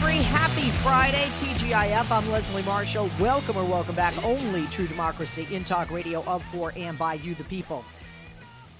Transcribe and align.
Happy 0.00 0.70
Friday, 0.82 1.26
TGIF. 1.36 2.10
I'm 2.10 2.28
Leslie 2.30 2.62
Marshall. 2.62 3.10
Welcome 3.20 3.56
or 3.58 3.64
welcome 3.64 3.94
back. 3.94 4.16
Only 4.24 4.66
true 4.68 4.86
democracy 4.86 5.46
in 5.50 5.62
talk 5.62 5.90
radio 5.90 6.24
of, 6.24 6.42
for, 6.44 6.72
and 6.74 6.98
by 6.98 7.14
you, 7.14 7.34
the 7.34 7.44
people. 7.44 7.84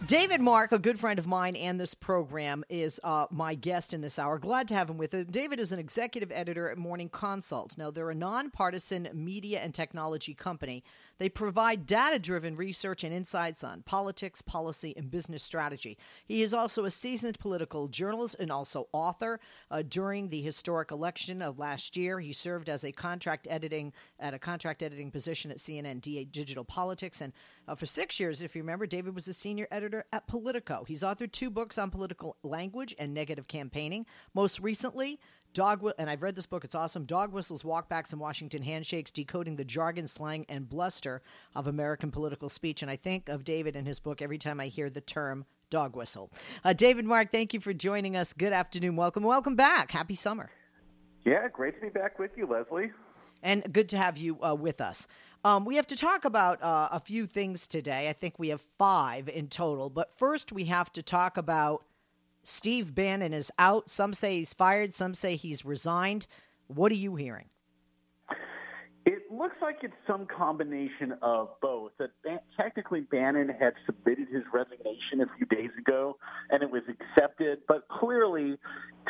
David 0.06 0.40
Mark, 0.40 0.72
a 0.72 0.78
good 0.78 0.98
friend 0.98 1.18
of 1.18 1.26
mine 1.26 1.56
and 1.56 1.78
this 1.78 1.94
program, 1.94 2.64
is 2.70 3.00
uh, 3.04 3.26
my 3.30 3.54
guest 3.54 3.92
in 3.92 4.00
this 4.00 4.18
hour. 4.18 4.38
Glad 4.38 4.68
to 4.68 4.74
have 4.74 4.88
him 4.88 4.96
with 4.96 5.12
us. 5.12 5.26
David 5.30 5.60
is 5.60 5.72
an 5.72 5.78
executive 5.78 6.32
editor 6.32 6.70
at 6.70 6.78
Morning 6.78 7.10
Consult. 7.10 7.76
Now, 7.76 7.90
they're 7.90 8.10
a 8.10 8.14
nonpartisan 8.14 9.08
media 9.12 9.60
and 9.60 9.74
technology 9.74 10.32
company. 10.32 10.82
They 11.20 11.28
provide 11.28 11.86
data 11.86 12.18
driven 12.18 12.56
research 12.56 13.04
and 13.04 13.12
insights 13.12 13.62
on 13.62 13.82
politics, 13.82 14.40
policy, 14.40 14.94
and 14.96 15.10
business 15.10 15.42
strategy. 15.42 15.98
He 16.24 16.42
is 16.42 16.54
also 16.54 16.86
a 16.86 16.90
seasoned 16.90 17.38
political 17.38 17.88
journalist 17.88 18.36
and 18.40 18.50
also 18.50 18.88
author. 18.90 19.38
Uh, 19.70 19.82
during 19.82 20.30
the 20.30 20.40
historic 20.40 20.92
election 20.92 21.42
of 21.42 21.58
last 21.58 21.98
year, 21.98 22.18
he 22.18 22.32
served 22.32 22.70
as 22.70 22.84
a 22.84 22.92
contract 22.92 23.48
editing 23.50 23.92
at 24.18 24.32
a 24.32 24.38
contract 24.38 24.82
editing 24.82 25.10
position 25.10 25.50
at 25.50 25.58
CNN 25.58 26.00
Digital 26.00 26.64
Politics. 26.64 27.20
And 27.20 27.34
uh, 27.68 27.74
for 27.74 27.84
six 27.84 28.18
years, 28.18 28.40
if 28.40 28.56
you 28.56 28.62
remember, 28.62 28.86
David 28.86 29.14
was 29.14 29.28
a 29.28 29.34
senior 29.34 29.68
editor 29.70 30.06
at 30.14 30.26
Politico. 30.26 30.84
He's 30.84 31.02
authored 31.02 31.32
two 31.32 31.50
books 31.50 31.76
on 31.76 31.90
political 31.90 32.38
language 32.42 32.94
and 32.98 33.12
negative 33.12 33.46
campaigning. 33.46 34.06
Most 34.32 34.60
recently, 34.60 35.20
Dog 35.52 35.84
and 35.98 36.08
I've 36.08 36.22
read 36.22 36.36
this 36.36 36.46
book. 36.46 36.64
It's 36.64 36.76
awesome. 36.76 37.06
Dog 37.06 37.32
whistles, 37.32 37.64
walkbacks, 37.64 38.12
and 38.12 38.20
Washington 38.20 38.62
handshakes, 38.62 39.10
decoding 39.10 39.56
the 39.56 39.64
jargon, 39.64 40.06
slang, 40.06 40.46
and 40.48 40.68
bluster 40.68 41.22
of 41.56 41.66
American 41.66 42.12
political 42.12 42.48
speech. 42.48 42.82
And 42.82 42.90
I 42.90 42.96
think 42.96 43.28
of 43.28 43.44
David 43.44 43.74
and 43.74 43.86
his 43.86 43.98
book 43.98 44.22
every 44.22 44.38
time 44.38 44.60
I 44.60 44.66
hear 44.66 44.90
the 44.90 45.00
term 45.00 45.44
dog 45.68 45.96
whistle. 45.96 46.30
Uh, 46.64 46.72
David 46.72 47.04
Mark, 47.04 47.32
thank 47.32 47.52
you 47.52 47.60
for 47.60 47.72
joining 47.72 48.16
us. 48.16 48.32
Good 48.32 48.52
afternoon. 48.52 48.94
Welcome. 48.94 49.24
Welcome 49.24 49.56
back. 49.56 49.90
Happy 49.90 50.14
summer. 50.14 50.50
Yeah, 51.24 51.48
great 51.48 51.74
to 51.74 51.80
be 51.80 51.88
back 51.88 52.18
with 52.18 52.30
you, 52.36 52.46
Leslie. 52.46 52.92
And 53.42 53.72
good 53.72 53.88
to 53.90 53.98
have 53.98 54.18
you 54.18 54.38
uh, 54.44 54.54
with 54.54 54.80
us. 54.80 55.08
Um, 55.44 55.64
we 55.64 55.76
have 55.76 55.86
to 55.88 55.96
talk 55.96 56.26
about 56.26 56.62
uh, 56.62 56.90
a 56.92 57.00
few 57.00 57.26
things 57.26 57.66
today. 57.66 58.08
I 58.08 58.12
think 58.12 58.38
we 58.38 58.50
have 58.50 58.60
five 58.78 59.28
in 59.28 59.48
total. 59.48 59.90
But 59.90 60.16
first, 60.18 60.52
we 60.52 60.66
have 60.66 60.92
to 60.92 61.02
talk 61.02 61.38
about 61.38 61.82
Steve 62.42 62.94
Bannon 62.94 63.32
is 63.32 63.50
out. 63.58 63.90
Some 63.90 64.14
say 64.14 64.38
he's 64.38 64.52
fired. 64.52 64.94
Some 64.94 65.14
say 65.14 65.36
he's 65.36 65.64
resigned. 65.64 66.26
What 66.68 66.92
are 66.92 66.96
you 66.96 67.16
hearing? 67.16 67.46
It 69.06 69.22
looks 69.30 69.56
like 69.62 69.78
it's 69.82 69.94
some 70.06 70.26
combination 70.26 71.14
of 71.22 71.48
both. 71.62 71.92
That 71.98 72.10
technically 72.56 73.00
Bannon 73.00 73.48
had 73.48 73.72
submitted 73.86 74.28
his 74.28 74.42
resignation 74.52 75.22
a 75.22 75.26
few 75.36 75.46
days 75.46 75.70
ago, 75.78 76.18
and 76.50 76.62
it 76.62 76.70
was 76.70 76.82
accepted. 76.88 77.60
But 77.66 77.88
clearly, 77.88 78.58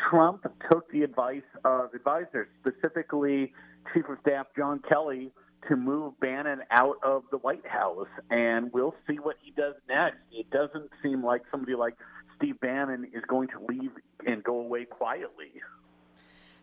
Trump 0.09 0.43
took 0.71 0.89
the 0.91 1.03
advice 1.03 1.41
of 1.65 1.93
advisors, 1.93 2.47
specifically 2.61 3.53
Chief 3.93 4.05
of 4.07 4.17
Staff 4.21 4.47
John 4.55 4.81
Kelly, 4.87 5.31
to 5.67 5.75
move 5.75 6.19
Bannon 6.19 6.61
out 6.71 6.95
of 7.03 7.23
the 7.29 7.37
White 7.37 7.67
House, 7.67 8.07
and 8.29 8.71
we'll 8.73 8.95
see 9.07 9.15
what 9.15 9.35
he 9.43 9.51
does 9.51 9.75
next. 9.87 10.17
It 10.31 10.49
doesn't 10.49 10.89
seem 11.03 11.23
like 11.23 11.41
somebody 11.51 11.75
like 11.75 11.95
Steve 12.41 12.59
Bannon 12.59 13.05
is 13.13 13.23
going 13.27 13.49
to 13.49 13.59
leave 13.69 13.91
and 14.25 14.43
go 14.43 14.59
away 14.59 14.85
quietly. 14.85 15.51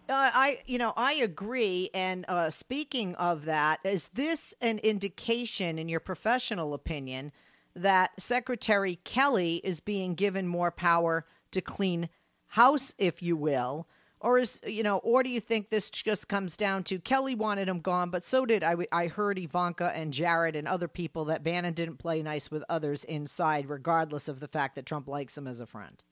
Uh, 0.09 0.31
I, 0.34 0.59
you 0.66 0.78
know, 0.78 0.93
I 0.97 1.15
agree. 1.15 1.91
And 1.94 2.25
uh, 2.27 2.50
speaking 2.50 3.15
of 3.15 3.44
that, 3.44 3.81
is 3.84 4.09
this 4.09 4.55
an 4.61 4.78
indication, 4.78 5.78
in 5.78 5.89
your 5.89 6.00
professional 6.00 6.75
opinion, 6.75 7.31
that 7.77 8.11
Secretary 8.21 8.97
Kelly 9.05 9.61
is 9.62 9.81
being 9.81 10.15
given 10.15 10.49
more 10.49 10.72
power 10.72 11.27
to 11.53 11.61
clean 11.61 12.09
house, 12.47 12.95
if 12.99 13.22
you 13.22 13.37
will? 13.37 13.87
Or 14.21 14.39
is 14.39 14.61
you 14.67 14.83
know, 14.83 14.99
or 14.99 15.23
do 15.23 15.31
you 15.31 15.41
think 15.41 15.71
this 15.71 15.91
just 15.91 16.29
comes 16.29 16.56
down 16.56 16.84
to 16.84 16.99
Kelly 16.99 17.34
wanted 17.34 17.69
him 17.69 17.81
gone, 17.81 18.11
but 18.11 18.25
so 18.25 18.45
did 18.47 18.65
I. 18.65 18.75
I 18.91 19.06
heard 19.06 19.39
Ivanka 19.39 19.93
and 19.95 20.12
Jared 20.12 20.56
and 20.56 20.67
other 20.67 20.89
people 20.89 21.27
that 21.27 21.45
Bannon 21.45 21.75
didn't 21.75 21.99
play 21.99 22.23
nice 22.23 22.51
with 22.51 22.65
others 22.69 23.05
inside, 23.05 23.69
regardless 23.69 24.28
of 24.28 24.41
the 24.41 24.49
fact 24.49 24.75
that 24.75 24.87
Trump 24.87 25.07
likes 25.09 25.39
him 25.39 25.47
as 25.47 25.61
a 25.61 25.67
friend. 25.67 26.03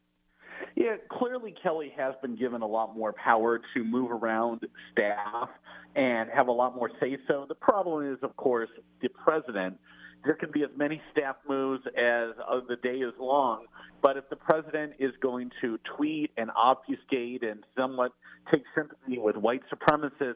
Yeah, 0.77 0.97
clearly 1.09 1.55
Kelly 1.63 1.93
has 1.97 2.15
been 2.21 2.37
given 2.37 2.63
a 2.63 2.67
lot 2.67 2.95
more 2.95 3.13
power 3.13 3.61
to 3.75 3.85
move 3.85 4.11
around 4.11 4.61
staff 4.93 5.49
and 5.95 6.29
have 6.31 6.49
a 6.49 6.53
lot 6.53 6.77
more 6.77 6.91
say 7.01 7.17
so. 7.27 7.47
The 7.49 7.55
problem 7.55 8.13
is, 8.13 8.19
of 8.23 8.37
course, 8.37 8.69
the 9.01 9.09
president 9.09 9.79
there 10.27 10.35
can 10.35 10.51
be 10.51 10.63
as 10.63 10.71
many 10.77 11.01
staff 11.13 11.37
moves 11.49 11.83
as 11.87 12.35
the 12.69 12.77
day 12.83 12.99
is 12.99 13.15
long. 13.19 13.67
But 14.03 14.17
if 14.17 14.29
the 14.29 14.37
president 14.37 14.95
is 14.99 15.13
going 15.23 15.51
to 15.63 15.79
tweet 15.97 16.33
and 16.37 16.51
obfuscate 16.57 17.43
and 17.43 17.65
somewhat 17.77 18.13
take 18.53 18.65
sympathy 18.77 19.19
with 19.19 19.37
white 19.37 19.63
supremacists, 19.73 20.35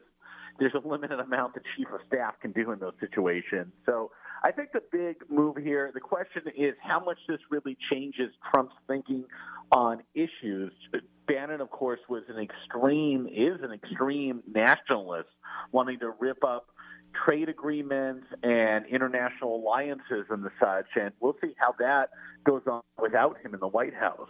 there's 0.59 0.73
a 0.73 0.87
limited 0.87 1.19
amount 1.19 1.53
the 1.53 1.61
chief 1.75 1.87
of 1.93 1.99
staff 2.07 2.35
can 2.41 2.51
do 2.51 2.71
in 2.71 2.79
those 2.79 2.93
situations. 2.99 3.71
So 3.85 4.11
I 4.43 4.51
think 4.51 4.69
the 4.73 4.81
big 4.91 5.17
move 5.29 5.57
here, 5.57 5.91
the 5.93 5.99
question 5.99 6.43
is 6.57 6.73
how 6.81 7.03
much 7.03 7.17
this 7.27 7.39
really 7.49 7.77
changes 7.91 8.31
Trump's 8.51 8.75
thinking 8.87 9.25
on 9.71 10.01
issues. 10.13 10.73
Bannon, 11.27 11.61
of 11.61 11.69
course, 11.69 11.99
was 12.09 12.23
an 12.27 12.37
extreme, 12.41 13.27
is 13.27 13.61
an 13.61 13.71
extreme 13.71 14.41
nationalist, 14.51 15.29
wanting 15.71 15.99
to 15.99 16.11
rip 16.19 16.43
up 16.43 16.67
trade 17.13 17.49
agreements 17.49 18.25
and 18.43 18.85
international 18.85 19.57
alliances 19.57 20.25
and 20.29 20.43
the 20.43 20.51
such, 20.59 20.87
and 20.95 21.11
we'll 21.19 21.35
see 21.41 21.55
how 21.57 21.73
that 21.79 22.09
goes 22.43 22.61
on 22.67 22.81
without 23.01 23.37
him 23.43 23.53
in 23.53 23.59
the 23.59 23.67
White 23.67 23.93
House. 23.93 24.29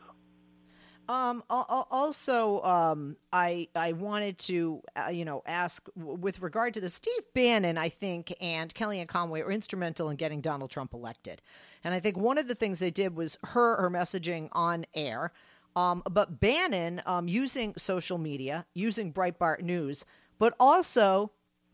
Um, 1.09 1.43
also, 1.49 2.61
um, 2.61 3.17
I 3.33 3.67
I 3.75 3.93
wanted 3.93 4.37
to 4.39 4.81
uh, 4.95 5.09
you 5.09 5.25
know 5.25 5.43
ask 5.45 5.85
with 5.95 6.41
regard 6.41 6.75
to 6.75 6.81
the 6.81 6.89
Steve 6.89 7.23
Bannon, 7.33 7.77
I 7.77 7.89
think, 7.89 8.33
and 8.39 8.73
Kellyanne 8.73 9.07
Conway 9.07 9.41
were 9.41 9.51
instrumental 9.51 10.09
in 10.09 10.15
getting 10.15 10.41
Donald 10.41 10.69
Trump 10.69 10.93
elected, 10.93 11.41
and 11.83 11.93
I 11.93 11.99
think 11.99 12.17
one 12.17 12.37
of 12.37 12.47
the 12.47 12.55
things 12.55 12.79
they 12.79 12.91
did 12.91 13.15
was 13.15 13.37
her 13.43 13.81
her 13.81 13.89
messaging 13.89 14.49
on 14.53 14.85
air. 14.93 15.33
Um, 15.75 16.03
but 16.09 16.39
Bannon 16.39 17.01
um, 17.05 17.27
using 17.27 17.73
social 17.77 18.17
media, 18.17 18.65
using 18.73 19.13
Breitbart 19.13 19.61
News, 19.61 20.05
but 20.37 20.53
also 20.59 21.31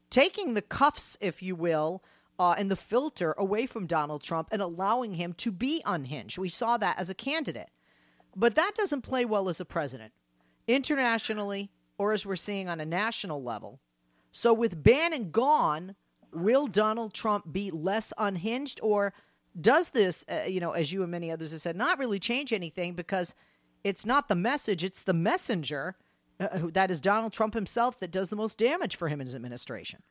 taking 0.09 0.54
the 0.54 0.62
cuffs, 0.62 1.18
if 1.21 1.42
you 1.42 1.56
will, 1.56 2.04
uh, 2.39 2.56
and 2.57 2.69
the 2.69 2.75
filter 2.75 3.33
away 3.38 3.65
from 3.65 3.88
Donald 3.88 4.21
Trump 4.21 4.50
and 4.51 4.62
allowing 4.62 5.13
him 5.13 5.33
to 5.33 5.51
be 5.51 5.81
unhinged. 5.86 6.38
We 6.38 6.50
saw 6.50 6.77
that 6.77 7.00
as 7.00 7.09
a 7.09 7.15
candidate. 7.15 7.69
But 8.36 8.56
that 8.56 8.75
doesn't 8.75 9.01
play 9.01 9.25
well 9.25 9.50
as 9.50 9.59
a 9.59 9.65
president, 9.65 10.13
internationally 10.68 11.71
or 11.98 12.13
as 12.13 12.25
we're 12.25 12.36
seeing 12.36 12.69
on 12.69 12.80
a 12.80 12.86
national 12.86 13.42
level. 13.42 13.80
So 14.31 14.54
with 14.54 14.81
Bannon 14.81 15.31
gone, 15.31 15.95
will 16.31 16.68
Donald 16.68 17.13
Trump 17.13 17.51
be 17.51 17.71
less 17.71 18.13
unhinged 18.18 18.80
or 18.83 19.13
does 19.60 19.89
this, 19.89 20.24
uh, 20.31 20.44
you 20.44 20.60
know, 20.60 20.74
as 20.74 20.92
you 20.92 21.01
and 21.01 21.12
many 21.12 21.31
others 21.31 21.53
have 21.53 21.62
said, 21.62 21.75
not 21.75 21.98
really 21.98 22.19
change 22.19 22.53
anything 22.53 22.94
because 22.94 23.33
it's 23.83 24.06
not 24.06 24.27
the 24.27 24.36
message, 24.36 24.83
it's 24.83 25.01
the 25.03 25.13
messenger 25.13 25.95
uh, 26.39 26.48
that 26.74 26.92
is 26.92 27.01
Donald 27.01 27.34
Trump 27.34 27.54
himself 27.54 28.00
that 28.00 28.12
does 28.12 28.30
the 28.30 28.36
most 28.36 28.57
damage 28.57 28.95
for 28.95 29.07
him 29.07 29.19
and 29.19 29.28
his 29.28 29.36
administration. 29.36 30.01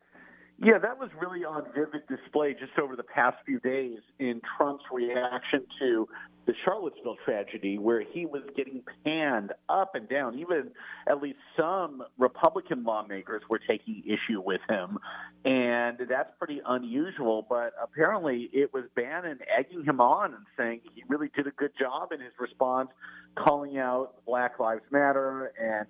Yeah, 0.58 0.78
that 0.78 0.99
was 0.99 1.11
really 1.20 1.44
on 1.44 1.64
vivid 1.75 2.06
display 2.08 2.55
just 2.55 2.78
over 2.82 2.96
the 2.96 3.02
past 3.02 3.37
few 3.44 3.61
days 3.61 3.99
in 4.19 4.40
Trump's 4.56 4.84
reaction 4.90 5.67
to 5.78 6.08
the 6.46 6.55
Charlottesville 6.64 7.17
tragedy, 7.25 7.76
where 7.76 8.00
he 8.00 8.25
was 8.25 8.43
getting 8.56 8.82
panned 9.05 9.52
up 9.69 9.94
and 9.94 10.08
down. 10.08 10.38
Even 10.38 10.70
at 11.08 11.20
least 11.20 11.38
some 11.58 12.02
Republican 12.17 12.84
lawmakers 12.84 13.43
were 13.50 13.61
taking 13.69 14.02
issue 14.06 14.40
with 14.40 14.62
him, 14.69 14.99
and 15.44 15.99
that's 16.08 16.31
pretty 16.38 16.62
unusual. 16.64 17.44
But 17.46 17.75
apparently, 17.82 18.49
it 18.55 18.73
was 18.73 18.84
Bannon 18.94 19.40
egging 19.58 19.84
him 19.84 20.00
on 20.00 20.32
and 20.32 20.46
saying 20.56 20.81
he 20.94 21.02
really 21.06 21.31
did 21.37 21.46
a 21.46 21.50
good 21.50 21.73
job 21.78 22.12
in 22.12 22.20
his 22.20 22.32
response, 22.38 22.88
calling 23.36 23.78
out 23.78 24.14
Black 24.26 24.58
Lives 24.58 24.82
Matter 24.90 25.52
and 25.60 25.86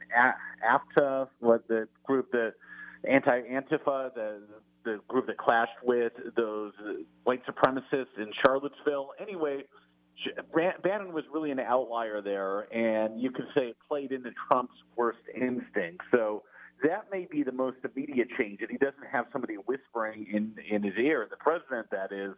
AFTA, 0.65 1.29
what 1.41 1.67
the 1.69 1.89
group 2.05 2.31
that 2.33 2.55
anti 3.09 3.43
Antifa, 3.43 4.15
the 4.15 4.43
the 4.85 5.01
group 5.09 5.27
that 5.27 5.37
clashed 5.37 5.73
with 5.83 6.13
those 6.37 6.73
white 7.25 7.43
supremacists 7.45 8.17
in 8.19 8.31
Charlottesville. 8.45 9.11
Anyway, 9.21 9.65
Bannon 10.55 11.13
was 11.13 11.25
really 11.33 11.51
an 11.51 11.59
outlier 11.59 12.23
there, 12.23 12.73
and 12.73 13.21
you 13.21 13.31
could 13.31 13.47
say 13.55 13.63
it 13.63 13.77
played 13.89 14.13
into 14.13 14.31
Trump's 14.49 14.77
worst 14.97 15.19
instinct. 15.35 16.05
So 16.13 16.45
that 16.85 17.07
may 17.11 17.27
be 17.31 17.43
the 17.43 17.53
most 17.53 17.79
immediate 17.85 18.29
change, 18.39 18.61
that 18.61 18.71
he 18.71 18.79
doesn't 18.79 19.07
have 19.11 19.27
somebody 19.33 19.55
whispering 19.55 20.27
in 20.33 20.55
in 20.71 20.83
his 20.83 20.95
ear, 20.99 21.27
the 21.29 21.37
president, 21.37 21.89
that 21.91 22.13
is. 22.13 22.35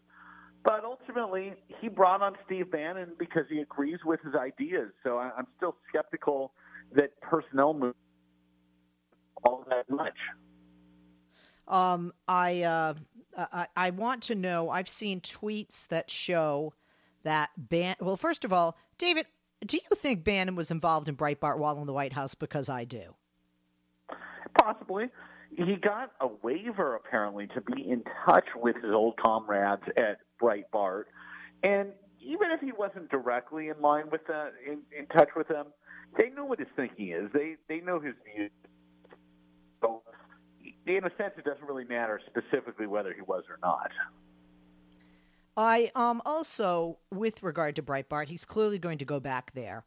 But 0.65 0.85
ultimately, 0.85 1.55
he 1.81 1.89
brought 1.89 2.21
on 2.21 2.37
Steve 2.45 2.71
Bannon 2.71 3.13
because 3.19 3.45
he 3.49 3.61
agrees 3.61 3.99
with 4.05 4.21
his 4.23 4.35
ideas. 4.35 4.91
So 5.03 5.19
I'm 5.19 5.47
still 5.57 5.77
skeptical 5.89 6.53
that 6.93 7.19
personnel 7.21 7.75
moves 7.75 7.97
all 9.45 9.65
that 9.71 9.89
much. 9.89 10.17
Um, 11.67 12.13
I, 12.27 12.63
uh, 12.63 12.95
I 13.37 13.67
I 13.77 13.91
want 13.91 14.25
to 14.25 14.35
know. 14.35 14.71
I've 14.71 14.89
seen 14.89 15.21
tweets 15.21 15.87
that 15.89 16.11
show 16.11 16.75
that 17.23 17.51
Ban. 17.57 17.97
Well, 18.01 18.17
first 18.17 18.45
of 18.45 18.53
all, 18.53 18.77
David, 18.97 19.27
do 19.65 19.77
you 19.77 19.97
think 19.97 20.25
Bannon 20.25 20.57
was 20.57 20.71
involved 20.71 21.09
in 21.09 21.17
Breitbart 21.17 21.59
while 21.59 21.79
in 21.81 21.87
the 21.87 21.93
White 21.93 22.13
House? 22.13 22.35
Because 22.35 22.69
I 22.69 22.85
do. 22.85 23.15
Possibly. 24.55 25.11
He 25.57 25.77
got 25.77 26.13
a 26.21 26.29
waiver 26.43 26.95
apparently 26.95 27.49
to 27.49 27.61
be 27.61 27.89
in 27.89 28.05
touch 28.27 28.47
with 28.55 28.77
his 28.77 28.93
old 28.93 29.17
comrades 29.17 29.83
at 29.97 30.19
Breitbart, 30.41 31.05
and 31.63 31.89
even 32.21 32.51
if 32.51 32.61
he 32.61 32.73
wasn't 32.73 33.11
directly 33.11 33.69
in 33.69 33.81
line 33.81 34.11
with 34.11 34.27
the, 34.27 34.53
in, 34.67 34.81
in 34.97 35.07
touch 35.07 35.31
with 35.37 35.49
them, 35.49 35.67
they 36.19 36.31
know 36.31 36.45
what 36.45 36.59
his 36.59 36.69
thinking 36.77 37.11
is. 37.11 37.31
They 37.33 37.57
they 37.69 37.81
know 37.81 38.01
his 38.01 38.15
views. 38.25 38.51
So 39.81 40.03
in 40.87 41.05
a 41.05 41.11
sense, 41.17 41.35
it 41.37 41.45
doesn't 41.45 41.65
really 41.67 41.85
matter 41.85 42.21
specifically 42.27 42.87
whether 42.87 43.13
he 43.13 43.23
was 43.23 43.45
or 43.49 43.59
not. 43.63 43.91
I 45.57 45.91
um 45.95 46.23
also, 46.25 46.99
with 47.13 47.43
regard 47.43 47.77
to 47.77 47.83
Breitbart, 47.83 48.29
he's 48.29 48.45
clearly 48.45 48.79
going 48.79 48.99
to 48.99 49.05
go 49.05 49.21
back 49.21 49.53
there. 49.53 49.85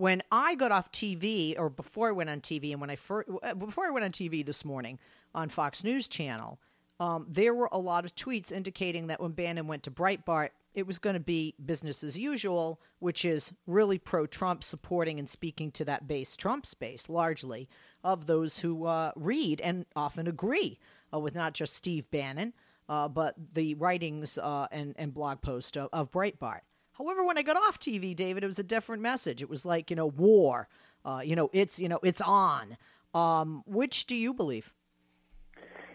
When 0.00 0.22
I 0.32 0.54
got 0.54 0.72
off 0.72 0.90
TV, 0.90 1.58
or 1.58 1.68
before 1.68 2.08
I 2.08 2.12
went 2.12 2.30
on 2.30 2.40
TV, 2.40 2.72
and 2.72 2.80
when 2.80 2.88
I 2.88 2.96
first, 2.96 3.28
uh, 3.42 3.52
before 3.52 3.84
I 3.84 3.90
went 3.90 4.06
on 4.06 4.12
TV 4.12 4.42
this 4.42 4.64
morning 4.64 4.98
on 5.34 5.50
Fox 5.50 5.84
News 5.84 6.08
Channel, 6.08 6.58
um, 6.98 7.26
there 7.28 7.52
were 7.52 7.68
a 7.70 7.78
lot 7.78 8.06
of 8.06 8.14
tweets 8.14 8.50
indicating 8.50 9.08
that 9.08 9.20
when 9.20 9.32
Bannon 9.32 9.66
went 9.66 9.82
to 9.82 9.90
Breitbart, 9.90 10.52
it 10.72 10.86
was 10.86 11.00
going 11.00 11.16
to 11.16 11.20
be 11.20 11.54
business 11.62 12.02
as 12.02 12.16
usual, 12.16 12.80
which 13.00 13.26
is 13.26 13.52
really 13.66 13.98
pro 13.98 14.26
Trump, 14.26 14.64
supporting 14.64 15.18
and 15.18 15.28
speaking 15.28 15.70
to 15.72 15.84
that 15.84 16.08
base, 16.08 16.34
Trump 16.34 16.64
space, 16.64 17.10
largely 17.10 17.68
of 18.02 18.24
those 18.24 18.58
who 18.58 18.86
uh, 18.86 19.12
read 19.16 19.60
and 19.60 19.84
often 19.94 20.28
agree 20.28 20.78
uh, 21.12 21.18
with 21.18 21.34
not 21.34 21.52
just 21.52 21.74
Steve 21.74 22.10
Bannon, 22.10 22.54
uh, 22.88 23.06
but 23.06 23.34
the 23.52 23.74
writings 23.74 24.38
uh, 24.38 24.66
and, 24.72 24.94
and 24.96 25.12
blog 25.12 25.42
post 25.42 25.76
of, 25.76 25.90
of, 25.92 26.10
Breitbart. 26.10 26.60
However, 27.00 27.24
when 27.24 27.38
I 27.38 27.42
got 27.42 27.56
off 27.56 27.80
TV, 27.80 28.14
David, 28.14 28.44
it 28.44 28.46
was 28.46 28.58
a 28.58 28.62
different 28.62 29.00
message. 29.02 29.40
It 29.40 29.48
was 29.48 29.64
like, 29.64 29.88
you 29.88 29.96
know, 29.96 30.06
war. 30.06 30.68
Uh, 31.02 31.22
you 31.24 31.34
know, 31.34 31.48
it's 31.54 31.80
you 31.80 31.88
know, 31.88 31.98
it's 32.02 32.20
on. 32.20 32.76
Um, 33.14 33.62
which 33.66 34.04
do 34.04 34.14
you 34.14 34.34
believe? 34.34 34.70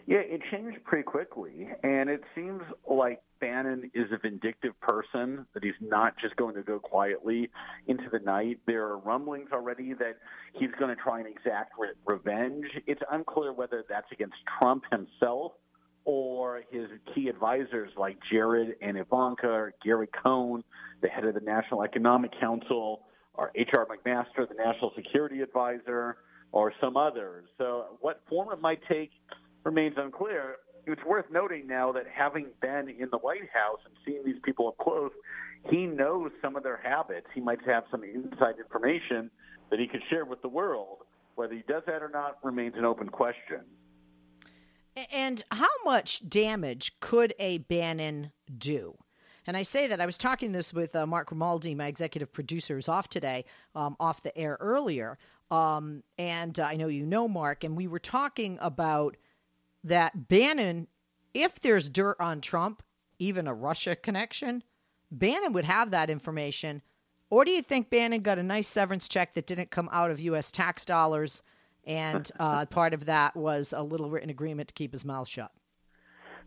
Yeah, 0.07 0.17
it 0.17 0.41
changed 0.51 0.83
pretty 0.83 1.03
quickly, 1.03 1.69
and 1.83 2.09
it 2.09 2.23
seems 2.33 2.63
like 2.89 3.21
Bannon 3.39 3.91
is 3.93 4.11
a 4.11 4.17
vindictive 4.17 4.79
person, 4.79 5.45
that 5.53 5.63
he's 5.63 5.73
not 5.79 6.15
just 6.17 6.35
going 6.37 6.55
to 6.55 6.63
go 6.63 6.79
quietly 6.79 7.49
into 7.87 8.05
the 8.11 8.19
night. 8.19 8.59
There 8.65 8.85
are 8.85 8.97
rumblings 8.97 9.49
already 9.51 9.93
that 9.93 10.17
he's 10.53 10.71
going 10.79 10.95
to 10.95 11.01
try 11.01 11.19
and 11.19 11.27
exact 11.27 11.73
re- 11.77 11.89
revenge. 12.05 12.65
It's 12.87 13.01
unclear 13.11 13.53
whether 13.53 13.83
that's 13.87 14.11
against 14.11 14.37
Trump 14.59 14.83
himself 14.91 15.53
or 16.05 16.61
his 16.71 16.87
key 17.13 17.27
advisors 17.27 17.91
like 17.97 18.17
Jared 18.31 18.75
and 18.81 18.97
Ivanka, 18.97 19.47
or 19.47 19.73
Gary 19.83 20.07
Cohn, 20.23 20.63
the 21.01 21.07
head 21.07 21.25
of 21.25 21.33
the 21.33 21.41
National 21.41 21.83
Economic 21.83 22.31
Council, 22.39 23.01
or 23.33 23.51
H.R. 23.55 23.85
McMaster, 23.87 24.47
the 24.47 24.55
National 24.55 24.91
Security 24.95 25.41
Advisor, 25.41 26.17
or 26.51 26.71
some 26.79 26.95
others. 26.95 27.45
So, 27.57 27.97
what 27.99 28.21
form 28.29 28.49
it 28.53 28.61
might 28.61 28.79
take 28.87 29.11
remains 29.63 29.95
unclear. 29.97 30.55
It's 30.87 31.03
worth 31.03 31.25
noting 31.31 31.67
now 31.67 31.91
that 31.91 32.03
having 32.13 32.47
been 32.61 32.87
in 32.89 33.09
the 33.11 33.17
White 33.17 33.49
House 33.51 33.79
and 33.85 33.93
seeing 34.05 34.23
these 34.23 34.39
people 34.43 34.67
up 34.67 34.77
close, 34.77 35.11
he 35.69 35.87
knows 35.87 36.31
some 36.41 36.55
of 36.55 36.63
their 36.63 36.77
habits. 36.77 37.25
He 37.33 37.41
might 37.41 37.57
have 37.65 37.83
some 37.89 38.03
inside 38.03 38.55
information 38.59 39.31
that 39.71 39.79
he 39.79 39.87
could 39.87 40.01
share 40.09 40.25
with 40.25 40.41
the 40.43 40.47
world. 40.47 40.99
Whether 41.33 41.55
he 41.55 41.63
does 41.67 41.81
that 41.87 42.03
or 42.03 42.09
not 42.09 42.37
remains 42.43 42.75
an 42.77 42.85
open 42.85 43.09
question. 43.09 43.61
And 45.11 45.43
how 45.51 45.83
much 45.83 46.27
damage 46.27 46.99
could 46.99 47.33
a 47.39 47.57
Bannon 47.57 48.31
do? 48.57 48.97
And 49.47 49.55
I 49.55 49.63
say 49.63 49.87
that 49.87 50.01
I 50.01 50.05
was 50.05 50.17
talking 50.17 50.51
this 50.51 50.73
with 50.73 50.95
uh, 50.95 51.05
Mark 51.05 51.27
Grimaldi, 51.27 51.75
my 51.75 51.87
executive 51.87 52.31
producer, 52.31 52.75
who's 52.75 52.89
off 52.89 53.09
today, 53.09 53.45
um, 53.75 53.95
off 53.99 54.23
the 54.23 54.35
air 54.35 54.57
earlier. 54.59 55.17
Um, 55.51 56.01
and 56.17 56.59
uh, 56.59 56.63
I 56.63 56.77
know 56.77 56.87
you 56.87 57.05
know 57.05 57.27
Mark, 57.27 57.63
and 57.63 57.77
we 57.77 57.87
were 57.87 57.99
talking 57.99 58.57
about 58.61 59.17
that 59.83 60.27
Bannon, 60.27 60.87
if 61.33 61.59
there's 61.59 61.89
dirt 61.89 62.17
on 62.19 62.41
Trump, 62.41 62.81
even 63.19 63.47
a 63.47 63.53
Russia 63.53 63.95
connection, 63.95 64.63
Bannon 65.11 65.53
would 65.53 65.65
have 65.65 65.91
that 65.91 66.09
information. 66.09 66.81
Or 67.29 67.45
do 67.45 67.51
you 67.51 67.61
think 67.61 67.89
Bannon 67.89 68.21
got 68.21 68.39
a 68.39 68.43
nice 68.43 68.67
severance 68.67 69.07
check 69.07 69.33
that 69.33 69.45
didn't 69.45 69.71
come 69.71 69.89
out 69.91 70.09
of 70.09 70.19
U.S. 70.21 70.51
tax 70.51 70.85
dollars, 70.85 71.43
and 71.85 72.29
uh, 72.39 72.65
part 72.65 72.93
of 72.93 73.05
that 73.05 73.35
was 73.35 73.73
a 73.75 73.83
little 73.83 74.09
written 74.09 74.29
agreement 74.29 74.69
to 74.69 74.73
keep 74.73 74.91
his 74.91 75.05
mouth 75.05 75.27
shut? 75.27 75.51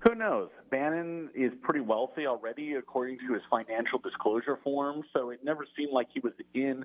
Who 0.07 0.15
knows? 0.15 0.51
Bannon 0.71 1.31
is 1.35 1.51
pretty 1.63 1.81
wealthy 1.81 2.27
already, 2.27 2.75
according 2.75 3.19
to 3.27 3.35
his 3.35 3.43
financial 3.51 3.99
disclosure 3.99 4.59
form. 4.63 5.03
So 5.13 5.31
it 5.31 5.41
never 5.43 5.67
seemed 5.77 5.93
like 5.93 6.07
he 6.15 6.21
was 6.21 6.35
in 6.55 6.85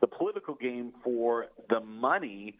the 0.00 0.06
political 0.06 0.54
game 0.54 0.92
for 1.02 1.46
the 1.68 1.80
money. 1.80 2.56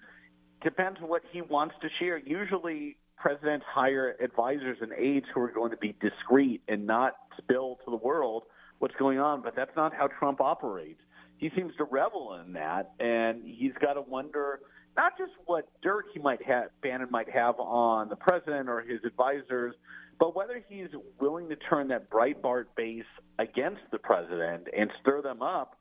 Depends 0.64 0.98
on 1.00 1.08
what 1.08 1.22
he 1.30 1.40
wants 1.40 1.76
to 1.82 1.88
share. 2.00 2.18
Usually, 2.18 2.96
presidents 3.16 3.64
hire 3.72 4.16
advisors 4.20 4.78
and 4.80 4.92
aides 4.92 5.26
who 5.32 5.40
are 5.40 5.52
going 5.52 5.70
to 5.70 5.76
be 5.76 5.94
discreet 6.00 6.62
and 6.66 6.84
not 6.84 7.12
spill 7.38 7.78
to 7.84 7.90
the 7.90 7.96
world 7.96 8.42
what's 8.80 8.94
going 8.96 9.20
on. 9.20 9.42
But 9.42 9.54
that's 9.54 9.74
not 9.76 9.94
how 9.94 10.08
Trump 10.08 10.40
operates. 10.40 11.00
He 11.38 11.50
seems 11.54 11.76
to 11.76 11.84
revel 11.84 12.40
in 12.44 12.54
that, 12.54 12.92
and 12.98 13.42
he's 13.44 13.72
got 13.80 13.94
to 13.94 14.00
wonder 14.00 14.60
not 14.96 15.16
just 15.16 15.32
what 15.46 15.68
dirt 15.82 16.06
he 16.12 16.20
might 16.20 16.42
have, 16.42 16.66
Bannon 16.82 17.08
might 17.10 17.30
have 17.30 17.58
on 17.58 18.08
the 18.08 18.16
president 18.16 18.68
or 18.68 18.80
his 18.82 19.00
advisors, 19.04 19.74
but 20.18 20.36
whether 20.36 20.62
he's 20.68 20.88
willing 21.20 21.48
to 21.48 21.56
turn 21.56 21.88
that 21.88 22.10
Breitbart 22.10 22.66
base 22.76 23.04
against 23.38 23.80
the 23.90 23.98
president 23.98 24.68
and 24.76 24.90
stir 25.00 25.22
them 25.22 25.42
up. 25.42 25.76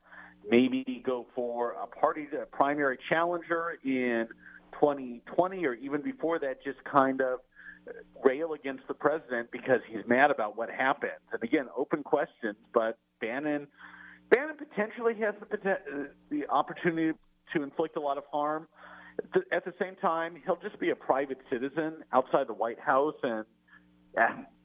Maybe 0.50 1.02
go 1.06 1.26
for 1.36 1.76
a 1.80 1.86
party 1.86 2.26
a 2.40 2.46
primary 2.46 2.98
challenger 3.08 3.78
in 3.84 4.26
2020 4.72 5.64
or 5.66 5.74
even 5.74 6.02
before 6.02 6.40
that, 6.40 6.64
just 6.64 6.78
kind 6.84 7.20
of 7.20 7.38
rail 8.24 8.52
against 8.52 8.86
the 8.88 8.94
president 8.94 9.50
because 9.52 9.80
he's 9.88 10.02
mad 10.08 10.30
about 10.30 10.56
what 10.56 10.70
happened. 10.70 11.12
And 11.32 11.42
again, 11.42 11.66
open 11.76 12.02
questions, 12.02 12.56
but 12.74 12.98
Bannon, 13.20 13.68
Bannon 14.30 14.56
potentially 14.56 15.14
has 15.20 15.34
the 15.50 16.08
the 16.30 16.48
opportunity 16.48 17.16
to 17.54 17.62
inflict 17.62 17.96
a 17.96 18.00
lot 18.00 18.18
of 18.18 18.24
harm. 18.32 18.66
At 19.52 19.64
the 19.64 19.74
same 19.80 19.96
time, 19.96 20.36
he'll 20.44 20.56
just 20.56 20.78
be 20.78 20.90
a 20.90 20.96
private 20.96 21.38
citizen 21.50 22.04
outside 22.12 22.46
the 22.46 22.54
White 22.54 22.80
House, 22.80 23.14
and 23.22 23.44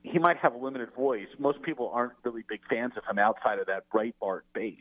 he 0.04 0.20
might 0.20 0.38
have 0.38 0.54
a 0.54 0.58
limited 0.58 0.90
voice. 0.96 1.28
Most 1.40 1.62
people 1.62 1.90
aren't 1.94 2.14
really 2.24 2.44
big 2.48 2.62
fans 2.70 2.94
of 2.98 3.04
him 3.10 3.20
outside 3.20 3.60
of 3.60 3.68
that 3.68 3.84
Breitbart 3.94 4.42
base. 4.54 4.78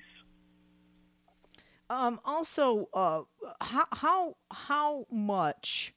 Um, 1.89 2.21
also, 2.25 2.89
uh, 2.93 3.23
how 3.61 3.87
how 3.93 4.37
how 4.51 5.07
much 5.11 5.95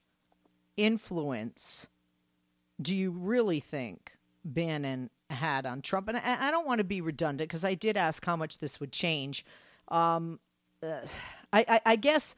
influence 0.78 1.88
do 2.82 2.96
you 2.96 3.12
really 3.12 3.60
think 3.60 4.12
Bannon 4.46 5.10
had 5.30 5.66
on 5.66 5.82
Trump? 5.82 6.08
And 6.08 6.18
I, 6.18 6.48
I 6.48 6.52
don't 6.52 6.68
want 6.68 6.78
to 6.78 6.84
be 6.84 7.02
redundant 7.02 7.50
because 7.50 7.66
I 7.66 7.74
did 7.74 7.98
ask 7.98 8.24
how 8.24 8.36
much 8.36 8.60
this 8.60 8.80
would 8.80 8.92
change. 8.92 9.46
Um, 9.88 10.40
uh, 10.84 11.02
I, 11.52 11.66
I, 11.68 11.82
I 11.86 11.96
guess 11.96 12.36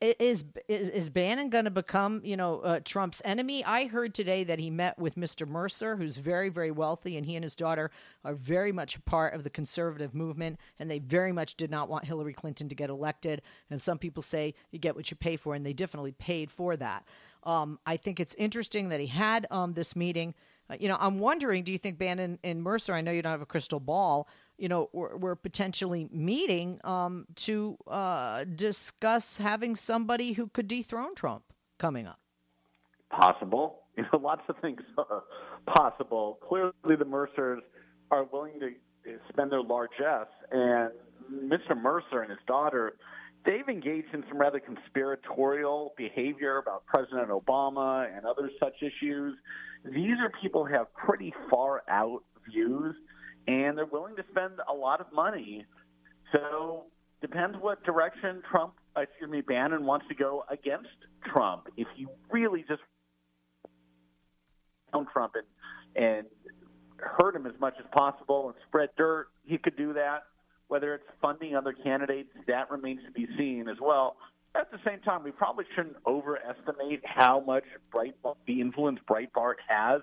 is 0.00 0.44
is, 0.68 0.88
is 0.88 1.10
Bannon 1.10 1.50
going 1.50 1.66
to 1.66 1.70
become, 1.70 2.22
you 2.24 2.36
know, 2.36 2.60
uh, 2.60 2.80
Trump's 2.84 3.20
enemy? 3.24 3.64
I 3.64 3.86
heard 3.86 4.14
today 4.14 4.44
that 4.44 4.58
he 4.58 4.70
met 4.70 4.98
with 4.98 5.16
Mr. 5.16 5.46
Mercer, 5.46 5.96
who's 5.96 6.16
very, 6.16 6.48
very 6.48 6.70
wealthy, 6.70 7.16
and 7.16 7.26
he 7.26 7.36
and 7.36 7.44
his 7.44 7.56
daughter 7.56 7.90
are 8.24 8.34
very 8.34 8.72
much 8.72 8.96
a 8.96 9.00
part 9.02 9.34
of 9.34 9.44
the 9.44 9.50
conservative 9.50 10.14
movement, 10.14 10.58
and 10.78 10.90
they 10.90 10.98
very 10.98 11.32
much 11.32 11.56
did 11.56 11.70
not 11.70 11.88
want 11.88 12.04
Hillary 12.04 12.32
Clinton 12.32 12.68
to 12.70 12.74
get 12.74 12.90
elected. 12.90 13.42
And 13.70 13.80
some 13.80 13.98
people 13.98 14.22
say 14.22 14.54
you 14.70 14.78
get 14.78 14.96
what 14.96 15.10
you 15.10 15.16
pay 15.16 15.36
for, 15.36 15.54
and 15.54 15.64
they 15.64 15.74
definitely 15.74 16.12
paid 16.12 16.50
for 16.50 16.76
that. 16.76 17.04
Um, 17.44 17.78
I 17.84 17.98
think 17.98 18.20
it's 18.20 18.34
interesting 18.34 18.88
that 18.88 19.00
he 19.00 19.06
had 19.06 19.46
um, 19.50 19.74
this 19.74 19.94
meeting. 19.94 20.34
Uh, 20.70 20.76
you 20.80 20.88
know, 20.88 20.96
I'm 20.98 21.18
wondering, 21.18 21.64
do 21.64 21.72
you 21.72 21.78
think 21.78 21.98
Bannon 21.98 22.38
and 22.42 22.62
Mercer? 22.62 22.94
I 22.94 23.00
know 23.00 23.10
you 23.10 23.22
don't 23.22 23.32
have 23.32 23.42
a 23.42 23.46
crystal 23.46 23.80
ball 23.80 24.28
you 24.58 24.68
know, 24.68 24.90
we're, 24.92 25.16
we're 25.16 25.34
potentially 25.36 26.08
meeting 26.10 26.80
um, 26.84 27.26
to 27.36 27.78
uh, 27.86 28.44
discuss 28.44 29.36
having 29.36 29.76
somebody 29.76 30.32
who 30.32 30.48
could 30.48 30.68
dethrone 30.68 31.14
Trump 31.14 31.44
coming 31.78 32.06
up. 32.06 32.18
Possible. 33.10 33.82
You 33.98 34.04
know, 34.12 34.20
lots 34.20 34.42
of 34.48 34.54
things 34.58 34.80
are 34.96 35.24
possible. 35.66 36.38
Clearly, 36.48 36.72
the 36.84 37.04
Mercers 37.04 37.64
are 38.12 38.22
willing 38.22 38.60
to 38.60 38.70
spend 39.28 39.50
their 39.50 39.60
largesse, 39.60 40.28
and 40.52 40.92
Mr. 41.28 41.76
Mercer 41.76 42.22
and 42.22 42.30
his 42.30 42.38
daughter, 42.46 42.92
they've 43.44 43.68
engaged 43.68 44.14
in 44.14 44.22
some 44.28 44.38
rather 44.38 44.60
conspiratorial 44.60 45.94
behavior 45.96 46.58
about 46.58 46.86
President 46.86 47.30
Obama 47.30 48.06
and 48.16 48.24
other 48.24 48.48
such 48.60 48.76
issues. 48.80 49.36
These 49.84 50.14
are 50.20 50.30
people 50.40 50.64
who 50.64 50.74
have 50.74 50.94
pretty 50.94 51.34
far 51.50 51.82
out 51.88 52.22
views 52.48 52.94
and 53.48 53.76
they're 53.78 53.86
willing 53.86 54.14
to 54.14 54.24
spend 54.30 54.60
a 54.70 54.74
lot 54.74 55.00
of 55.00 55.06
money. 55.12 55.64
So 56.32 56.84
depends 57.22 57.56
what 57.58 57.82
direction 57.82 58.42
Trump, 58.48 58.74
excuse 58.96 59.30
me, 59.30 59.40
Bannon 59.40 59.86
wants 59.86 60.06
to 60.08 60.14
go 60.14 60.44
against 60.50 60.90
Trump. 61.32 61.68
If 61.76 61.88
you 61.96 62.10
really 62.30 62.64
just 62.68 62.82
on 64.92 65.06
Trump 65.12 65.32
and 65.34 65.44
and 65.96 66.26
hurt 66.98 67.34
him 67.34 67.46
as 67.46 67.54
much 67.60 67.74
as 67.78 67.86
possible 67.92 68.48
and 68.48 68.54
spread 68.68 68.90
dirt, 68.96 69.28
he 69.46 69.56
could 69.56 69.76
do 69.76 69.94
that. 69.94 70.24
Whether 70.68 70.94
it's 70.94 71.04
funding 71.22 71.56
other 71.56 71.72
candidates, 71.72 72.28
that 72.46 72.70
remains 72.70 73.00
to 73.06 73.10
be 73.10 73.26
seen 73.38 73.68
as 73.68 73.78
well. 73.80 74.16
At 74.54 74.70
the 74.70 74.78
same 74.84 75.00
time, 75.00 75.24
we 75.24 75.30
probably 75.30 75.64
shouldn't 75.74 75.96
overestimate 76.06 77.00
how 77.04 77.40
much 77.40 77.64
Breitbart, 77.94 78.36
the 78.46 78.60
influence 78.60 78.98
Breitbart 79.08 79.54
has 79.66 80.02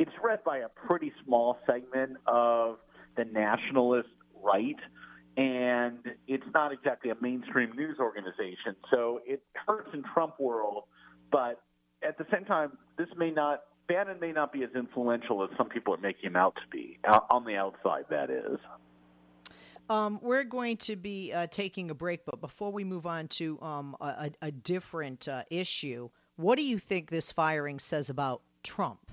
it's 0.00 0.10
read 0.24 0.42
by 0.44 0.58
a 0.58 0.68
pretty 0.68 1.12
small 1.24 1.58
segment 1.66 2.16
of 2.26 2.78
the 3.18 3.24
nationalist 3.26 4.08
right, 4.42 4.78
and 5.36 5.98
it's 6.26 6.46
not 6.54 6.72
exactly 6.72 7.10
a 7.10 7.16
mainstream 7.20 7.70
news 7.76 7.98
organization. 8.00 8.76
So 8.90 9.20
it 9.26 9.42
hurts 9.66 9.90
in 9.92 10.02
Trump 10.14 10.40
world, 10.40 10.84
but 11.30 11.60
at 12.02 12.16
the 12.16 12.24
same 12.32 12.46
time, 12.46 12.78
this 12.96 13.08
may 13.16 13.30
not 13.30 13.60
Bannon 13.88 14.18
may 14.20 14.32
not 14.32 14.52
be 14.52 14.62
as 14.62 14.70
influential 14.74 15.42
as 15.42 15.50
some 15.58 15.68
people 15.68 15.92
are 15.92 16.00
making 16.00 16.30
him 16.30 16.36
out 16.36 16.54
to 16.54 16.62
be 16.70 16.98
on 17.28 17.44
the 17.44 17.56
outside. 17.56 18.04
That 18.08 18.30
is. 18.30 18.58
Um, 19.90 20.18
we're 20.22 20.44
going 20.44 20.78
to 20.78 20.96
be 20.96 21.32
uh, 21.32 21.48
taking 21.48 21.90
a 21.90 21.94
break, 21.94 22.24
but 22.24 22.40
before 22.40 22.72
we 22.72 22.84
move 22.84 23.04
on 23.04 23.28
to 23.28 23.60
um, 23.60 23.96
a, 24.00 24.30
a, 24.40 24.52
different 24.52 25.26
uh, 25.26 25.42
issue, 25.50 26.08
what 26.36 26.56
do 26.56 26.62
you 26.62 26.78
think 26.78 27.10
this 27.10 27.32
firing 27.32 27.80
says 27.80 28.08
about 28.08 28.42
Trump? 28.62 29.09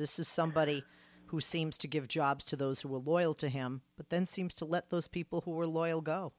This 0.00 0.18
is 0.18 0.28
somebody 0.28 0.82
who 1.26 1.42
seems 1.42 1.76
to 1.76 1.86
give 1.86 2.08
jobs 2.08 2.46
to 2.46 2.56
those 2.56 2.80
who 2.80 2.94
are 2.94 2.98
loyal 2.98 3.34
to 3.34 3.50
him, 3.50 3.82
but 3.98 4.08
then 4.08 4.26
seems 4.26 4.54
to 4.56 4.64
let 4.64 4.88
those 4.88 5.06
people 5.06 5.42
who 5.42 5.50
were 5.50 5.66
loyal 5.66 6.00
go. 6.00 6.32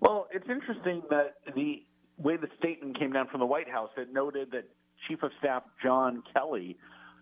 Well, 0.00 0.28
it's 0.32 0.48
interesting 0.48 1.02
that 1.10 1.34
the 1.54 1.84
way 2.16 2.38
the 2.38 2.48
statement 2.58 2.98
came 2.98 3.12
down 3.12 3.28
from 3.28 3.40
the 3.40 3.46
White 3.46 3.68
House, 3.68 3.90
it 3.98 4.10
noted 4.10 4.52
that 4.52 4.64
Chief 5.06 5.22
of 5.22 5.30
Staff 5.40 5.64
John 5.82 6.22
Kelly 6.32 6.78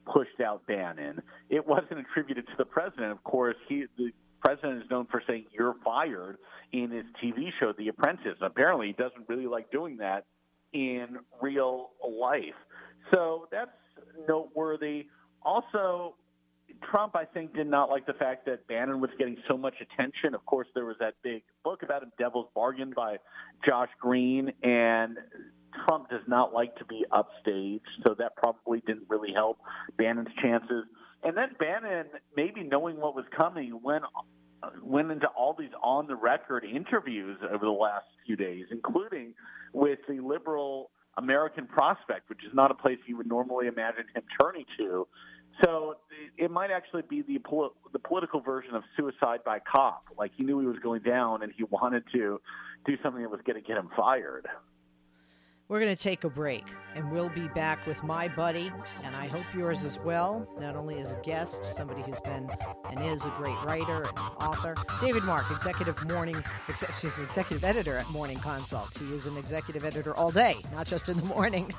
pushed 0.06 0.40
out 0.40 0.64
Bannon. 0.68 1.20
It 1.50 1.66
wasn't 1.66 1.98
attributed 1.98 2.46
to 2.46 2.52
the 2.56 2.64
president. 2.64 3.10
Of 3.10 3.24
course, 3.24 3.56
he 3.68 3.86
the 3.98 4.12
president 4.40 4.84
is 4.84 4.90
known 4.92 5.06
for 5.06 5.20
saying 5.26 5.46
"you're 5.50 5.74
fired" 5.84 6.38
in 6.70 6.92
his 6.92 7.04
TV 7.20 7.50
show 7.58 7.72
The 7.76 7.88
Apprentice. 7.88 8.38
Apparently, 8.40 8.86
he 8.86 8.92
doesn't 8.92 9.28
really 9.28 9.48
like 9.48 9.72
doing 9.72 9.96
that 9.96 10.24
in 10.72 11.18
real 11.40 11.90
life. 12.08 12.54
So 13.12 13.48
that's 13.50 13.72
noteworthy. 14.28 15.06
Also, 15.44 16.14
Trump, 16.90 17.14
I 17.16 17.24
think, 17.24 17.54
did 17.54 17.66
not 17.66 17.90
like 17.90 18.06
the 18.06 18.14
fact 18.14 18.46
that 18.46 18.66
Bannon 18.66 19.00
was 19.00 19.10
getting 19.18 19.36
so 19.48 19.56
much 19.56 19.74
attention. 19.80 20.34
Of 20.34 20.44
course, 20.46 20.68
there 20.74 20.84
was 20.84 20.96
that 21.00 21.14
big 21.22 21.42
book 21.64 21.82
about 21.82 22.02
him, 22.02 22.12
Devil's 22.18 22.48
Bargain, 22.54 22.92
by 22.94 23.16
Josh 23.66 23.90
Green, 24.00 24.52
and 24.62 25.18
Trump 25.86 26.10
does 26.10 26.22
not 26.26 26.52
like 26.52 26.76
to 26.76 26.84
be 26.84 27.04
upstaged, 27.10 27.80
so 28.06 28.14
that 28.18 28.36
probably 28.36 28.82
didn't 28.86 29.06
really 29.08 29.32
help 29.32 29.58
Bannon's 29.96 30.28
chances. 30.42 30.84
And 31.22 31.36
then 31.36 31.50
Bannon, 31.58 32.06
maybe 32.36 32.62
knowing 32.62 32.98
what 32.98 33.14
was 33.14 33.24
coming, 33.36 33.80
went 33.82 34.04
went 34.80 35.10
into 35.10 35.26
all 35.26 35.56
these 35.58 35.72
on 35.82 36.06
the 36.06 36.14
record 36.14 36.64
interviews 36.64 37.36
over 37.52 37.64
the 37.64 37.70
last 37.70 38.06
few 38.24 38.36
days, 38.36 38.66
including 38.70 39.34
with 39.72 39.98
the 40.08 40.20
liberal 40.20 40.91
American 41.16 41.66
Prospect, 41.66 42.28
which 42.28 42.44
is 42.44 42.54
not 42.54 42.70
a 42.70 42.74
place 42.74 42.98
you 43.06 43.16
would 43.16 43.26
normally 43.26 43.66
imagine 43.66 44.04
him 44.14 44.22
turning 44.40 44.64
to. 44.78 45.06
So 45.64 45.96
it 46.38 46.50
might 46.50 46.70
actually 46.70 47.02
be 47.02 47.22
the 47.22 47.38
the 47.92 47.98
political 47.98 48.40
version 48.40 48.74
of 48.74 48.82
suicide 48.96 49.40
by 49.44 49.58
cop. 49.60 50.04
Like 50.16 50.30
he 50.36 50.44
knew 50.44 50.60
he 50.60 50.66
was 50.66 50.78
going 50.82 51.02
down, 51.02 51.42
and 51.42 51.52
he 51.54 51.64
wanted 51.64 52.04
to 52.14 52.40
do 52.86 52.94
something 53.02 53.22
that 53.22 53.30
was 53.30 53.40
going 53.46 53.60
to 53.60 53.66
get 53.66 53.76
him 53.76 53.90
fired. 53.94 54.46
We're 55.72 55.80
going 55.80 55.96
to 55.96 56.02
take 56.02 56.24
a 56.24 56.28
break, 56.28 56.66
and 56.94 57.10
we'll 57.10 57.30
be 57.30 57.48
back 57.48 57.86
with 57.86 58.02
my 58.02 58.28
buddy, 58.28 58.70
and 59.04 59.16
I 59.16 59.26
hope 59.26 59.46
yours 59.56 59.86
as 59.86 59.98
well, 59.98 60.46
not 60.60 60.76
only 60.76 60.98
as 60.98 61.12
a 61.12 61.16
guest, 61.22 61.64
somebody 61.64 62.02
who's 62.02 62.20
been 62.20 62.50
and 62.90 63.02
is 63.02 63.24
a 63.24 63.30
great 63.38 63.56
writer 63.64 64.02
and 64.02 64.18
author, 64.38 64.74
David 65.00 65.22
Mark, 65.22 65.50
executive 65.50 65.96
morning, 66.06 66.44
excuse 66.68 67.16
me, 67.16 67.24
executive 67.24 67.64
editor 67.64 67.96
at 67.96 68.06
Morning 68.10 68.36
Consult. 68.36 68.94
He 68.98 69.14
is 69.14 69.24
an 69.24 69.38
executive 69.38 69.82
editor 69.86 70.14
all 70.14 70.30
day, 70.30 70.56
not 70.74 70.86
just 70.86 71.08
in 71.08 71.16
the 71.16 71.24
morning. 71.24 71.72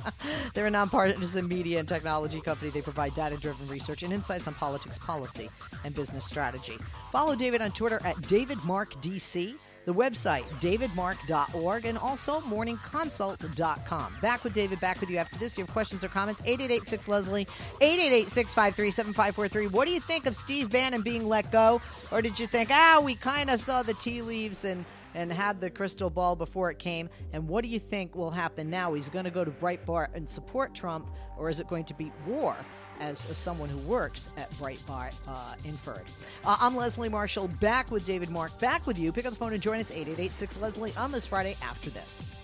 They're 0.52 0.66
a 0.66 0.70
nonpartisan 0.70 1.48
media 1.48 1.78
and 1.78 1.88
technology 1.88 2.42
company. 2.42 2.70
They 2.70 2.82
provide 2.82 3.14
data-driven 3.14 3.66
research 3.66 4.02
and 4.02 4.12
insights 4.12 4.46
on 4.46 4.52
politics, 4.56 4.98
policy, 4.98 5.48
and 5.86 5.94
business 5.94 6.26
strategy. 6.26 6.76
Follow 7.12 7.34
David 7.34 7.62
on 7.62 7.70
Twitter 7.70 7.98
at 8.04 8.16
DavidMarkDC 8.16 9.54
the 9.88 9.94
website, 9.94 10.44
davidmark.org, 10.60 11.86
and 11.86 11.96
also 11.96 12.40
morningconsult.com. 12.40 14.16
Back 14.20 14.44
with 14.44 14.52
David, 14.52 14.80
back 14.80 15.00
with 15.00 15.08
you 15.08 15.16
after 15.16 15.38
this. 15.38 15.52
If 15.52 15.58
you 15.58 15.64
have 15.64 15.72
questions 15.72 16.04
or 16.04 16.08
comments, 16.08 16.42
8886 16.44 17.08
Leslie, 17.08 17.46
888 17.80 18.30
653 18.30 18.90
7543. 18.90 19.66
What 19.68 19.86
do 19.86 19.94
you 19.94 20.00
think 20.00 20.26
of 20.26 20.36
Steve 20.36 20.70
Bannon 20.70 21.00
being 21.00 21.26
let 21.26 21.50
go? 21.50 21.80
Or 22.12 22.20
did 22.20 22.38
you 22.38 22.46
think, 22.46 22.68
ah, 22.70 23.00
we 23.02 23.14
kind 23.14 23.48
of 23.48 23.60
saw 23.60 23.82
the 23.82 23.94
tea 23.94 24.20
leaves 24.20 24.66
and 24.66 24.84
and 25.14 25.32
had 25.32 25.58
the 25.58 25.70
crystal 25.70 26.10
ball 26.10 26.36
before 26.36 26.70
it 26.70 26.78
came. 26.78 27.08
And 27.32 27.48
what 27.48 27.62
do 27.62 27.68
you 27.68 27.78
think 27.78 28.14
will 28.14 28.30
happen 28.30 28.68
now? 28.68 28.92
He's 28.92 29.08
going 29.08 29.24
to 29.24 29.30
go 29.30 29.42
to 29.42 29.50
Breitbart 29.50 30.08
and 30.14 30.28
support 30.28 30.74
Trump, 30.74 31.08
or 31.38 31.48
is 31.48 31.60
it 31.60 31.66
going 31.66 31.86
to 31.86 31.94
be 31.94 32.12
war? 32.26 32.54
As, 33.00 33.28
as 33.30 33.38
someone 33.38 33.68
who 33.68 33.78
works 33.78 34.30
at 34.36 34.50
Breitbart 34.52 35.14
uh, 35.26 35.54
inferred. 35.64 36.04
Uh, 36.44 36.56
I'm 36.60 36.76
Leslie 36.76 37.08
Marshall, 37.08 37.48
back 37.60 37.90
with 37.90 38.04
David 38.06 38.30
Mark, 38.30 38.58
back 38.60 38.86
with 38.86 38.98
you. 38.98 39.12
Pick 39.12 39.26
up 39.26 39.32
the 39.32 39.38
phone 39.38 39.52
and 39.52 39.62
join 39.62 39.78
us, 39.80 39.90
8886 39.90 40.60
Leslie, 40.60 40.92
on 40.96 41.12
this 41.12 41.26
Friday 41.26 41.56
after 41.62 41.90
this. 41.90 42.37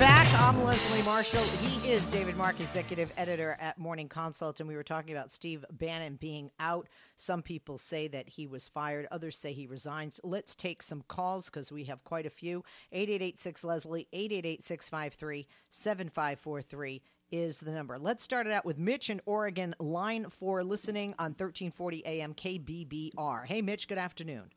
Back. 0.00 0.32
I'm 0.40 0.64
Leslie 0.64 1.02
Marshall. 1.02 1.42
He 1.42 1.90
is 1.90 2.06
David 2.06 2.34
Mark, 2.34 2.58
executive 2.58 3.12
editor 3.18 3.54
at 3.60 3.76
Morning 3.76 4.08
Consult, 4.08 4.58
and 4.58 4.66
we 4.66 4.74
were 4.74 4.82
talking 4.82 5.14
about 5.14 5.30
Steve 5.30 5.62
Bannon 5.70 6.16
being 6.16 6.50
out. 6.58 6.88
Some 7.18 7.42
people 7.42 7.76
say 7.76 8.08
that 8.08 8.26
he 8.26 8.46
was 8.46 8.66
fired, 8.66 9.06
others 9.10 9.36
say 9.36 9.52
he 9.52 9.66
resigns. 9.66 10.18
Let's 10.24 10.56
take 10.56 10.82
some 10.82 11.02
calls 11.06 11.44
because 11.44 11.70
we 11.70 11.84
have 11.84 12.02
quite 12.02 12.24
a 12.24 12.30
few. 12.30 12.64
8886 12.92 13.62
Leslie, 13.62 14.08
888 14.10 14.64
653 14.64 15.46
7543 15.70 17.02
is 17.30 17.60
the 17.60 17.72
number. 17.72 17.98
Let's 17.98 18.24
start 18.24 18.46
it 18.46 18.54
out 18.54 18.64
with 18.64 18.78
Mitch 18.78 19.10
in 19.10 19.20
Oregon, 19.26 19.74
line 19.78 20.30
four, 20.30 20.64
listening 20.64 21.14
on 21.18 21.32
1340 21.32 22.06
AM 22.06 22.32
KBBR. 22.32 23.44
Hey, 23.44 23.60
Mitch, 23.60 23.86
good 23.86 23.98
afternoon. 23.98 24.50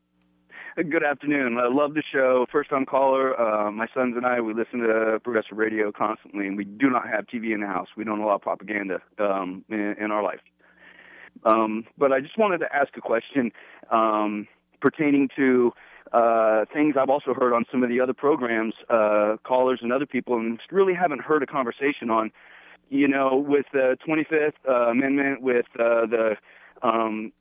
Good 0.89 1.03
afternoon. 1.03 1.60
I 1.60 1.68
love 1.68 1.94
the 1.94 2.01
show. 2.12 2.48
First 2.51 2.72
time 2.72 2.86
caller. 2.86 3.39
Uh, 3.39 3.72
my 3.72 3.86
sons 3.94 4.15
and 4.18 4.25
I, 4.25 4.42
we 4.42 4.56
listen 4.56 4.80
to 4.80 5.20
progressive 5.24 5.56
radio 5.56 5.92
constantly, 5.92 6.48
and 6.48 6.58
we 6.58 6.63
do 6.63 6.89
not 6.89 7.08
have 7.08 7.27
TV 7.27 7.53
in 7.53 7.62
the 7.62 7.68
house. 7.68 7.89
We 7.96 8.03
don't 8.03 8.20
allow 8.20 8.39
propaganda 8.39 9.00
um, 9.20 9.63
in, 9.70 9.96
in 10.00 10.12
our 10.12 10.24
life. 10.24 10.39
Um, 11.46 11.86
but 11.96 12.12
I 12.12 12.22
just 12.22 12.39
wanted 12.39 12.58
to 12.60 12.75
ask 12.75 12.98
a 12.98 13.01
question 13.01 13.51
um, 13.92 14.48
pertaining 14.82 15.30
to 15.36 15.74
uh, 16.12 16.65
things 16.74 16.96
I've 17.00 17.10
also 17.10 17.36
heard 17.36 17.53
on 17.53 17.65
some 17.72 17.84
of 17.84 17.89
the 17.89 18.00
other 18.00 18.13
programs, 18.13 18.74
uh, 18.89 19.38
callers 19.44 19.80
and 19.84 19.94
other 19.94 20.08
people, 20.08 20.38
and 20.38 20.60
really 20.72 20.96
haven't 20.96 21.22
heard 21.22 21.44
a 21.44 21.48
conversation 21.48 22.10
on 22.10 22.32
you 22.89 23.08
know, 23.08 23.44
with 23.48 23.65
the 23.74 23.98
25th 24.08 24.53
uh, 24.68 24.92
Amendment, 24.92 25.42
with 25.42 25.65
uh, 25.80 26.06
the 26.06 26.36
um, 26.82 27.32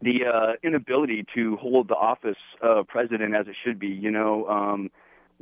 the 0.00 0.26
uh, 0.32 0.52
inability 0.62 1.24
to 1.34 1.56
hold 1.56 1.88
the 1.88 1.94
office 1.94 2.36
of 2.62 2.86
president 2.86 3.34
as 3.34 3.46
it 3.48 3.56
should 3.64 3.78
be, 3.78 3.88
you 3.88 4.10
know, 4.10 4.46
um, 4.48 4.90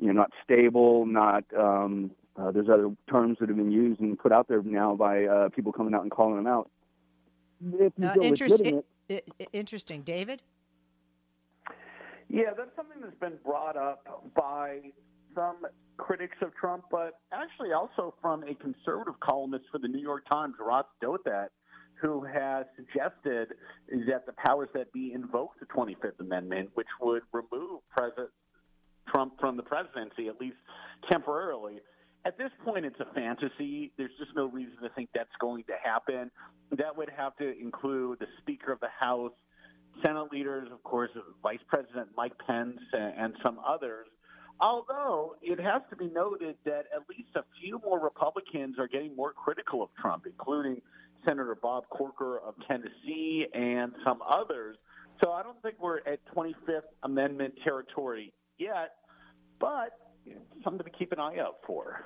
you 0.00 0.06
know, 0.08 0.12
not 0.12 0.30
stable, 0.44 1.06
not 1.06 1.44
um, 1.56 2.10
uh, 2.38 2.50
there's 2.50 2.68
other 2.68 2.90
terms 3.10 3.38
that 3.40 3.48
have 3.48 3.56
been 3.56 3.70
used 3.70 4.00
and 4.00 4.18
put 4.18 4.32
out 4.32 4.46
there 4.48 4.62
now 4.62 4.94
by 4.94 5.24
uh, 5.24 5.48
people 5.50 5.72
coming 5.72 5.94
out 5.94 6.02
and 6.02 6.10
calling 6.10 6.36
them 6.36 6.46
out. 6.46 6.70
Uh, 8.02 8.14
interesting. 8.20 8.82
interesting, 9.52 10.02
David. 10.02 10.42
Yeah, 12.28 12.50
that's 12.56 12.74
something 12.76 13.00
that's 13.00 13.18
been 13.18 13.38
brought 13.44 13.76
up 13.76 14.22
by 14.34 14.80
some 15.34 15.56
critics 15.96 16.36
of 16.42 16.54
Trump, 16.54 16.84
but 16.90 17.20
actually 17.32 17.72
also 17.72 18.14
from 18.20 18.42
a 18.42 18.54
conservative 18.54 19.18
columnist 19.20 19.64
for 19.70 19.78
the 19.78 19.88
New 19.88 20.00
York 20.00 20.24
Times, 20.30 20.54
Ross 20.60 20.86
Douthat, 21.02 21.48
who 22.00 22.24
has 22.24 22.66
suggested 22.76 23.54
that 24.06 24.26
the 24.26 24.32
powers 24.44 24.68
that 24.74 24.92
be 24.92 25.12
invoke 25.14 25.52
the 25.60 25.66
25th 25.66 26.20
Amendment, 26.20 26.70
which 26.74 26.86
would 27.00 27.22
remove 27.32 27.80
President 27.96 28.30
Trump 29.08 29.34
from 29.40 29.56
the 29.56 29.62
presidency, 29.62 30.28
at 30.28 30.40
least 30.40 30.56
temporarily. 31.10 31.80
At 32.24 32.36
this 32.36 32.50
point, 32.64 32.84
it's 32.84 32.98
a 32.98 33.14
fantasy. 33.14 33.92
There's 33.96 34.10
just 34.18 34.32
no 34.34 34.46
reason 34.46 34.76
to 34.82 34.88
think 34.90 35.10
that's 35.14 35.30
going 35.40 35.64
to 35.64 35.74
happen. 35.82 36.30
That 36.72 36.96
would 36.96 37.10
have 37.16 37.36
to 37.36 37.58
include 37.58 38.18
the 38.18 38.26
Speaker 38.42 38.72
of 38.72 38.80
the 38.80 38.88
House, 38.98 39.32
Senate 40.04 40.32
leaders, 40.32 40.68
of 40.72 40.82
course, 40.82 41.10
Vice 41.42 41.60
President 41.68 42.08
Mike 42.16 42.32
Pence, 42.46 42.80
and 42.92 43.34
some 43.44 43.58
others. 43.66 44.08
Although 44.58 45.36
it 45.42 45.60
has 45.60 45.82
to 45.90 45.96
be 45.96 46.08
noted 46.08 46.56
that 46.64 46.86
at 46.94 47.08
least 47.08 47.28
a 47.36 47.44
few 47.60 47.78
more 47.84 48.00
Republicans 48.00 48.78
are 48.78 48.88
getting 48.88 49.14
more 49.14 49.32
critical 49.32 49.82
of 49.82 49.90
Trump, 50.00 50.24
including 50.26 50.80
Senator 51.24 51.56
Bob 51.60 51.84
Corker 51.90 52.38
of 52.38 52.54
Tennessee 52.68 53.46
and 53.54 53.92
some 54.06 54.20
others. 54.28 54.76
So 55.22 55.32
I 55.32 55.42
don't 55.42 55.60
think 55.62 55.76
we're 55.80 55.98
at 55.98 56.20
25th 56.34 56.82
Amendment 57.02 57.54
territory 57.64 58.32
yet, 58.58 58.92
but 59.58 59.90
something 60.64 60.84
to 60.84 60.90
keep 60.90 61.12
an 61.12 61.20
eye 61.20 61.38
out 61.38 61.58
for. 61.66 62.04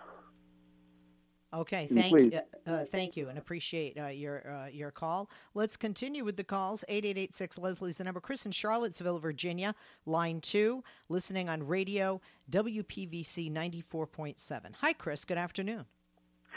Okay, 1.52 1.88
thank 1.92 2.12
you, 2.12 2.40
uh, 2.64 2.70
uh, 2.70 2.84
thank 2.92 3.16
you, 3.16 3.28
and 3.28 3.36
appreciate 3.36 3.98
uh, 3.98 4.06
your 4.06 4.48
uh, 4.48 4.66
your 4.68 4.92
call. 4.92 5.28
Let's 5.54 5.76
continue 5.76 6.24
with 6.24 6.36
the 6.36 6.44
calls. 6.44 6.84
Eight 6.88 7.04
eight 7.04 7.18
eight 7.18 7.34
six 7.34 7.58
Leslie's 7.58 7.96
the 7.96 8.04
number. 8.04 8.20
Chris 8.20 8.46
in 8.46 8.52
Charlottesville, 8.52 9.18
Virginia, 9.18 9.74
line 10.06 10.40
two, 10.40 10.84
listening 11.08 11.48
on 11.48 11.66
radio 11.66 12.20
WPVC 12.52 13.50
ninety 13.50 13.80
four 13.80 14.06
point 14.06 14.38
seven. 14.38 14.72
Hi, 14.80 14.92
Chris. 14.92 15.24
Good 15.24 15.38
afternoon. 15.38 15.86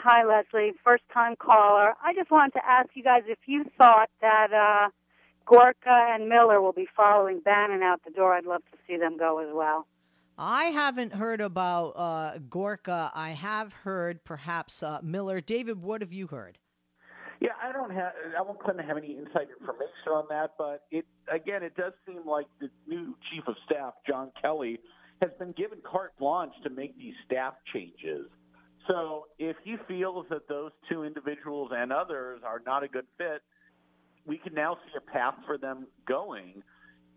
Hi, 0.06 0.22
Leslie. 0.22 0.74
First 0.84 1.04
time 1.14 1.34
caller. 1.34 1.94
I 2.04 2.12
just 2.14 2.30
wanted 2.30 2.52
to 2.58 2.66
ask 2.66 2.90
you 2.92 3.02
guys 3.02 3.22
if 3.26 3.38
you 3.46 3.64
thought 3.78 4.10
that 4.20 4.52
uh, 4.52 4.90
Gorka 5.46 5.88
and 5.88 6.28
Miller 6.28 6.60
will 6.60 6.74
be 6.74 6.86
following 6.94 7.40
Bannon 7.40 7.82
out 7.82 8.02
the 8.04 8.10
door. 8.10 8.34
I'd 8.34 8.44
love 8.44 8.60
to 8.70 8.78
see 8.86 8.98
them 8.98 9.16
go 9.16 9.38
as 9.38 9.48
well. 9.50 9.86
I 10.36 10.64
haven't 10.64 11.14
heard 11.14 11.40
about 11.40 11.92
uh, 11.96 12.38
Gorka. 12.50 13.12
I 13.14 13.30
have 13.30 13.72
heard 13.72 14.22
perhaps 14.24 14.82
uh, 14.82 14.98
Miller. 15.02 15.40
David, 15.40 15.82
what 15.82 16.02
have 16.02 16.12
you 16.12 16.26
heard? 16.26 16.58
Yeah, 17.40 17.52
I 17.62 17.72
don't 17.72 17.90
have. 17.90 18.12
I 18.38 18.42
won't 18.42 18.60
claim 18.60 18.76
to 18.76 18.82
have 18.82 18.98
any 18.98 19.16
inside 19.16 19.46
information 19.58 20.12
on 20.12 20.26
that, 20.28 20.50
but 20.58 20.82
it 20.90 21.06
again, 21.32 21.62
it 21.62 21.76
does 21.76 21.94
seem 22.06 22.26
like 22.26 22.46
the 22.60 22.68
new 22.86 23.16
chief 23.32 23.44
of 23.46 23.54
staff, 23.64 23.94
John 24.06 24.32
Kelly, 24.42 24.80
has 25.22 25.30
been 25.38 25.52
given 25.52 25.78
carte 25.82 26.12
blanche 26.18 26.52
to 26.62 26.68
make 26.68 26.94
these 26.98 27.14
staff 27.24 27.54
changes. 27.72 28.26
So 28.86 29.26
if 29.38 29.56
he 29.64 29.76
feels 29.88 30.26
that 30.30 30.48
those 30.48 30.70
two 30.90 31.04
individuals 31.04 31.70
and 31.74 31.92
others 31.92 32.40
are 32.44 32.60
not 32.66 32.82
a 32.82 32.88
good 32.88 33.06
fit, 33.16 33.42
we 34.26 34.38
can 34.38 34.54
now 34.54 34.76
see 34.86 34.92
a 34.96 35.12
path 35.12 35.34
for 35.46 35.58
them 35.58 35.86
going. 36.06 36.62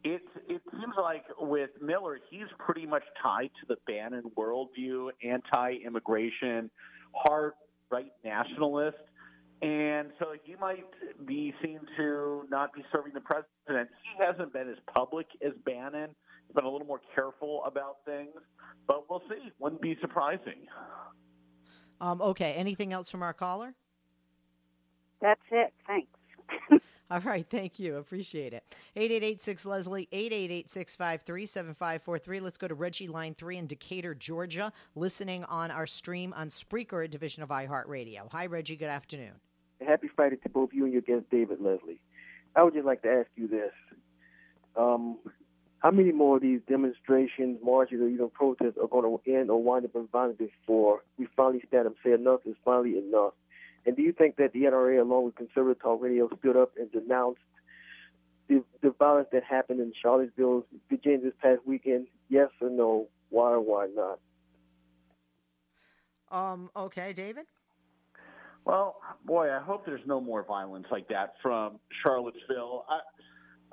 It 0.04 0.22
it 0.48 0.62
seems 0.72 0.94
like 1.02 1.24
with 1.40 1.72
Miller, 1.82 2.20
he's 2.30 2.48
pretty 2.60 2.86
much 2.86 3.04
tied 3.22 3.50
to 3.60 3.66
the 3.68 3.78
Bannon 3.88 4.24
worldview, 4.38 5.10
anti-immigration, 5.24 6.70
hard 7.14 7.54
right 7.90 8.12
nationalist, 8.24 8.98
and 9.62 10.10
so 10.20 10.34
he 10.44 10.56
might 10.56 10.86
be 11.26 11.54
seen 11.64 11.80
to 11.98 12.44
not 12.50 12.74
be 12.74 12.84
serving 12.92 13.14
the 13.14 13.22
president. 13.22 13.90
He 14.04 14.24
hasn't 14.24 14.54
been 14.54 14.70
as 14.70 14.78
public 14.94 15.26
as 15.46 15.54
Bannon. 15.66 16.10
He's 16.46 16.56
been 16.56 16.66
a 16.66 16.70
little 16.70 16.88
more 16.88 17.02
careful 17.16 17.64
about 17.66 17.98
things, 18.06 18.36
but 18.88 19.10
we'll 19.10 19.24
see. 19.30 19.52
Wouldn't 19.60 19.82
be 19.82 19.98
surprising. 20.00 20.68
Um, 22.00 22.22
okay. 22.22 22.54
Anything 22.54 22.94
else 22.94 23.10
from 23.10 23.24
our 23.24 23.34
caller? 23.34 23.74
That's 25.22 25.42
it. 25.52 25.74
Thanks. 25.88 26.08
All 27.10 27.22
right, 27.22 27.46
thank 27.50 27.80
you. 27.80 27.96
Appreciate 27.96 28.54
it. 28.54 28.64
8886 28.98 29.66
Leslie, 29.66 30.08
888 30.12 30.72
653 30.72 31.46
7543. 31.46 32.40
Let's 32.42 32.58
go 32.58 32.68
to 32.68 32.76
Reggie, 32.76 33.08
line 33.08 33.34
three 33.34 33.58
in 33.58 33.66
Decatur, 33.66 34.14
Georgia, 34.14 34.74
listening 34.96 35.46
on 35.46 35.72
our 35.72 35.88
stream 35.88 36.34
on 36.36 36.50
Spreaker, 36.50 37.06
a 37.06 37.08
division 37.08 37.44
of 37.44 37.50
iHeartRadio. 37.50 38.30
Hi, 38.32 38.48
Reggie. 38.48 38.76
Good 38.76 38.90
afternoon. 38.90 39.32
Happy 39.86 40.10
Friday 40.16 40.36
to 40.38 40.50
both 40.50 40.74
you 40.74 40.84
and 40.84 40.92
your 40.92 41.02
guest, 41.02 41.26
David 41.32 41.62
Leslie. 41.62 42.02
I 42.56 42.64
would 42.64 42.74
just 42.74 42.86
like 42.86 43.04
to 43.04 43.10
ask 43.10 43.30
you 43.36 43.48
this. 43.48 43.72
Um, 44.76 45.18
how 45.80 45.92
many 45.92 46.12
more 46.12 46.38
of 46.38 46.42
these 46.42 46.60
demonstrations, 46.68 47.60
marches, 47.64 48.02
or 48.02 48.08
even 48.08 48.30
protests 48.30 48.78
are 48.82 48.88
going 48.88 49.04
to 49.04 49.32
end 49.32 49.50
or 49.50 49.62
wind 49.62 49.86
up 49.86 49.96
in 49.96 50.08
violence 50.08 50.38
before 50.38 51.04
we 51.18 51.28
finally 51.36 51.62
stand 51.68 51.86
up 51.86 51.94
and 51.94 51.96
say 52.04 52.14
enough 52.14 52.42
is 52.46 52.56
finally 52.66 52.98
enough? 52.98 53.34
And 53.86 53.96
do 53.96 54.02
you 54.02 54.12
think 54.12 54.36
that 54.38 54.54
the 54.54 54.64
NRA, 54.64 55.00
along 55.00 55.26
with 55.26 55.36
Conservative 55.36 55.82
Talk 55.82 56.02
Radio, 56.02 56.30
stood 56.40 56.58
up 56.58 56.74
and 56.78 56.92
denounced 56.92 57.40
the, 58.50 58.64
the 58.82 58.92
violence 58.92 59.30
that 59.32 59.44
happened 59.44 59.80
in 59.80 59.94
Charlottesville, 60.02 60.66
Virginia 60.90 61.20
this 61.20 61.34
past 61.42 61.62
weekend? 61.66 62.08
Yes 62.28 62.50
or 62.60 62.70
no? 62.70 63.08
Why 63.30 63.52
or 63.52 63.62
why 63.62 63.88
not? 63.94 64.20
Um. 66.30 66.70
Okay, 66.76 67.14
David. 67.14 67.46
Well, 68.66 68.98
boy, 69.26 69.50
I 69.50 69.60
hope 69.60 69.86
there's 69.86 70.06
no 70.06 70.20
more 70.20 70.44
violence 70.44 70.88
like 70.92 71.08
that 71.08 71.36
from 71.42 71.80
Charlottesville. 72.04 72.84
I, 72.90 73.00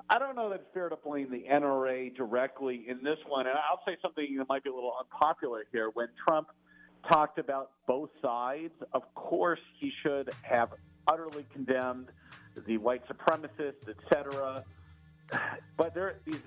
I 0.09 0.19
don't 0.19 0.35
know 0.35 0.49
that 0.49 0.61
it's 0.61 0.73
fair 0.73 0.89
to 0.89 0.97
blame 0.97 1.31
the 1.31 1.45
NRA 1.51 2.15
directly 2.15 2.85
in 2.87 3.03
this 3.03 3.17
one. 3.27 3.47
And 3.47 3.57
I'll 3.57 3.81
say 3.85 3.97
something 4.01 4.35
that 4.37 4.47
might 4.47 4.63
be 4.63 4.69
a 4.69 4.73
little 4.73 4.93
unpopular 4.99 5.65
here. 5.71 5.89
When 5.93 6.07
Trump 6.27 6.49
talked 7.11 7.39
about 7.39 7.71
both 7.87 8.09
sides. 8.21 8.73
Of 8.93 9.03
course, 9.15 9.59
he 9.79 9.91
should 10.03 10.31
have 10.41 10.69
utterly 11.07 11.45
condemned 11.53 12.07
the 12.67 12.77
white 12.77 13.03
supremacists, 13.07 13.87
etc. 13.89 14.63
But 15.77 15.93
there, 15.93 16.07
are 16.07 16.15
these 16.25 16.39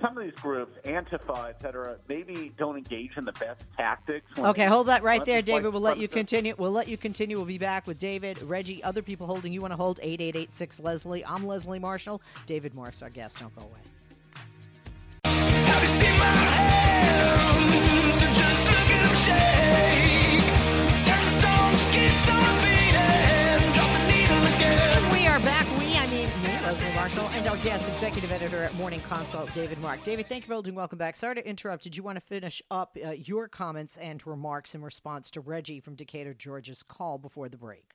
some 0.00 0.16
of 0.16 0.24
these 0.24 0.34
groups, 0.34 0.76
Antifa, 0.84 1.50
et 1.50 1.60
cetera, 1.60 1.96
maybe 2.08 2.52
don't 2.58 2.76
engage 2.76 3.16
in 3.16 3.24
the 3.24 3.32
best 3.32 3.62
tactics. 3.76 4.26
Okay, 4.38 4.66
hold 4.66 4.88
that 4.88 5.02
right 5.02 5.24
there, 5.24 5.42
David. 5.42 5.72
We'll 5.72 5.82
let 5.82 5.98
you 5.98 6.08
continue. 6.08 6.54
We'll 6.56 6.72
let 6.72 6.88
you 6.88 6.96
continue. 6.96 7.36
We'll 7.36 7.46
be 7.46 7.58
back 7.58 7.86
with 7.86 7.98
David, 7.98 8.40
Reggie, 8.42 8.82
other 8.82 9.02
people 9.02 9.26
holding. 9.26 9.52
You 9.52 9.60
want 9.60 9.72
to 9.72 9.76
hold 9.76 10.00
8886 10.02 10.80
Leslie. 10.80 11.24
I'm 11.24 11.46
Leslie 11.46 11.78
Marshall. 11.78 12.22
David 12.46 12.74
Morris, 12.74 13.02
our 13.02 13.10
guest. 13.10 13.38
Don't 13.38 13.54
go 13.54 13.62
away. 13.62 13.80
And 27.12 27.48
our 27.48 27.56
guest, 27.58 27.88
executive 27.90 28.30
editor 28.30 28.62
at 28.62 28.74
Morning 28.74 29.00
Consult, 29.00 29.52
David 29.52 29.78
Mark. 29.80 30.04
David, 30.04 30.28
thank 30.28 30.44
you 30.44 30.46
for 30.46 30.54
holding. 30.54 30.74
Welcome 30.74 30.98
back. 30.98 31.16
Sorry 31.16 31.34
to 31.34 31.48
interrupt. 31.48 31.82
Did 31.82 31.96
you 31.96 32.02
want 32.02 32.16
to 32.16 32.20
finish 32.20 32.62
up 32.70 32.96
uh, 33.04 33.10
your 33.10 33.48
comments 33.48 33.96
and 33.96 34.24
remarks 34.26 34.74
in 34.74 34.82
response 34.82 35.30
to 35.32 35.40
Reggie 35.40 35.80
from 35.80 35.96
Decatur, 35.96 36.34
Georgia's 36.34 36.82
call 36.82 37.18
before 37.18 37.48
the 37.48 37.56
break? 37.56 37.94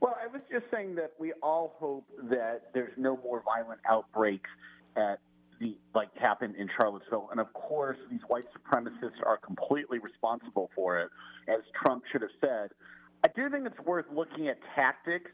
Well, 0.00 0.16
I 0.22 0.26
was 0.26 0.40
just 0.50 0.64
saying 0.72 0.94
that 0.94 1.12
we 1.18 1.32
all 1.42 1.74
hope 1.78 2.06
that 2.30 2.70
there's 2.72 2.92
no 2.96 3.18
more 3.22 3.42
violent 3.44 3.80
outbreaks 3.88 4.50
at 4.96 5.20
the 5.60 5.76
like 5.94 6.08
happened 6.16 6.54
in 6.56 6.68
Charlottesville. 6.80 7.28
And 7.30 7.40
of 7.40 7.52
course, 7.52 7.98
these 8.10 8.22
white 8.28 8.46
supremacists 8.56 9.20
are 9.26 9.36
completely 9.36 9.98
responsible 9.98 10.70
for 10.74 10.98
it, 10.98 11.10
as 11.48 11.60
Trump 11.84 12.04
should 12.10 12.22
have 12.22 12.30
said. 12.40 12.70
I 13.22 13.28
do 13.36 13.50
think 13.50 13.66
it's 13.66 13.80
worth 13.86 14.06
looking 14.14 14.48
at 14.48 14.56
tactics 14.74 15.30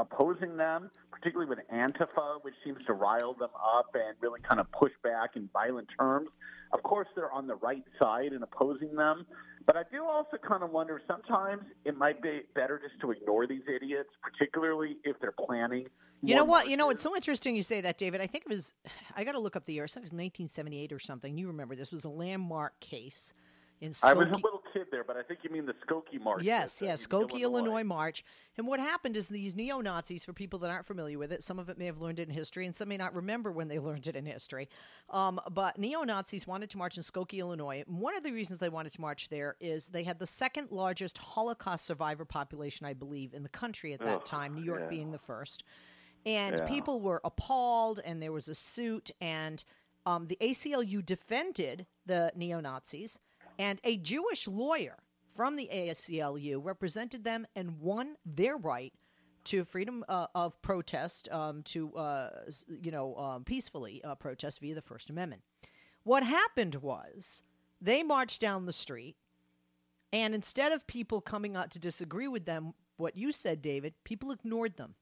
opposing 0.00 0.56
them, 0.56 0.90
particularly 1.12 1.48
with 1.48 1.58
Antifa, 1.72 2.42
which 2.42 2.54
seems 2.64 2.84
to 2.84 2.92
rile 2.92 3.34
them 3.34 3.50
up 3.78 3.94
and 3.94 4.16
really 4.20 4.40
kind 4.40 4.60
of 4.60 4.70
push 4.72 4.92
back 5.02 5.36
in 5.36 5.48
violent 5.52 5.88
terms. 5.98 6.28
Of 6.72 6.82
course, 6.82 7.08
they're 7.14 7.32
on 7.32 7.46
the 7.46 7.56
right 7.56 7.84
side 7.98 8.32
in 8.32 8.42
opposing 8.42 8.94
them. 8.94 9.26
But 9.66 9.76
I 9.76 9.82
do 9.92 10.04
also 10.04 10.36
kind 10.36 10.62
of 10.62 10.70
wonder 10.70 11.00
sometimes 11.06 11.62
it 11.84 11.96
might 11.96 12.22
be 12.22 12.42
better 12.54 12.80
just 12.82 13.00
to 13.02 13.10
ignore 13.10 13.46
these 13.46 13.62
idiots, 13.68 14.10
particularly 14.22 14.96
if 15.04 15.20
they're 15.20 15.32
planning. 15.32 15.86
You 16.22 16.34
know 16.34 16.44
what? 16.44 16.68
You 16.68 16.76
know 16.76 16.90
it's 16.90 17.02
so 17.02 17.14
interesting 17.14 17.56
you 17.56 17.62
say 17.62 17.80
that, 17.80 17.96
David. 17.96 18.20
I 18.20 18.26
think 18.26 18.44
it 18.44 18.50
was 18.50 18.74
I 19.16 19.24
got 19.24 19.32
to 19.32 19.40
look 19.40 19.56
up 19.56 19.64
the 19.64 19.72
year. 19.72 19.84
I 19.84 19.86
think 19.86 20.02
it 20.02 20.12
was 20.12 20.12
1978 20.12 20.92
or 20.92 20.98
something. 20.98 21.36
You 21.38 21.46
remember 21.46 21.74
this 21.74 21.92
was 21.92 22.04
a 22.04 22.10
landmark 22.10 22.78
case 22.80 23.32
in 23.80 23.92
Skokie. 23.92 24.08
I 24.08 24.12
was 24.14 24.28
a 24.28 24.34
little 24.34 24.59
kid 24.72 24.86
there, 24.90 25.04
but 25.04 25.16
I 25.16 25.22
think 25.22 25.40
you 25.42 25.50
mean 25.50 25.66
the 25.66 25.74
Skokie 25.86 26.20
March. 26.20 26.42
Yes, 26.42 26.80
yes, 26.82 27.06
Skokie, 27.06 27.40
Illinois. 27.40 27.60
Illinois 27.60 27.84
March. 27.84 28.24
And 28.56 28.66
what 28.66 28.80
happened 28.80 29.16
is 29.16 29.28
these 29.28 29.56
neo 29.56 29.80
Nazis, 29.80 30.24
for 30.24 30.32
people 30.32 30.60
that 30.60 30.70
aren't 30.70 30.86
familiar 30.86 31.18
with 31.18 31.32
it, 31.32 31.42
some 31.42 31.58
of 31.58 31.68
it 31.68 31.78
may 31.78 31.86
have 31.86 32.00
learned 32.00 32.20
it 32.20 32.28
in 32.28 32.34
history, 32.34 32.66
and 32.66 32.74
some 32.74 32.88
may 32.88 32.96
not 32.96 33.14
remember 33.14 33.50
when 33.50 33.68
they 33.68 33.78
learned 33.88 34.06
it 34.06 34.16
in 34.16 34.26
history. 34.26 34.68
Um, 35.10 35.40
but 35.50 35.78
neo 35.78 36.02
Nazis 36.02 36.46
wanted 36.46 36.70
to 36.70 36.78
march 36.78 36.96
in 36.96 37.02
Skokie, 37.02 37.38
Illinois. 37.38 37.84
One 37.86 38.16
of 38.16 38.22
the 38.22 38.32
reasons 38.32 38.58
they 38.58 38.68
wanted 38.68 38.92
to 38.92 39.00
march 39.00 39.28
there 39.28 39.56
is 39.60 39.88
they 39.88 40.04
had 40.04 40.18
the 40.18 40.26
second 40.26 40.68
largest 40.70 41.18
Holocaust 41.18 41.86
survivor 41.86 42.24
population, 42.24 42.86
I 42.86 42.94
believe, 42.94 43.34
in 43.34 43.42
the 43.42 43.48
country 43.48 43.92
at 43.92 44.00
that 44.00 44.18
oh, 44.18 44.24
time, 44.24 44.54
New 44.54 44.64
York 44.64 44.82
yeah. 44.84 44.88
being 44.88 45.10
the 45.10 45.18
first. 45.18 45.64
And 46.26 46.58
yeah. 46.58 46.68
people 46.68 47.00
were 47.00 47.20
appalled, 47.24 48.00
and 48.04 48.22
there 48.22 48.32
was 48.32 48.48
a 48.48 48.54
suit, 48.54 49.10
and 49.20 49.62
um, 50.06 50.26
the 50.26 50.36
ACLU 50.40 51.04
defended 51.04 51.86
the 52.06 52.32
neo 52.34 52.60
Nazis 52.60 53.18
and 53.60 53.78
a 53.84 53.98
Jewish 53.98 54.48
lawyer 54.48 54.96
from 55.36 55.54
the 55.54 55.68
ACLU 55.70 56.64
represented 56.64 57.22
them 57.22 57.46
and 57.54 57.78
won 57.78 58.16
their 58.24 58.56
right 58.56 58.94
to 59.44 59.66
freedom 59.66 60.02
uh, 60.08 60.28
of 60.34 60.60
protest, 60.62 61.28
um, 61.30 61.62
to 61.64 61.94
uh, 61.94 62.30
you 62.82 62.90
know 62.90 63.14
um, 63.16 63.44
peacefully 63.44 64.02
uh, 64.02 64.14
protest 64.14 64.60
via 64.60 64.74
the 64.74 64.80
First 64.80 65.10
Amendment. 65.10 65.42
What 66.04 66.22
happened 66.22 66.74
was 66.76 67.42
they 67.82 68.02
marched 68.02 68.40
down 68.40 68.64
the 68.64 68.72
street, 68.72 69.14
and 70.10 70.34
instead 70.34 70.72
of 70.72 70.86
people 70.86 71.20
coming 71.20 71.54
out 71.54 71.72
to 71.72 71.78
disagree 71.78 72.28
with 72.28 72.46
them, 72.46 72.72
what 72.96 73.14
you 73.14 73.30
said, 73.30 73.60
David, 73.60 73.92
people 74.04 74.30
ignored 74.30 74.74
them. 74.78 74.94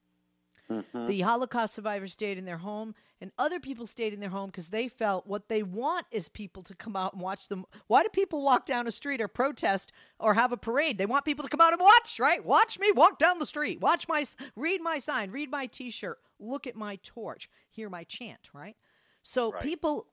Mm-hmm. 0.70 1.06
The 1.06 1.20
Holocaust 1.22 1.74
survivors 1.74 2.12
stayed 2.12 2.36
in 2.36 2.44
their 2.44 2.58
home, 2.58 2.94
and 3.20 3.32
other 3.38 3.58
people 3.58 3.86
stayed 3.86 4.12
in 4.12 4.20
their 4.20 4.28
home 4.28 4.50
because 4.50 4.68
they 4.68 4.88
felt 4.88 5.26
what 5.26 5.48
they 5.48 5.62
want 5.62 6.06
is 6.10 6.28
people 6.28 6.62
to 6.64 6.74
come 6.74 6.94
out 6.94 7.14
and 7.14 7.22
watch 7.22 7.48
them. 7.48 7.64
Why 7.86 8.02
do 8.02 8.10
people 8.10 8.42
walk 8.42 8.66
down 8.66 8.86
a 8.86 8.92
street 8.92 9.20
or 9.22 9.28
protest 9.28 9.92
or 10.20 10.34
have 10.34 10.52
a 10.52 10.58
parade? 10.58 10.98
They 10.98 11.06
want 11.06 11.24
people 11.24 11.44
to 11.44 11.50
come 11.50 11.62
out 11.62 11.72
and 11.72 11.80
watch, 11.80 12.20
right? 12.20 12.44
Watch 12.44 12.78
me 12.78 12.92
walk 12.92 13.18
down 13.18 13.38
the 13.38 13.46
street. 13.46 13.80
Watch 13.80 14.06
my, 14.08 14.24
read 14.56 14.82
my 14.82 14.98
sign, 14.98 15.30
read 15.30 15.50
my 15.50 15.66
T-shirt, 15.66 16.18
look 16.38 16.66
at 16.66 16.76
my 16.76 16.96
torch, 17.02 17.48
hear 17.70 17.88
my 17.88 18.04
chant, 18.04 18.50
right? 18.52 18.76
So 19.22 19.52
right. 19.52 19.62
people, 19.62 20.06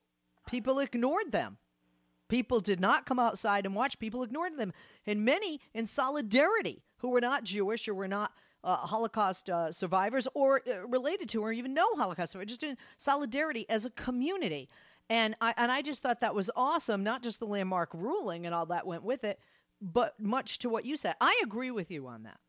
people 0.47 0.79
ignored 0.79 1.31
them. 1.31 1.57
People 2.27 2.59
did 2.59 2.79
not 2.79 3.05
come 3.05 3.19
outside 3.19 3.65
and 3.65 3.75
watch. 3.75 3.99
People 3.99 4.23
ignored 4.23 4.57
them, 4.57 4.73
and 5.05 5.25
many 5.25 5.59
in 5.75 5.85
solidarity 5.85 6.81
who 6.97 7.09
were 7.09 7.21
not 7.21 7.43
Jewish 7.43 7.87
or 7.87 7.93
were 7.93 8.07
not 8.07 8.31
uh, 8.65 8.77
Holocaust 8.77 9.49
uh, 9.49 9.71
survivors 9.71 10.27
or 10.33 10.61
uh, 10.67 10.85
related 10.87 11.29
to 11.29 11.43
or 11.43 11.53
even 11.53 11.73
know 11.73 11.95
Holocaust 11.95 12.33
survivors, 12.33 12.49
just 12.49 12.63
in 12.63 12.77
solidarity 12.97 13.65
as 13.69 13.85
a 13.85 13.91
community. 13.91 14.69
And 15.09 15.35
I 15.39 15.53
and 15.55 15.71
I 15.71 15.83
just 15.83 16.01
thought 16.01 16.21
that 16.21 16.33
was 16.33 16.49
awesome. 16.55 17.03
Not 17.03 17.21
just 17.21 17.39
the 17.39 17.45
landmark 17.45 17.93
ruling 17.93 18.45
and 18.45 18.55
all 18.55 18.65
that 18.67 18.87
went 18.87 19.03
with 19.03 19.23
it, 19.23 19.39
but 19.81 20.19
much 20.19 20.59
to 20.59 20.69
what 20.69 20.83
you 20.83 20.97
said. 20.97 21.15
I 21.21 21.41
agree 21.43 21.71
with 21.71 21.91
you 21.91 22.07
on 22.07 22.23
that. 22.23 22.39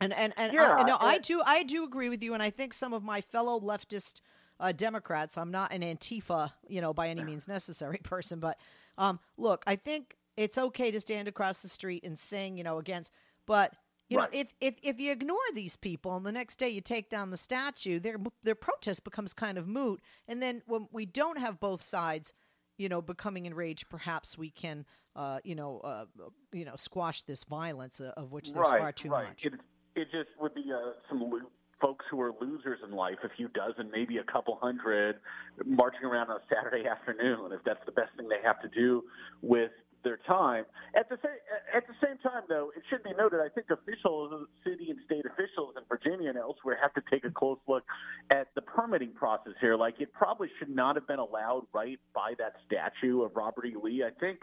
And 0.00 0.12
and 0.12 0.34
and 0.36 0.52
yeah, 0.52 0.74
I, 0.74 0.82
no, 0.82 0.96
I 1.00 1.18
do 1.18 1.40
I 1.44 1.62
do 1.62 1.84
agree 1.84 2.08
with 2.08 2.22
you. 2.22 2.34
And 2.34 2.42
I 2.42 2.50
think 2.50 2.74
some 2.74 2.92
of 2.92 3.04
my 3.04 3.20
fellow 3.20 3.60
leftist 3.60 4.20
uh, 4.60 4.72
Democrats. 4.72 5.38
I'm 5.38 5.52
not 5.52 5.72
an 5.72 5.82
Antifa, 5.82 6.50
you 6.66 6.80
know, 6.80 6.92
by 6.92 7.08
any 7.08 7.22
means 7.22 7.46
necessary 7.46 7.98
person, 8.02 8.40
but 8.40 8.58
um, 8.96 9.20
look, 9.36 9.62
I 9.66 9.76
think 9.76 10.16
it's 10.36 10.58
okay 10.58 10.90
to 10.90 11.00
stand 11.00 11.28
across 11.28 11.60
the 11.60 11.68
street 11.68 12.04
and 12.04 12.18
sing, 12.18 12.56
you 12.56 12.64
know, 12.64 12.78
against. 12.78 13.12
But 13.46 13.72
you 14.08 14.18
right. 14.18 14.32
know, 14.32 14.40
if, 14.40 14.48
if 14.60 14.74
if 14.82 15.00
you 15.00 15.12
ignore 15.12 15.36
these 15.54 15.76
people 15.76 16.16
and 16.16 16.24
the 16.24 16.32
next 16.32 16.56
day 16.56 16.70
you 16.70 16.80
take 16.80 17.10
down 17.10 17.30
the 17.30 17.36
statue, 17.36 17.98
their 17.98 18.16
their 18.42 18.54
protest 18.54 19.04
becomes 19.04 19.34
kind 19.34 19.58
of 19.58 19.68
moot. 19.68 20.00
And 20.28 20.40
then 20.40 20.62
when 20.66 20.88
we 20.92 21.04
don't 21.06 21.38
have 21.38 21.60
both 21.60 21.84
sides, 21.84 22.32
you 22.78 22.88
know, 22.88 23.02
becoming 23.02 23.46
enraged, 23.46 23.88
perhaps 23.90 24.38
we 24.38 24.50
can, 24.50 24.86
uh, 25.14 25.40
you 25.44 25.54
know, 25.54 25.80
uh, 25.80 26.04
you 26.52 26.64
know, 26.64 26.76
squash 26.76 27.22
this 27.22 27.44
violence 27.44 28.00
uh, 28.00 28.12
of 28.16 28.32
which 28.32 28.52
there's 28.52 28.64
right, 28.64 28.80
far 28.80 28.92
too 28.92 29.10
right. 29.10 29.28
much. 29.28 29.44
It, 29.44 29.54
it 29.94 30.08
just 30.10 30.30
would 30.40 30.54
be 30.54 30.64
uh, 30.72 30.92
some 31.08 31.20
lo- 31.20 31.40
folks 31.80 32.06
who 32.10 32.20
are 32.20 32.32
losers 32.40 32.80
in 32.84 32.92
life, 32.92 33.18
a 33.24 33.28
few 33.36 33.48
dozen, 33.48 33.90
maybe 33.90 34.18
a 34.18 34.24
couple 34.24 34.58
hundred, 34.60 35.16
marching 35.64 36.04
around 36.04 36.30
on 36.30 36.36
a 36.36 36.54
Saturday 36.54 36.88
afternoon, 36.88 37.52
if 37.52 37.62
that's 37.64 37.84
the 37.86 37.92
best 37.92 38.10
thing 38.16 38.28
they 38.28 38.42
have 38.42 38.60
to 38.62 38.68
do 38.68 39.04
with 39.42 39.70
their 40.04 40.18
time. 40.26 40.64
At 40.96 41.08
the 41.08 41.16
same 41.22 41.38
at 41.74 41.86
the 41.86 41.94
same 42.04 42.18
time, 42.18 42.42
though, 42.48 42.70
it 42.76 42.82
should 42.90 43.02
be 43.02 43.10
noted. 43.16 43.40
I 43.40 43.48
think 43.48 43.66
officials, 43.70 44.48
city 44.64 44.90
and 44.90 44.98
state 45.06 45.24
officials 45.26 45.74
in 45.76 45.82
Virginia 45.88 46.30
and 46.30 46.38
elsewhere, 46.38 46.78
have 46.80 46.94
to 46.94 47.02
take 47.10 47.24
a 47.24 47.30
close 47.30 47.58
look 47.66 47.84
at 48.30 48.48
the 48.54 48.62
permitting 48.62 49.12
process 49.12 49.54
here. 49.60 49.76
Like 49.76 50.00
it 50.00 50.12
probably 50.12 50.48
should 50.58 50.70
not 50.70 50.96
have 50.96 51.06
been 51.06 51.18
allowed 51.18 51.66
right 51.72 51.98
by 52.14 52.34
that 52.38 52.54
statue 52.66 53.22
of 53.22 53.32
Robert 53.34 53.66
E. 53.66 53.74
Lee. 53.80 54.04
I 54.04 54.10
think 54.18 54.40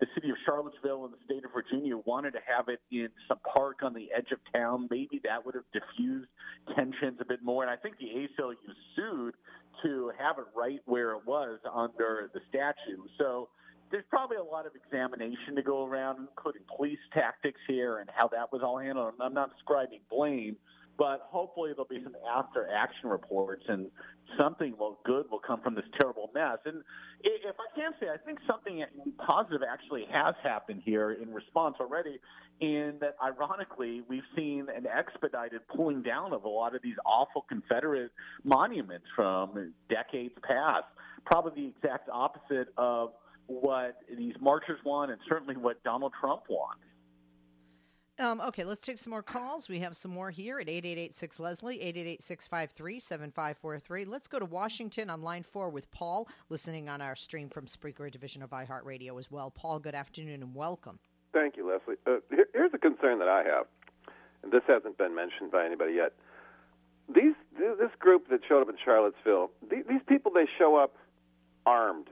the 0.00 0.06
city 0.14 0.30
of 0.30 0.36
Charlottesville 0.44 1.04
and 1.04 1.14
the 1.14 1.22
state 1.24 1.44
of 1.44 1.52
Virginia 1.52 1.96
wanted 2.04 2.32
to 2.32 2.40
have 2.46 2.68
it 2.68 2.80
in 2.90 3.08
some 3.28 3.38
park 3.54 3.78
on 3.82 3.94
the 3.94 4.08
edge 4.16 4.32
of 4.32 4.38
town. 4.52 4.88
Maybe 4.90 5.20
that 5.24 5.44
would 5.44 5.54
have 5.54 5.64
diffused 5.72 6.28
tensions 6.74 7.18
a 7.20 7.24
bit 7.24 7.42
more. 7.42 7.62
And 7.62 7.70
I 7.70 7.76
think 7.76 7.96
the 7.98 8.06
ACLU 8.06 8.56
sued 8.94 9.34
to 9.82 10.10
have 10.18 10.38
it 10.38 10.46
right 10.54 10.80
where 10.86 11.12
it 11.12 11.26
was 11.26 11.58
under 11.72 12.30
the 12.32 12.40
statue. 12.48 13.02
So 13.18 13.48
there's 13.90 14.04
probably 14.10 14.36
a 14.36 14.42
lot 14.42 14.66
of 14.66 14.72
examination 14.74 15.54
to 15.56 15.62
go 15.62 15.86
around, 15.86 16.18
including 16.18 16.62
police 16.74 16.98
tactics 17.12 17.60
here 17.68 17.98
and 17.98 18.10
how 18.14 18.28
that 18.28 18.52
was 18.52 18.62
all 18.62 18.78
handled. 18.78 19.14
I'm 19.20 19.34
not 19.34 19.50
ascribing 19.58 20.00
blame, 20.10 20.56
but 20.98 21.20
hopefully 21.30 21.70
there'll 21.70 21.84
be 21.84 22.02
some 22.02 22.16
after 22.36 22.68
action 22.72 23.08
reports 23.08 23.64
and 23.68 23.88
something 24.38 24.74
will 24.78 24.98
good 25.04 25.26
will 25.30 25.40
come 25.46 25.60
from 25.60 25.74
this 25.74 25.84
terrible 26.00 26.30
mess. 26.34 26.58
And 26.64 26.82
if 27.22 27.56
I 27.58 27.78
can 27.78 27.92
say, 28.00 28.06
I 28.12 28.16
think 28.16 28.38
something 28.46 28.84
positive 29.24 29.60
actually 29.68 30.04
has 30.10 30.34
happened 30.42 30.82
here 30.84 31.12
in 31.12 31.32
response 31.32 31.76
already. 31.80 32.18
In 32.58 32.94
that, 33.00 33.16
ironically, 33.22 34.02
we've 34.08 34.22
seen 34.34 34.68
an 34.74 34.86
expedited 34.86 35.60
pulling 35.68 36.02
down 36.02 36.32
of 36.32 36.44
a 36.44 36.48
lot 36.48 36.74
of 36.74 36.80
these 36.82 36.96
awful 37.04 37.44
Confederate 37.48 38.10
monuments 38.44 39.04
from 39.14 39.74
decades 39.90 40.34
past. 40.42 40.86
Probably 41.26 41.52
the 41.62 41.68
exact 41.68 42.08
opposite 42.10 42.68
of 42.78 43.10
what 43.46 43.96
these 44.16 44.34
marchers 44.40 44.78
want 44.84 45.10
and 45.10 45.20
certainly 45.28 45.56
what 45.56 45.82
Donald 45.82 46.12
Trump 46.20 46.42
wants. 46.48 46.82
Um, 48.18 48.40
okay, 48.40 48.64
let's 48.64 48.80
take 48.80 48.98
some 48.98 49.10
more 49.10 49.22
calls. 49.22 49.68
We 49.68 49.78
have 49.80 49.94
some 49.94 50.10
more 50.10 50.30
here 50.30 50.58
at 50.58 50.70
8886 50.70 51.38
Leslie, 51.38 51.80
888 51.82 52.22
7543. 53.02 54.04
Let's 54.06 54.26
go 54.26 54.38
to 54.38 54.46
Washington 54.46 55.10
on 55.10 55.20
line 55.20 55.42
four 55.42 55.68
with 55.68 55.90
Paul, 55.90 56.26
listening 56.48 56.88
on 56.88 57.02
our 57.02 57.14
stream 57.14 57.50
from 57.50 57.66
Spreaker 57.66 58.10
division 58.10 58.42
of 58.42 58.50
iHeartRadio 58.50 59.18
as 59.18 59.30
well. 59.30 59.50
Paul, 59.50 59.80
good 59.80 59.94
afternoon 59.94 60.42
and 60.42 60.54
welcome. 60.54 60.98
Thank 61.34 61.58
you, 61.58 61.68
Leslie. 61.68 61.96
Uh, 62.06 62.20
here, 62.30 62.46
here's 62.54 62.72
a 62.72 62.78
concern 62.78 63.18
that 63.18 63.28
I 63.28 63.42
have, 63.44 63.66
and 64.42 64.50
this 64.50 64.62
hasn't 64.66 64.96
been 64.96 65.14
mentioned 65.14 65.50
by 65.50 65.66
anybody 65.66 65.92
yet. 65.92 66.14
These 67.14 67.34
this 67.58 67.90
group 67.98 68.30
that 68.30 68.40
showed 68.48 68.62
up 68.62 68.70
in 68.70 68.76
Charlottesville, 68.82 69.50
these, 69.70 69.84
these 69.86 70.00
people 70.08 70.32
they 70.32 70.46
show 70.58 70.76
up 70.76 70.96
armed 71.66 72.08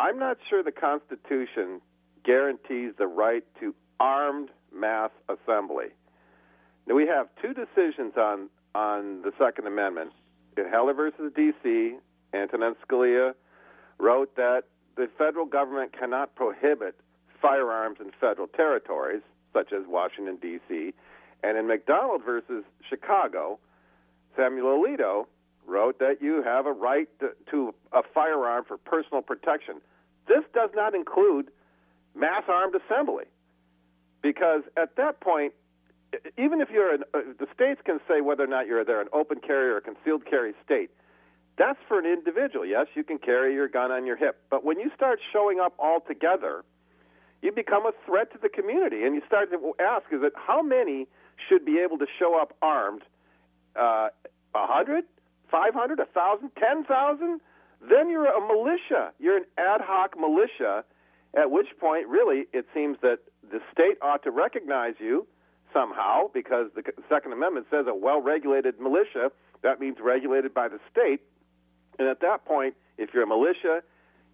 I'm 0.00 0.18
not 0.18 0.38
sure 0.48 0.62
the 0.62 0.72
Constitution 0.72 1.80
guarantees 2.24 2.92
the 2.98 3.06
right 3.06 3.44
to 3.60 3.74
armed 3.98 4.50
mass 4.72 5.10
assembly. 5.28 5.86
Now, 6.86 6.94
we 6.94 7.06
have 7.06 7.28
two 7.42 7.52
decisions 7.52 8.14
on, 8.16 8.48
on 8.74 9.22
the 9.22 9.32
Second 9.38 9.66
Amendment. 9.66 10.12
In 10.56 10.68
Heller 10.68 10.94
versus 10.94 11.32
D.C., 11.34 11.96
Antonin 12.32 12.74
Scalia 12.86 13.34
wrote 13.98 14.34
that 14.36 14.64
the 14.96 15.08
federal 15.18 15.46
government 15.46 15.92
cannot 15.98 16.34
prohibit 16.34 16.98
firearms 17.40 17.98
in 18.00 18.10
federal 18.20 18.48
territories, 18.48 19.22
such 19.52 19.72
as 19.72 19.82
Washington, 19.86 20.36
D.C. 20.40 20.92
And 21.42 21.56
in 21.56 21.66
McDonald 21.66 22.22
versus 22.24 22.64
Chicago, 22.88 23.58
Samuel 24.36 24.82
Alito 24.82 25.26
wrote 25.68 25.98
that 25.98 26.20
you 26.20 26.42
have 26.42 26.66
a 26.66 26.72
right 26.72 27.08
to, 27.20 27.30
to 27.50 27.74
a 27.92 28.02
firearm 28.14 28.64
for 28.66 28.76
personal 28.78 29.22
protection. 29.22 29.76
This 30.26 30.44
does 30.54 30.70
not 30.74 30.94
include 30.94 31.50
mass 32.14 32.44
armed 32.48 32.74
assembly, 32.74 33.24
because 34.22 34.62
at 34.76 34.96
that 34.96 35.20
point, 35.20 35.52
even 36.38 36.60
if 36.60 36.70
you're 36.70 36.94
uh, 36.94 37.20
the 37.38 37.46
states 37.54 37.80
can 37.84 38.00
say 38.08 38.20
whether 38.20 38.42
or 38.42 38.46
not 38.46 38.66
you're 38.66 38.84
there 38.84 39.00
an 39.00 39.08
open 39.12 39.38
carry 39.40 39.68
or 39.70 39.76
a 39.76 39.80
concealed 39.80 40.24
carry 40.24 40.54
state. 40.64 40.90
That's 41.58 41.78
for 41.88 41.98
an 41.98 42.06
individual. 42.06 42.64
Yes, 42.64 42.86
you 42.94 43.02
can 43.02 43.18
carry 43.18 43.52
your 43.52 43.68
gun 43.68 43.90
on 43.90 44.06
your 44.06 44.16
hip, 44.16 44.40
but 44.48 44.64
when 44.64 44.78
you 44.78 44.90
start 44.94 45.18
showing 45.32 45.58
up 45.60 45.74
all 45.78 46.00
together, 46.00 46.64
you 47.42 47.52
become 47.52 47.84
a 47.84 47.92
threat 48.06 48.32
to 48.32 48.38
the 48.38 48.48
community, 48.48 49.04
and 49.04 49.14
you 49.14 49.22
start 49.26 49.50
to 49.50 49.74
ask: 49.80 50.04
Is 50.12 50.22
it 50.22 50.32
how 50.36 50.62
many 50.62 51.08
should 51.48 51.64
be 51.64 51.78
able 51.84 51.98
to 51.98 52.06
show 52.18 52.40
up 52.40 52.56
armed? 52.62 53.02
Uh, 53.76 53.80
a 53.80 54.08
five 54.52 54.68
hundred, 54.68 55.04
a 55.52 56.06
thousand, 56.14 56.50
ten 56.58 56.84
thousand? 56.84 57.40
then 57.80 58.10
you're 58.10 58.26
a 58.26 58.40
militia. 58.40 59.12
You're 59.20 59.36
an 59.36 59.44
ad 59.56 59.80
hoc 59.80 60.18
militia, 60.18 60.84
at 61.36 61.50
which 61.50 61.68
point, 61.78 62.08
really, 62.08 62.46
it 62.52 62.66
seems 62.74 62.98
that 63.02 63.18
the 63.52 63.60
state 63.72 63.98
ought 64.02 64.24
to 64.24 64.32
recognize 64.32 64.94
you 64.98 65.26
somehow 65.72 66.28
because 66.34 66.66
the 66.74 66.82
Second 67.08 67.32
Amendment 67.32 67.66
says 67.70 67.86
a 67.88 67.94
well 67.94 68.20
regulated 68.20 68.80
militia, 68.80 69.30
that 69.62 69.78
means 69.78 69.98
regulated 70.02 70.52
by 70.52 70.66
the 70.66 70.80
state. 70.90 71.20
And 72.00 72.08
at 72.08 72.20
that 72.20 72.44
point, 72.44 72.74
if 72.96 73.10
you're 73.14 73.22
a 73.22 73.26
militia, 73.26 73.82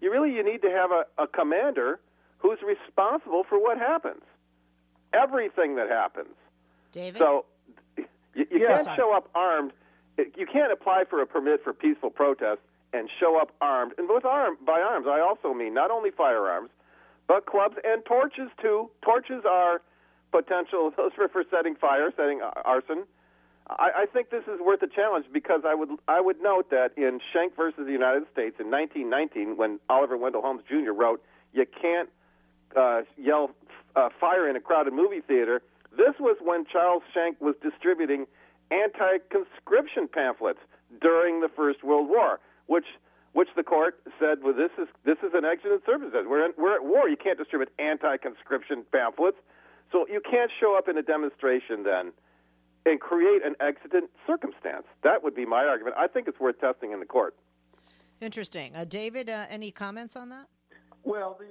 you 0.01 0.11
really 0.11 0.33
you 0.33 0.43
need 0.43 0.63
to 0.63 0.71
have 0.71 0.91
a, 0.91 1.05
a 1.23 1.27
commander 1.27 2.01
who's 2.39 2.59
responsible 2.67 3.45
for 3.49 3.61
what 3.61 3.77
happens. 3.79 4.23
Everything 5.13 5.77
that 5.77 5.89
happens. 5.91 6.35
David? 6.93 7.19
So 7.19 7.45
you, 7.97 8.05
you 8.35 8.47
Yeah. 8.53 8.69
can't 8.69 8.85
Sorry. 8.85 8.97
show 8.97 9.15
up 9.15 9.29
armed. 9.35 9.73
You 10.19 10.47
can't 10.47 10.73
apply 10.73 11.05
for 11.09 11.21
a 11.21 11.27
permit 11.27 11.63
for 11.65 11.73
peaceful 11.73 12.11
protest 12.11 12.61
and 12.93 13.09
show 13.19 13.39
up 13.41 13.51
armed. 13.61 13.93
And 13.99 14.09
with 14.09 14.25
arm 14.25 14.57
by 14.65 14.81
arms, 14.81 15.07
I 15.09 15.21
also 15.21 15.53
mean 15.53 15.75
not 15.75 15.91
only 15.91 16.11
firearms, 16.11 16.71
but 17.27 17.47
clubs 17.47 17.77
and 17.85 18.05
torches 18.05 18.51
too. 18.61 18.91
Torches 19.03 19.45
are 19.49 19.83
potential. 20.31 20.93
Those 20.97 21.13
are 21.19 21.29
for 21.29 21.45
setting 21.51 21.75
fire, 21.75 22.13
setting 22.17 22.41
arson. 22.65 23.05
I, 23.69 23.91
I 24.03 24.07
think 24.13 24.31
this 24.31 24.45
is 24.45 24.61
worth 24.61 24.83
a 24.83 24.87
challenge 24.87 25.27
because 25.33 25.63
I 25.67 25.75
would 25.75 25.89
I 26.07 26.21
would 26.21 26.41
note 26.43 26.71
that 26.71 26.93
in 26.97 27.21
Schenck 27.33 27.57
versus 27.57 27.87
the 27.87 27.93
United 27.93 28.25
States 28.33 28.57
in 28.61 28.71
1919, 28.71 29.57
when 29.57 29.81
Oliver 29.89 30.17
Wendell 30.17 30.43
Holmes 30.43 30.63
Jr. 30.69 30.93
wrote, 30.93 31.23
"You 31.53 31.65
can't 31.67 32.11
uh, 32.77 33.03
yell 33.17 33.51
uh, 33.97 34.11
fire 34.21 34.49
in 34.49 34.57
a 34.57 34.61
crowded 34.61 34.93
movie 34.93 35.21
theater." 35.21 35.63
This 35.97 36.15
was 36.21 36.37
when 36.43 36.67
Charles 36.67 37.03
Schenck 37.13 37.41
was 37.41 37.55
distributing 37.63 38.27
anti-conscription 38.71 40.09
pamphlets 40.09 40.61
during 41.01 41.41
the 41.41 41.49
First 41.49 41.83
World 41.85 42.09
War, 42.09 42.41
which 42.67 42.87
which 43.33 43.49
the 43.57 43.65
court 43.65 44.01
said, 44.21 44.39
"Well, 44.43 44.55
this 44.55 44.71
is 44.79 44.89
this 45.05 45.19
is 45.23 45.33
an 45.35 45.45
exigent 45.45 45.83
circumstance. 45.85 46.27
We're 46.29 46.47
in, 46.47 46.53
we're 46.57 46.75
at 46.75 46.85
war. 46.85 47.09
You 47.09 47.17
can't 47.17 47.39
distribute 47.39 47.71
anti-conscription 47.79 48.85
pamphlets, 48.93 49.39
so 49.91 50.07
you 50.09 50.21
can't 50.21 50.51
show 50.61 50.77
up 50.77 50.89
in 50.89 50.97
a 50.99 51.03
demonstration 51.03 51.83
then." 51.83 52.13
And 52.87 53.01
create 53.01 53.43
an 53.43 53.55
exigent 53.61 54.11
circumstance. 54.27 54.85
That 55.05 55.23
would 55.23 55.35
be 55.35 55.47
my 55.47 55.65
argument. 55.65 55.97
I 55.99 56.07
think 56.07 56.29
it's 56.29 56.39
worth 56.39 56.61
testing 56.61 56.93
in 56.93 57.01
the 57.01 57.07
court. 57.07 57.35
Interesting. 58.21 58.77
Uh, 58.77 58.85
David, 58.85 59.31
uh, 59.31 59.47
any 59.49 59.71
comments 59.71 60.17
on 60.17 60.29
that? 60.29 60.49
Well, 61.03 61.39
the, 61.41 61.47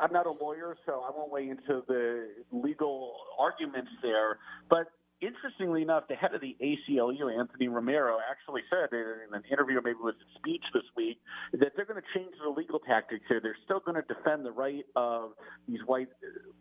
I'm 0.00 0.10
not 0.10 0.24
a 0.24 0.30
lawyer, 0.30 0.78
so 0.86 1.04
I 1.06 1.10
won't 1.14 1.30
weigh 1.30 1.50
into 1.50 1.84
the 1.86 2.30
legal 2.50 3.14
arguments 3.38 3.90
there. 4.00 4.38
But 4.70 4.90
interestingly 5.20 5.82
enough, 5.82 6.04
the 6.08 6.14
head 6.14 6.34
of 6.34 6.40
the 6.40 6.56
ACLU, 6.60 7.38
Anthony 7.38 7.68
Romero, 7.68 8.18
actually 8.30 8.62
said 8.70 8.88
in 8.92 9.34
an 9.34 9.42
interview, 9.50 9.78
or 9.78 9.82
maybe 9.82 9.98
it 9.98 10.04
was 10.04 10.14
a 10.14 10.38
speech 10.38 10.64
this 10.72 10.84
week, 10.96 11.18
that 11.52 11.72
they're 11.76 11.84
going 11.84 12.00
to 12.00 12.18
change 12.18 12.32
their 12.42 12.50
legal 12.50 12.78
tactics 12.78 13.24
here. 13.28 13.40
They're 13.42 13.56
still 13.64 13.80
going 13.80 14.02
to 14.02 14.14
defend 14.14 14.44
the 14.44 14.52
right 14.52 14.84
of 14.96 15.32
these 15.68 15.80
white 15.86 16.08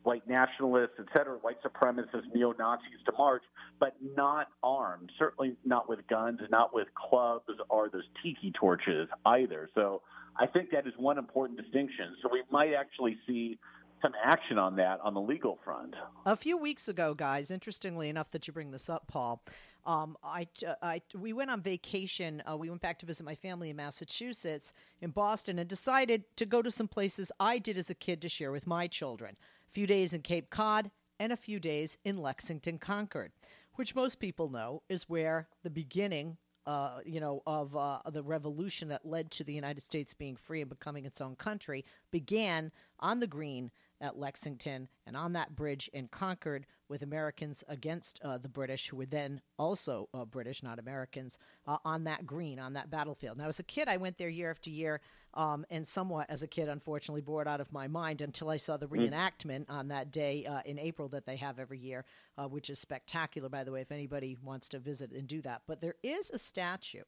white 0.03 0.27
nationalists, 0.27 0.95
et 0.99 1.05
cetera, 1.15 1.37
white 1.37 1.57
supremacists, 1.63 2.33
neo 2.33 2.53
Nazis 2.57 2.99
to 3.05 3.11
march, 3.17 3.43
but 3.79 3.95
not 4.15 4.47
armed. 4.63 5.11
Certainly 5.17 5.55
not 5.65 5.89
with 5.89 5.99
guns, 6.07 6.39
not 6.49 6.73
with 6.73 6.87
clubs 6.95 7.45
or 7.69 7.89
those 7.89 8.03
tiki 8.23 8.51
torches 8.51 9.07
either. 9.25 9.69
So 9.75 10.01
I 10.37 10.47
think 10.47 10.71
that 10.71 10.87
is 10.87 10.93
one 10.97 11.17
important 11.17 11.59
distinction. 11.61 12.15
So 12.21 12.29
we 12.31 12.43
might 12.51 12.73
actually 12.73 13.17
see 13.27 13.57
some 14.01 14.13
action 14.23 14.57
on 14.57 14.75
that 14.77 14.99
on 15.01 15.13
the 15.13 15.21
legal 15.21 15.59
front. 15.63 15.95
A 16.25 16.35
few 16.35 16.57
weeks 16.57 16.87
ago, 16.87 17.13
guys, 17.13 17.51
interestingly 17.51 18.09
enough 18.09 18.31
that 18.31 18.47
you 18.47 18.53
bring 18.53 18.71
this 18.71 18.89
up, 18.89 19.07
Paul, 19.07 19.41
um, 19.85 20.17
I, 20.23 20.47
I, 20.81 21.01
we 21.15 21.33
went 21.33 21.51
on 21.51 21.61
vacation. 21.61 22.43
Uh, 22.49 22.57
we 22.57 22.69
went 22.69 22.81
back 22.81 22.99
to 22.99 23.05
visit 23.05 23.25
my 23.25 23.35
family 23.35 23.69
in 23.69 23.75
Massachusetts, 23.75 24.73
in 25.01 25.11
Boston, 25.11 25.59
and 25.59 25.69
decided 25.69 26.23
to 26.37 26.45
go 26.45 26.61
to 26.61 26.71
some 26.71 26.87
places 26.87 27.31
I 27.39 27.59
did 27.59 27.77
as 27.77 27.89
a 27.89 27.95
kid 27.95 28.21
to 28.21 28.29
share 28.29 28.51
with 28.51 28.67
my 28.67 28.87
children. 28.87 29.35
A 29.67 29.71
few 29.71 29.87
days 29.87 30.13
in 30.13 30.21
Cape 30.21 30.49
Cod 30.49 30.91
and 31.19 31.31
a 31.31 31.37
few 31.37 31.59
days 31.59 31.97
in 32.03 32.17
Lexington, 32.17 32.77
Concord, 32.77 33.31
which 33.75 33.95
most 33.95 34.19
people 34.19 34.49
know 34.49 34.81
is 34.89 35.09
where 35.09 35.47
the 35.63 35.69
beginning 35.69 36.37
uh, 36.65 36.99
you 37.03 37.19
know, 37.19 37.41
of 37.47 37.75
uh, 37.75 37.99
the 38.11 38.21
revolution 38.21 38.89
that 38.89 39.03
led 39.03 39.31
to 39.31 39.43
the 39.43 39.53
United 39.53 39.81
States 39.81 40.13
being 40.13 40.35
free 40.35 40.61
and 40.61 40.69
becoming 40.69 41.03
its 41.03 41.19
own 41.19 41.35
country 41.35 41.83
began 42.11 42.71
on 42.99 43.19
the 43.19 43.25
green 43.25 43.71
at 44.01 44.17
Lexington 44.17 44.87
and 45.05 45.17
on 45.17 45.33
that 45.33 45.55
bridge 45.55 45.89
in 45.93 46.07
Concord 46.07 46.65
with 46.87 47.03
Americans 47.03 47.63
against 47.67 48.19
uh, 48.23 48.37
the 48.37 48.49
British, 48.49 48.89
who 48.89 48.97
were 48.97 49.05
then 49.05 49.41
also 49.57 50.09
uh, 50.13 50.25
British, 50.25 50.63
not 50.63 50.79
Americans, 50.79 51.37
uh, 51.67 51.77
on 51.85 52.05
that 52.05 52.25
green, 52.25 52.59
on 52.59 52.73
that 52.73 52.89
battlefield. 52.89 53.37
Now, 53.37 53.47
as 53.47 53.59
a 53.59 53.63
kid, 53.63 53.87
I 53.87 53.97
went 53.97 54.17
there 54.17 54.29
year 54.29 54.49
after 54.49 54.69
year, 54.71 55.01
um, 55.35 55.65
and 55.69 55.87
somewhat 55.87 56.27
as 56.29 56.41
a 56.41 56.47
kid, 56.47 56.69
unfortunately, 56.69 57.21
bored 57.21 57.47
out 57.47 57.61
of 57.61 57.71
my 57.71 57.87
mind 57.87 58.21
until 58.21 58.49
I 58.49 58.57
saw 58.57 58.77
the 58.77 58.87
Mm. 58.87 59.11
reenactment 59.11 59.65
on 59.69 59.89
that 59.89 60.11
day 60.11 60.45
uh, 60.45 60.61
in 60.65 60.79
April 60.79 61.09
that 61.09 61.25
they 61.25 61.35
have 61.35 61.59
every 61.59 61.77
year, 61.79 62.05
uh, 62.37 62.47
which 62.47 62.69
is 62.71 62.79
spectacular, 62.79 63.49
by 63.49 63.63
the 63.63 63.71
way, 63.71 63.81
if 63.81 63.91
anybody 63.91 64.37
wants 64.43 64.69
to 64.69 64.79
visit 64.79 65.11
and 65.11 65.27
do 65.27 65.41
that. 65.43 65.61
But 65.67 65.81
there 65.81 65.95
is 66.01 66.31
a 66.31 66.39
statue, 66.39 67.03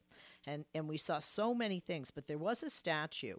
and, 0.45 0.65
and 0.75 0.87
we 0.87 0.97
saw 0.97 1.19
so 1.19 1.55
many 1.55 1.79
things, 1.79 2.11
but 2.11 2.27
there 2.27 2.37
was 2.37 2.61
a 2.61 2.69
statue 2.69 3.37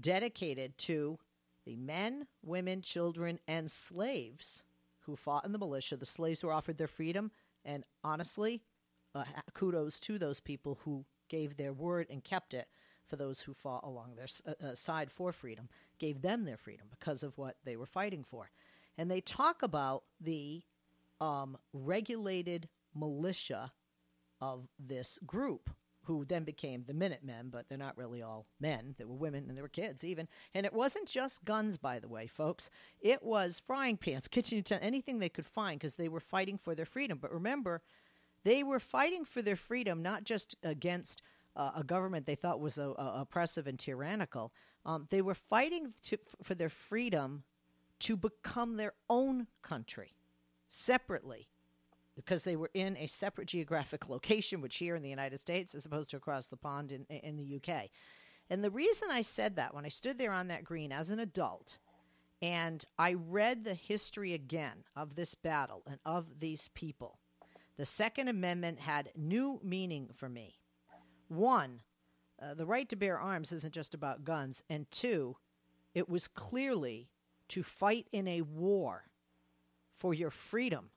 dedicated 0.00 0.76
to 0.78 1.18
the 1.64 1.76
men, 1.76 2.26
women, 2.42 2.82
children, 2.82 3.38
and 3.48 3.70
slaves 3.70 4.64
who 5.00 5.16
fought 5.16 5.44
in 5.44 5.52
the 5.52 5.58
militia. 5.58 5.96
The 5.96 6.06
slaves 6.06 6.42
were 6.42 6.52
offered 6.52 6.78
their 6.78 6.86
freedom, 6.86 7.30
and 7.64 7.84
honestly, 8.02 8.62
uh, 9.14 9.24
kudos 9.52 10.00
to 10.00 10.18
those 10.18 10.40
people 10.40 10.78
who 10.84 11.04
gave 11.28 11.56
their 11.56 11.72
word 11.72 12.06
and 12.10 12.22
kept 12.22 12.54
it 12.54 12.68
for 13.08 13.16
those 13.16 13.40
who 13.40 13.54
fought 13.54 13.84
along 13.84 14.14
their 14.16 14.26
uh, 14.46 14.66
uh, 14.66 14.74
side 14.74 15.10
for 15.10 15.32
freedom, 15.32 15.68
gave 15.98 16.20
them 16.22 16.44
their 16.44 16.56
freedom 16.56 16.86
because 16.90 17.22
of 17.22 17.36
what 17.36 17.56
they 17.64 17.76
were 17.76 17.86
fighting 17.86 18.24
for. 18.24 18.50
And 18.96 19.10
they 19.10 19.20
talk 19.20 19.62
about 19.62 20.04
the 20.20 20.62
um, 21.20 21.56
regulated 21.72 22.68
militia 22.94 23.72
of 24.40 24.66
this 24.78 25.18
group, 25.26 25.70
who 26.04 26.24
then 26.24 26.44
became 26.44 26.84
the 26.84 26.94
Minutemen, 26.94 27.48
but 27.50 27.68
they're 27.68 27.78
not 27.78 27.96
really 27.96 28.22
all 28.22 28.46
men. 28.60 28.94
There 28.98 29.06
were 29.06 29.14
women 29.14 29.46
and 29.48 29.56
there 29.56 29.64
were 29.64 29.68
kids 29.68 30.04
even. 30.04 30.28
And 30.54 30.66
it 30.66 30.72
wasn't 30.72 31.08
just 31.08 31.44
guns, 31.44 31.78
by 31.78 31.98
the 31.98 32.08
way, 32.08 32.26
folks. 32.26 32.70
It 33.00 33.22
was 33.22 33.60
frying 33.66 33.96
pans, 33.96 34.28
kitchen 34.28 34.56
utensils, 34.56 34.86
anything 34.86 35.18
they 35.18 35.28
could 35.28 35.46
find 35.46 35.78
because 35.78 35.96
they 35.96 36.08
were 36.08 36.20
fighting 36.20 36.58
for 36.58 36.74
their 36.74 36.86
freedom. 36.86 37.18
But 37.18 37.32
remember, 37.32 37.82
they 38.44 38.62
were 38.62 38.80
fighting 38.80 39.24
for 39.24 39.42
their 39.42 39.56
freedom 39.56 40.02
not 40.02 40.24
just 40.24 40.56
against 40.62 41.22
uh, 41.56 41.72
a 41.76 41.84
government 41.84 42.26
they 42.26 42.34
thought 42.34 42.60
was 42.60 42.78
uh, 42.78 42.90
uh, 42.90 43.12
oppressive 43.20 43.66
and 43.66 43.78
tyrannical. 43.78 44.52
Um, 44.84 45.06
they 45.10 45.22
were 45.22 45.34
fighting 45.34 45.94
to, 46.04 46.18
for 46.42 46.54
their 46.54 46.68
freedom 46.68 47.42
to 48.00 48.16
become 48.16 48.76
their 48.76 48.92
own 49.08 49.46
country 49.62 50.14
separately 50.68 51.48
because 52.24 52.44
they 52.44 52.56
were 52.56 52.70
in 52.72 52.96
a 52.96 53.06
separate 53.06 53.48
geographic 53.48 54.08
location, 54.08 54.60
which 54.60 54.76
here 54.76 54.96
in 54.96 55.02
the 55.02 55.10
United 55.10 55.40
States, 55.40 55.74
as 55.74 55.84
opposed 55.84 56.10
to 56.10 56.16
across 56.16 56.46
the 56.46 56.56
pond 56.56 56.92
in, 56.92 57.04
in 57.04 57.36
the 57.36 57.56
UK. 57.56 57.90
And 58.50 58.62
the 58.62 58.70
reason 58.70 59.08
I 59.10 59.22
said 59.22 59.56
that 59.56 59.74
when 59.74 59.84
I 59.84 59.90
stood 59.90 60.18
there 60.18 60.32
on 60.32 60.48
that 60.48 60.64
green 60.64 60.92
as 60.92 61.10
an 61.10 61.18
adult 61.18 61.78
and 62.42 62.84
I 62.98 63.14
read 63.14 63.64
the 63.64 63.74
history 63.74 64.34
again 64.34 64.84
of 64.96 65.14
this 65.14 65.34
battle 65.34 65.82
and 65.86 65.98
of 66.04 66.26
these 66.38 66.68
people, 66.68 67.18
the 67.76 67.86
Second 67.86 68.28
Amendment 68.28 68.78
had 68.80 69.10
new 69.16 69.60
meaning 69.62 70.10
for 70.16 70.28
me. 70.28 70.54
One, 71.28 71.80
uh, 72.40 72.54
the 72.54 72.66
right 72.66 72.88
to 72.90 72.96
bear 72.96 73.18
arms 73.18 73.52
isn't 73.52 73.74
just 73.74 73.94
about 73.94 74.24
guns. 74.24 74.62
And 74.68 74.90
two, 74.90 75.36
it 75.94 76.08
was 76.08 76.28
clearly 76.28 77.08
to 77.48 77.62
fight 77.62 78.06
in 78.12 78.28
a 78.28 78.42
war 78.42 79.02
for 79.98 80.12
your 80.12 80.30
freedom 80.30 80.90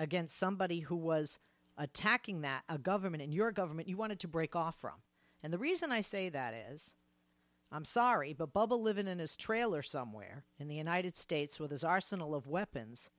against 0.00 0.36
somebody 0.36 0.80
who 0.80 0.96
was 0.96 1.38
attacking 1.76 2.40
that, 2.40 2.64
a 2.68 2.78
government 2.78 3.22
and 3.22 3.32
your 3.32 3.52
government 3.52 3.88
you 3.88 3.96
wanted 3.96 4.20
to 4.20 4.28
break 4.28 4.56
off 4.56 4.74
from. 4.80 4.94
And 5.42 5.52
the 5.52 5.58
reason 5.58 5.92
I 5.92 6.00
say 6.00 6.30
that 6.30 6.54
is, 6.72 6.96
I'm 7.70 7.84
sorry, 7.84 8.32
but 8.32 8.52
Bubba 8.52 8.78
living 8.78 9.06
in 9.06 9.18
his 9.18 9.36
trailer 9.36 9.82
somewhere 9.82 10.42
in 10.58 10.66
the 10.66 10.74
United 10.74 11.16
States 11.16 11.60
with 11.60 11.70
his 11.70 11.84
arsenal 11.84 12.34
of 12.34 12.48
weapons, 12.48 13.10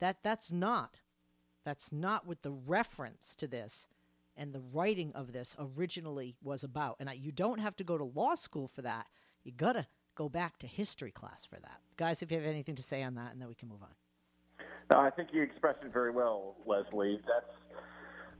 that 0.00 0.18
that's 0.22 0.52
not 0.52 0.94
that's 1.64 1.90
not 1.92 2.26
what 2.26 2.42
the 2.42 2.50
reference 2.50 3.36
to 3.36 3.46
this 3.46 3.88
and 4.36 4.52
the 4.52 4.60
writing 4.72 5.12
of 5.14 5.32
this 5.32 5.56
originally 5.58 6.36
was 6.42 6.62
about. 6.62 6.96
And 7.00 7.08
I, 7.08 7.14
you 7.14 7.32
don't 7.32 7.60
have 7.60 7.76
to 7.76 7.84
go 7.84 7.96
to 7.96 8.04
law 8.04 8.34
school 8.34 8.68
for 8.68 8.82
that. 8.82 9.06
You 9.44 9.52
gotta 9.52 9.86
go 10.14 10.28
back 10.28 10.58
to 10.58 10.66
history 10.66 11.12
class 11.12 11.46
for 11.46 11.56
that. 11.56 11.80
Guys, 11.96 12.20
if 12.20 12.30
you 12.30 12.36
have 12.36 12.46
anything 12.46 12.74
to 12.74 12.82
say 12.82 13.02
on 13.02 13.14
that, 13.14 13.32
and 13.32 13.40
then 13.40 13.48
we 13.48 13.54
can 13.54 13.68
move 13.68 13.82
on. 13.82 13.94
No, 14.90 14.98
I 15.00 15.10
think 15.10 15.30
you 15.32 15.42
expressed 15.42 15.78
it 15.84 15.92
very 15.92 16.10
well, 16.10 16.56
Leslie. 16.66 17.18
That's 17.26 17.80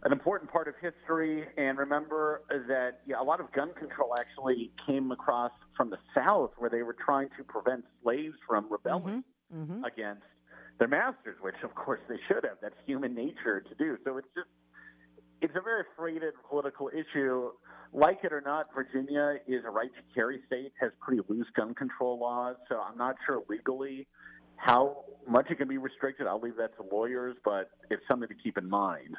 an 0.05 0.13
important 0.13 0.51
part 0.51 0.69
of 0.69 0.75
history. 0.81 1.47
And 1.57 1.79
remember 1.79 2.43
that 2.49 3.01
yeah, 3.07 3.21
a 3.21 3.25
lot 3.25 3.41
of 3.41 3.51
gun 3.53 3.71
control 3.79 4.15
actually 4.19 4.71
came 4.87 5.11
across 5.11 5.53
from 5.77 5.91
the 5.91 5.99
South, 6.15 6.51
where 6.59 6.69
they 6.71 6.83
were 6.83 6.97
trying 7.05 7.29
to 7.39 7.45
prevent 7.45 7.85
slaves 8.03 8.35
from 8.49 8.67
rebelling 8.71 9.25
Mm-hmm. 9.55 9.85
against 9.85 10.25
their 10.81 10.89
masters, 10.89 11.37
which 11.41 11.55
of 11.63 11.75
course 11.77 12.01
they 12.09 12.17
should 12.27 12.43
have. 12.45 12.57
That's 12.61 12.75
human 12.87 13.15
nature 13.15 13.61
to 13.61 13.75
do. 13.77 13.97
So 14.05 14.17
it's 14.17 14.27
just 14.35 14.49
it's 15.41 15.55
a 15.55 15.61
very 15.61 15.85
freighted 15.97 16.33
political 16.49 16.89
issue. 16.89 17.51
Like 17.93 18.21
it 18.25 18.33
or 18.33 18.41
not, 18.41 18.67
Virginia 18.75 19.37
is 19.47 19.63
a 19.65 19.71
right 19.71 19.91
to 19.95 20.15
carry 20.15 20.41
state, 20.47 20.73
has 20.81 20.91
pretty 21.01 21.23
loose 21.29 21.47
gun 21.55 21.75
control 21.75 22.19
laws. 22.19 22.57
So 22.69 22.81
I'm 22.81 22.97
not 22.99 23.15
sure 23.27 23.43
legally 23.49 24.09
how 24.65 25.05
much 25.29 25.51
it 25.51 25.57
can 25.57 25.69
be 25.69 25.77
restricted. 25.79 26.27
I'll 26.27 26.41
leave 26.41 26.57
that 26.57 26.75
to 26.77 26.83
lawyers, 26.91 27.37
but 27.45 27.71
it's 27.91 28.03
something 28.11 28.29
to 28.29 28.35
keep 28.35 28.57
in 28.57 28.69
mind. 28.69 29.15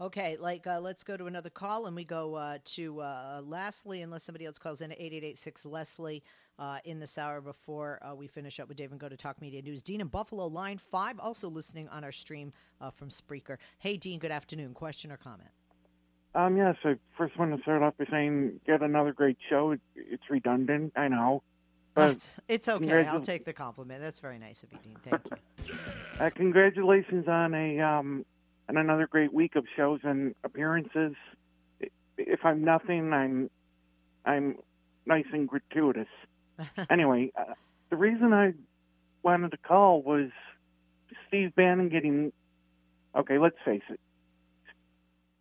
Okay, 0.00 0.36
like 0.38 0.64
uh, 0.68 0.78
let's 0.78 1.02
go 1.02 1.16
to 1.16 1.26
another 1.26 1.50
call, 1.50 1.86
and 1.86 1.96
we 1.96 2.04
go 2.04 2.36
uh, 2.36 2.58
to 2.64 3.00
uh, 3.00 3.42
Leslie, 3.44 4.02
unless 4.02 4.22
somebody 4.22 4.46
else 4.46 4.56
calls 4.56 4.80
in 4.80 4.92
at 4.92 5.00
8886 5.00 5.66
Leslie 5.66 6.22
uh, 6.60 6.78
in 6.84 7.00
this 7.00 7.18
hour 7.18 7.40
before 7.40 7.98
uh, 8.08 8.14
we 8.14 8.28
finish 8.28 8.60
up 8.60 8.68
with 8.68 8.76
Dave 8.76 8.92
and 8.92 9.00
go 9.00 9.08
to 9.08 9.16
Talk 9.16 9.40
Media 9.40 9.60
News. 9.60 9.82
Dean 9.82 10.00
in 10.00 10.06
Buffalo, 10.06 10.46
line 10.46 10.78
five, 10.78 11.18
also 11.18 11.48
listening 11.48 11.88
on 11.88 12.04
our 12.04 12.12
stream 12.12 12.52
uh, 12.80 12.90
from 12.92 13.08
Spreaker. 13.08 13.56
Hey, 13.80 13.96
Dean, 13.96 14.20
good 14.20 14.30
afternoon. 14.30 14.72
Question 14.72 15.10
or 15.10 15.16
comment? 15.16 15.50
Um, 16.36 16.56
yes, 16.56 16.76
I 16.84 16.94
first 17.16 17.36
want 17.36 17.56
to 17.56 17.62
start 17.62 17.82
off 17.82 17.94
by 17.98 18.04
saying, 18.08 18.60
get 18.64 18.82
another 18.82 19.12
great 19.12 19.38
show. 19.50 19.74
It's 19.96 20.22
redundant, 20.30 20.92
I 20.94 21.08
know. 21.08 21.42
But 21.98 22.10
it's, 22.12 22.34
it's 22.46 22.68
okay. 22.68 23.04
I'll 23.06 23.20
take 23.20 23.44
the 23.44 23.52
compliment. 23.52 24.00
That's 24.00 24.20
very 24.20 24.38
nice 24.38 24.62
of 24.62 24.72
you, 24.72 24.78
Dean. 24.84 24.96
Thank 25.02 25.20
you. 25.68 25.74
uh, 26.20 26.30
congratulations 26.30 27.26
on 27.26 27.54
a 27.54 27.80
um, 27.80 28.24
on 28.68 28.76
another 28.76 29.08
great 29.08 29.32
week 29.32 29.56
of 29.56 29.64
shows 29.76 29.98
and 30.04 30.32
appearances. 30.44 31.14
If 32.16 32.44
I'm 32.44 32.62
nothing, 32.62 33.12
I'm 33.12 33.50
I'm 34.24 34.58
nice 35.06 35.24
and 35.32 35.48
gratuitous. 35.48 36.06
anyway, 36.90 37.32
uh, 37.36 37.54
the 37.90 37.96
reason 37.96 38.32
I 38.32 38.52
wanted 39.24 39.50
to 39.50 39.56
call 39.58 40.00
was 40.00 40.30
Steve 41.26 41.52
Bannon 41.56 41.88
getting. 41.88 42.32
Okay, 43.16 43.38
let's 43.38 43.56
face 43.64 43.82
it. 43.90 43.98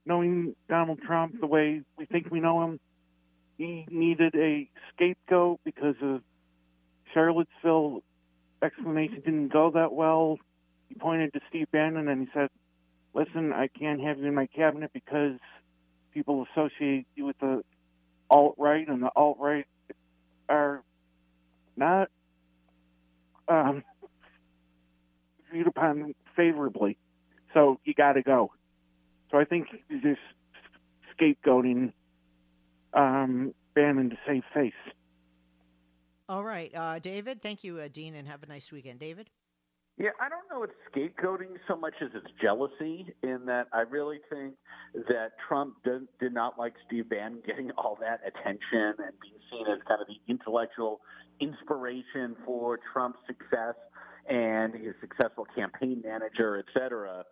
Knowing 0.08 0.56
Donald 0.68 1.02
Trump 1.06 1.40
the 1.40 1.46
way 1.46 1.84
we 2.00 2.08
think 2.08 2.32
we 2.32 2.40
know 2.40 2.64
him, 2.64 2.80
he 3.60 3.86
needed 3.92 4.34
a 4.34 4.68
scapegoat 4.96 5.60
because 5.64 5.96
of 6.02 6.22
Charlottesville 7.18 8.04
explanation 8.62 9.22
didn't 9.26 9.52
go 9.52 9.72
that 9.72 9.92
well. 9.92 10.38
He 10.88 10.94
pointed 10.96 11.34
to 11.34 11.40
Steve 11.50 11.66
Bannon 11.72 12.08
and 12.08 12.22
he 12.22 12.28
said, 12.32 12.50
listen, 13.16 13.52
I 13.54 13.68
can't 13.68 14.00
have 14.02 14.20
you 14.20 14.28
in 14.28 14.36
my 14.36 14.46
cabinet 14.46 14.92
because 14.94 15.40
people 16.14 16.46
associate 16.52 17.08
you 17.16 17.26
with 17.26 17.40
the 17.40 17.64
alt 18.30 18.54
right, 18.60 18.88
and 18.88 19.02
the 19.02 19.10
alt 19.16 19.38
right 19.40 19.66
are 20.48 20.84
not 21.76 22.10
um, 23.48 23.84
viewed 25.52 25.68
upon 25.68 26.14
favorably. 26.36 26.98
So 27.56 27.80
you 27.84 27.96
got 27.96 28.14
to 28.14 28.22
go. 28.22 28.52
So 29.32 29.40
I 29.40 29.46
think 29.46 29.70
he's 29.90 30.04
just 30.04 30.20
scapegoating 31.20 31.94
um, 32.94 33.56
Bannon 33.74 34.12
to 34.12 34.18
save 34.28 34.44
face. 34.54 34.74
All 36.30 36.44
right, 36.44 36.72
uh, 36.76 37.00
David. 37.00 37.42
Thank 37.42 37.64
you, 37.64 37.80
uh, 37.80 37.88
Dean, 37.88 38.16
and 38.16 38.28
have 38.28 38.44
a 38.44 38.48
nice 38.48 38.72
weekend, 38.72 39.00
David. 39.00 39.30
Yeah, 39.98 40.10
I 40.22 40.30
don't 40.30 40.46
know 40.52 40.62
it's 40.62 40.74
scapegoating 40.94 41.58
so 41.68 41.76
much 41.76 41.96
as 42.02 42.10
it's 42.14 42.28
jealousy, 42.40 43.16
in 43.24 43.46
that 43.46 43.68
I 43.74 43.82
really 43.82 44.20
think 44.30 44.54
that 45.10 45.32
Trump 45.48 45.76
did, 45.84 46.08
did 46.20 46.34
not 46.34 46.60
like 46.60 46.74
Steve 46.86 47.10
Bannon 47.10 47.42
getting 47.48 47.72
all 47.78 47.98
that 48.02 48.20
attention 48.28 48.94
and 49.00 49.14
being 49.22 49.40
seen 49.50 49.66
as 49.72 49.80
kind 49.88 50.02
of 50.02 50.08
the 50.08 50.20
intellectual 50.32 51.02
inspiration 51.40 52.36
for 52.46 52.78
Trump's 52.94 53.20
success 53.26 53.76
and 54.30 54.74
his 54.76 54.94
successful 55.02 55.48
campaign 55.56 56.04
manager, 56.06 56.58
et 56.60 56.66
cetera. 56.74 57.24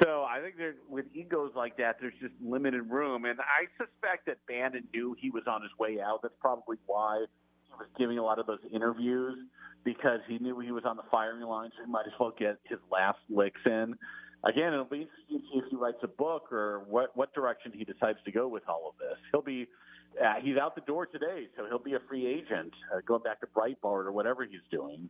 So 0.00 0.22
I 0.22 0.40
think 0.40 0.56
there, 0.56 0.76
with 0.88 1.06
egos 1.12 1.50
like 1.56 1.76
that, 1.78 1.96
there's 2.00 2.14
just 2.20 2.34
limited 2.40 2.82
room, 2.88 3.24
and 3.24 3.40
I 3.40 3.66
suspect 3.76 4.26
that 4.26 4.38
Bannon 4.46 4.86
knew 4.94 5.16
he 5.20 5.28
was 5.30 5.42
on 5.46 5.60
his 5.60 5.72
way 5.78 5.98
out. 6.00 6.20
That's 6.22 6.36
probably 6.40 6.76
why 6.86 7.24
was 7.78 7.88
giving 7.98 8.18
a 8.18 8.22
lot 8.22 8.38
of 8.38 8.46
those 8.46 8.60
interviews 8.72 9.38
because 9.84 10.20
he 10.28 10.38
knew 10.38 10.58
he 10.60 10.72
was 10.72 10.84
on 10.84 10.96
the 10.96 11.02
firing 11.10 11.42
line, 11.42 11.70
so 11.76 11.84
he 11.84 11.90
might 11.90 12.06
as 12.06 12.12
well 12.18 12.32
get 12.38 12.58
his 12.64 12.78
last 12.90 13.18
licks 13.28 13.60
in. 13.64 13.94
Again, 14.44 14.72
it'll 14.72 14.84
be 14.84 15.02
interesting 15.02 15.38
to 15.38 15.44
see 15.52 15.58
if 15.58 15.64
he 15.70 15.76
writes 15.76 15.98
a 16.02 16.08
book 16.08 16.52
or 16.52 16.84
what 16.88 17.16
what 17.16 17.34
direction 17.34 17.72
he 17.74 17.84
decides 17.84 18.18
to 18.24 18.32
go 18.32 18.46
with 18.46 18.62
all 18.68 18.88
of 18.88 18.98
this. 18.98 19.18
He'll 19.32 19.42
be 19.42 19.66
uh, 20.22 20.34
he's 20.42 20.56
out 20.56 20.74
the 20.74 20.80
door 20.82 21.06
today, 21.06 21.48
so 21.56 21.66
he'll 21.66 21.82
be 21.82 21.94
a 21.94 22.00
free 22.08 22.26
agent, 22.26 22.72
uh, 22.94 23.00
going 23.06 23.22
back 23.22 23.40
to 23.40 23.46
Breitbart 23.46 24.06
or 24.06 24.12
whatever 24.12 24.44
he's 24.44 24.60
doing. 24.70 25.08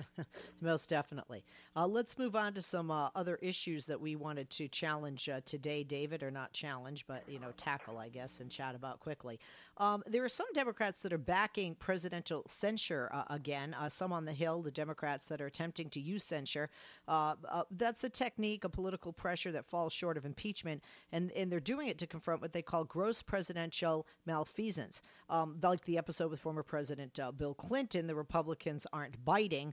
Most 0.60 0.90
definitely. 0.90 1.44
Uh, 1.74 1.86
let's 1.86 2.18
move 2.18 2.36
on 2.36 2.54
to 2.54 2.62
some 2.62 2.90
uh, 2.90 3.08
other 3.14 3.36
issues 3.36 3.86
that 3.86 4.00
we 4.00 4.16
wanted 4.16 4.48
to 4.50 4.68
challenge 4.68 5.28
uh, 5.28 5.40
today, 5.44 5.84
David, 5.84 6.22
or 6.22 6.30
not 6.30 6.52
challenge, 6.52 7.06
but 7.06 7.22
you 7.28 7.38
know, 7.38 7.52
tackle, 7.56 7.98
I 7.98 8.08
guess, 8.08 8.40
and 8.40 8.50
chat 8.50 8.74
about 8.74 9.00
quickly. 9.00 9.38
Um, 9.78 10.02
there 10.06 10.24
are 10.24 10.28
some 10.28 10.46
Democrats 10.52 11.00
that 11.00 11.12
are 11.12 11.18
backing 11.18 11.74
presidential 11.74 12.44
censure 12.46 13.10
uh, 13.12 13.24
again. 13.30 13.74
Uh, 13.74 13.88
some 13.88 14.12
on 14.12 14.24
the 14.24 14.32
Hill, 14.32 14.62
the 14.62 14.70
Democrats 14.70 15.26
that 15.28 15.40
are 15.40 15.46
attempting 15.46 15.88
to 15.90 16.00
use 16.00 16.24
censure. 16.24 16.68
Uh, 17.08 17.34
that's 17.72 18.04
a 18.04 18.10
technique, 18.10 18.64
a 18.64 18.68
political 18.68 19.12
pressure 19.12 19.52
that 19.52 19.64
falls 19.66 19.92
short 19.92 20.16
of 20.16 20.26
impeachment, 20.26 20.82
and 21.10 21.30
and 21.32 21.50
they're 21.50 21.60
doing 21.60 21.88
it 21.88 21.98
to 21.98 22.06
confront 22.06 22.42
what 22.42 22.52
they 22.52 22.62
call 22.62 22.84
gross 22.84 23.22
presidential 23.22 24.06
malfeasance. 24.26 25.02
Um, 25.30 25.58
like 25.62 25.84
the 25.84 25.98
episode 25.98 26.30
with 26.30 26.40
former 26.40 26.62
President 26.62 27.18
Bill 27.38 27.54
Clinton, 27.54 28.06
the 28.06 28.14
Republicans 28.14 28.86
aren't 28.92 29.24
biting 29.24 29.72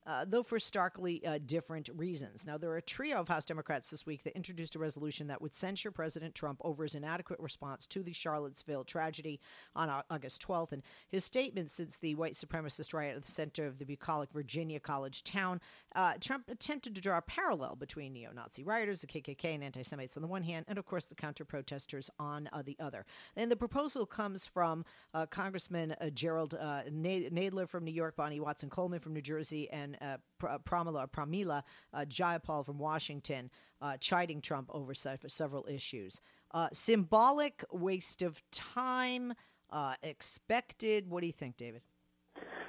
uh, 0.07 0.25
though 0.27 0.43
for 0.43 0.59
starkly 0.59 1.25
uh, 1.25 1.39
different 1.45 1.89
reasons. 1.95 2.45
Now, 2.45 2.57
there 2.57 2.71
are 2.71 2.77
a 2.77 2.81
trio 2.81 3.17
of 3.17 3.27
House 3.27 3.45
Democrats 3.45 3.89
this 3.89 4.05
week 4.05 4.23
that 4.23 4.35
introduced 4.35 4.75
a 4.75 4.79
resolution 4.79 5.27
that 5.27 5.41
would 5.41 5.53
censure 5.53 5.91
President 5.91 6.33
Trump 6.33 6.59
over 6.63 6.83
his 6.83 6.95
inadequate 6.95 7.39
response 7.39 7.85
to 7.87 8.01
the 8.01 8.13
Charlottesville 8.13 8.83
tragedy 8.83 9.39
on 9.75 9.89
August 10.09 10.45
12th 10.45 10.71
and 10.71 10.83
his 11.09 11.23
statement 11.23 11.69
since 11.71 11.97
the 11.99 12.15
white 12.15 12.33
supremacist 12.33 12.93
riot 12.93 13.15
at 13.15 13.23
the 13.23 13.31
center 13.31 13.67
of 13.67 13.77
the 13.77 13.85
bucolic 13.85 14.31
Virginia 14.31 14.79
college 14.79 15.23
town. 15.23 15.61
Uh, 15.95 16.13
Trump 16.19 16.49
attempted 16.49 16.95
to 16.95 17.01
draw 17.01 17.17
a 17.17 17.21
parallel 17.21 17.75
between 17.75 18.13
neo 18.13 18.31
Nazi 18.31 18.63
rioters, 18.63 19.01
the 19.01 19.07
KKK, 19.07 19.55
and 19.55 19.63
anti 19.63 19.83
Semites 19.83 20.17
on 20.17 20.21
the 20.21 20.27
one 20.27 20.43
hand, 20.43 20.65
and 20.67 20.77
of 20.77 20.85
course 20.85 21.05
the 21.05 21.15
counter 21.15 21.45
protesters 21.45 22.09
on 22.19 22.49
uh, 22.53 22.61
the 22.61 22.77
other. 22.79 23.05
And 23.35 23.51
the 23.51 23.55
proposal 23.55 24.05
comes 24.05 24.45
from 24.45 24.85
uh, 25.13 25.25
Congressman 25.25 25.95
Jerrold 26.13 26.57
Nadler 26.89 27.67
from 27.67 27.83
New 27.83 27.91
York, 27.91 28.15
Bonnie 28.15 28.39
Watson 28.39 28.69
Coleman 28.69 28.99
from 28.99 29.13
New 29.13 29.21
Jersey, 29.21 29.69
and 29.69 29.90
uh, 30.01 30.17
Pramila, 30.41 31.09
Pramila 31.09 31.63
uh, 31.93 32.05
Jayapal 32.07 32.65
from 32.65 32.77
Washington, 32.77 33.49
uh, 33.81 33.97
chiding 33.97 34.41
Trump 34.41 34.69
over 34.73 34.93
several 34.93 35.65
issues. 35.69 36.21
Uh, 36.51 36.67
symbolic 36.73 37.63
waste 37.71 38.21
of 38.21 38.41
time, 38.51 39.33
uh, 39.71 39.95
expected. 40.03 41.09
What 41.09 41.21
do 41.21 41.27
you 41.27 41.33
think, 41.33 41.57
David? 41.57 41.81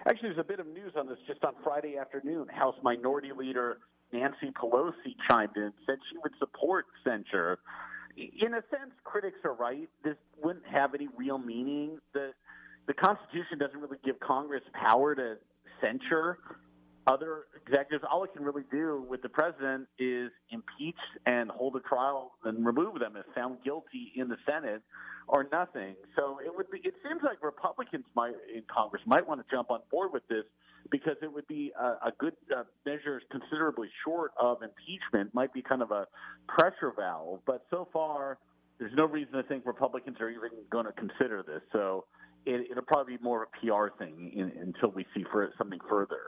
Actually, 0.07 0.31
there's 0.31 0.41
a 0.41 0.49
bit 0.49 0.61
of 0.61 0.67
news 0.67 0.93
on 0.97 1.07
this 1.07 1.19
just 1.27 1.45
on 1.45 1.55
Friday 1.63 1.97
afternoon. 1.97 2.49
House 2.49 2.75
Minority 2.83 3.31
Leader 3.37 3.79
Nancy 4.13 4.51
Pelosi 4.51 5.17
chimed 5.29 5.57
in, 5.57 5.73
said 5.87 5.97
she 6.11 6.19
would 6.23 6.33
support 6.39 6.87
censure. 7.05 7.59
In 8.17 8.55
a 8.55 8.63
sense, 8.71 8.93
critics 9.05 9.39
are 9.45 9.55
right. 9.55 9.89
This 10.05 10.17
wouldn't 10.43 10.67
have 10.67 10.95
any 10.95 11.09
real 11.17 11.39
meaning. 11.39 11.99
The 12.13 12.33
the 12.87 12.95
Constitution 12.95 13.59
doesn't 13.59 13.79
really 13.79 13.99
give 14.05 14.19
Congress 14.19 14.63
power 14.75 15.15
to 15.15 15.37
censure 15.81 16.39
other 17.07 17.47
executives, 17.67 18.05
all 18.11 18.25
it 18.25 18.33
can 18.35 18.45
really 18.45 18.63
do 18.71 19.05
with 19.09 19.23
the 19.23 19.29
president 19.29 19.89
is 19.99 20.31
impeach 20.51 20.99
and 21.27 21.51
hold 21.51 21.77
a 21.77 21.81
trial 21.81 22.33
and 22.45 22.65
remove 22.65 22.99
them 23.01 23.17
if 23.17 23.25
found 23.35 23.59
guilty 23.65 24.13
in 24.15 24.29
the 24.29 24.37
Senate 24.47 24.83
or 25.27 25.49
nothing. 25.51 25.97
So 26.17 26.39
it 26.45 26.53
would 26.55 26.71
be. 26.71 26.79
It 26.85 26.95
seems 27.07 27.23
like 27.25 27.43
Republicans 27.43 28.05
might 28.15 28.35
in 28.55 28.63
Congress 28.73 29.03
might 29.07 29.27
want 29.27 29.41
to 29.41 29.47
jump 29.55 29.71
on 29.71 29.81
board 29.91 30.13
with 30.13 30.27
this 30.29 30.45
because 30.91 31.17
it 31.23 31.33
would 31.33 31.47
be 31.47 31.73
a, 31.79 32.09
a 32.09 32.13
good 32.19 32.35
uh, 32.57 32.65
measure, 32.87 33.21
considerably 33.31 33.89
short 34.05 34.33
of 34.41 34.59
impeachment, 34.63 35.35
might 35.35 35.53
be 35.53 35.63
kind 35.63 35.83
of 35.83 35.91
a 35.91 36.07
pressure 36.49 36.93
valve. 36.97 37.41
But 37.47 37.65
so 37.71 37.89
far, 37.93 38.39
there's 38.79 38.93
no 38.97 39.07
reason 39.07 39.33
to 39.35 39.43
think 39.45 39.65
Republicans 39.67 40.17
are 40.21 40.31
even 40.31 40.51
going 40.71 40.87
to 40.87 40.93
consider 40.93 41.43
this. 41.47 41.63
So 41.73 42.05
it, 42.47 42.71
it'll 42.71 42.85
probably 42.85 43.17
be 43.17 43.23
more 43.23 43.45
of 43.45 43.49
a 43.49 43.67
PR 43.67 43.97
thing 43.97 44.33
in, 44.35 44.53
until 44.61 44.91
we 44.91 45.07
see 45.15 45.25
for 45.31 45.49
something 45.59 45.81
further. 45.89 46.19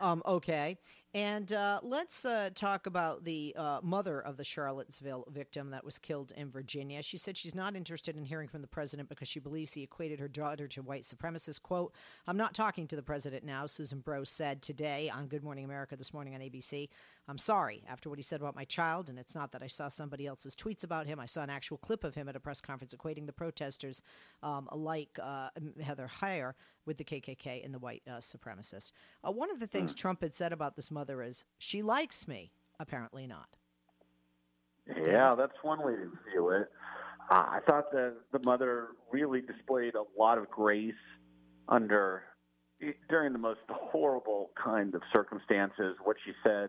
Um, 0.00 0.22
okay. 0.26 0.78
And 1.16 1.50
uh, 1.50 1.80
let's 1.82 2.26
uh, 2.26 2.50
talk 2.54 2.84
about 2.84 3.24
the 3.24 3.54
uh, 3.56 3.80
mother 3.82 4.20
of 4.20 4.36
the 4.36 4.44
Charlottesville 4.44 5.26
victim 5.30 5.70
that 5.70 5.82
was 5.82 5.98
killed 5.98 6.30
in 6.36 6.50
Virginia. 6.50 7.02
She 7.02 7.16
said 7.16 7.38
she's 7.38 7.54
not 7.54 7.74
interested 7.74 8.18
in 8.18 8.24
hearing 8.26 8.48
from 8.48 8.60
the 8.60 8.68
president 8.68 9.08
because 9.08 9.26
she 9.26 9.40
believes 9.40 9.72
he 9.72 9.82
equated 9.82 10.20
her 10.20 10.28
daughter 10.28 10.68
to 10.68 10.82
white 10.82 11.04
supremacists. 11.04 11.62
Quote, 11.62 11.94
I'm 12.26 12.36
not 12.36 12.52
talking 12.52 12.86
to 12.88 12.96
the 12.96 13.02
president 13.02 13.44
now, 13.44 13.64
Susan 13.64 14.00
Bro 14.00 14.24
said 14.24 14.60
today 14.60 15.08
on 15.08 15.28
Good 15.28 15.42
Morning 15.42 15.64
America 15.64 15.96
this 15.96 16.12
morning 16.12 16.34
on 16.34 16.42
ABC. 16.42 16.90
I'm 17.28 17.38
sorry 17.38 17.82
after 17.88 18.10
what 18.10 18.18
he 18.18 18.22
said 18.22 18.42
about 18.42 18.54
my 18.54 18.64
child, 18.64 19.08
and 19.08 19.18
it's 19.18 19.34
not 19.34 19.52
that 19.52 19.62
I 19.62 19.68
saw 19.68 19.88
somebody 19.88 20.26
else's 20.26 20.54
tweets 20.54 20.84
about 20.84 21.06
him. 21.06 21.18
I 21.18 21.26
saw 21.26 21.42
an 21.42 21.50
actual 21.50 21.78
clip 21.78 22.04
of 22.04 22.14
him 22.14 22.28
at 22.28 22.36
a 22.36 22.40
press 22.40 22.60
conference 22.60 22.94
equating 22.94 23.24
the 23.24 23.32
protesters 23.32 24.02
um, 24.42 24.68
like 24.70 25.18
uh, 25.20 25.48
Heather 25.82 26.10
Heyer 26.20 26.52
with 26.86 26.98
the 26.98 27.04
KKK 27.04 27.64
and 27.64 27.74
the 27.74 27.78
white 27.78 28.02
uh, 28.06 28.18
supremacists. 28.18 28.92
Uh, 29.26 29.32
one 29.32 29.50
of 29.50 29.58
the 29.58 29.66
things 29.66 29.92
mm. 29.92 29.98
Trump 29.98 30.20
had 30.20 30.34
said 30.34 30.52
about 30.52 30.76
this 30.76 30.90
mother 30.90 31.05
is 31.10 31.44
she 31.58 31.82
likes 31.82 32.26
me. 32.28 32.50
Apparently 32.78 33.26
not. 33.26 33.48
Yeah, 34.86 35.34
that's 35.34 35.56
one 35.62 35.84
way 35.84 35.94
to 35.94 36.10
view 36.30 36.50
it. 36.50 36.68
Uh, 37.30 37.34
I 37.34 37.60
thought 37.66 37.90
that 37.92 38.14
the 38.32 38.38
mother 38.44 38.88
really 39.10 39.40
displayed 39.40 39.94
a 39.94 40.04
lot 40.20 40.38
of 40.38 40.48
grace 40.50 40.94
under 41.68 42.22
during 43.08 43.32
the 43.32 43.38
most 43.38 43.60
horrible 43.68 44.50
kind 44.62 44.94
of 44.94 45.02
circumstances. 45.12 45.96
What 46.04 46.16
she 46.24 46.32
said 46.44 46.68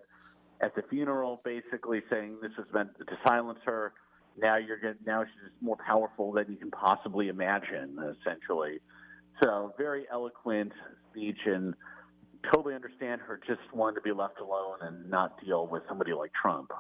at 0.62 0.74
the 0.76 0.82
funeral, 0.90 1.42
basically 1.44 2.02
saying 2.10 2.38
this 2.42 2.52
was 2.58 2.68
meant 2.74 2.98
to 2.98 3.18
silence 3.26 3.60
her. 3.66 3.94
Now 4.40 4.58
you're 4.58 4.80
going 4.80 4.96
now 5.06 5.24
she's 5.24 5.52
more 5.62 5.78
powerful 5.86 6.32
than 6.32 6.46
you 6.50 6.58
can 6.58 6.72
possibly 6.72 7.28
imagine, 7.28 7.98
essentially. 8.22 8.80
So 9.44 9.74
very 9.78 10.06
eloquent 10.12 10.72
speech 11.12 11.40
and 11.46 11.76
totally 12.54 12.76
understand 12.76 13.22
her 13.22 13.40
just 13.46 13.62
wanting 13.74 13.96
to 13.96 14.02
be 14.02 14.12
left 14.12 14.40
alone 14.40 14.78
and 14.82 15.10
not 15.10 15.44
deal 15.44 15.68
with 15.68 15.84
somebody 15.88 16.14
like 16.14 16.32
Trump. 16.40 16.72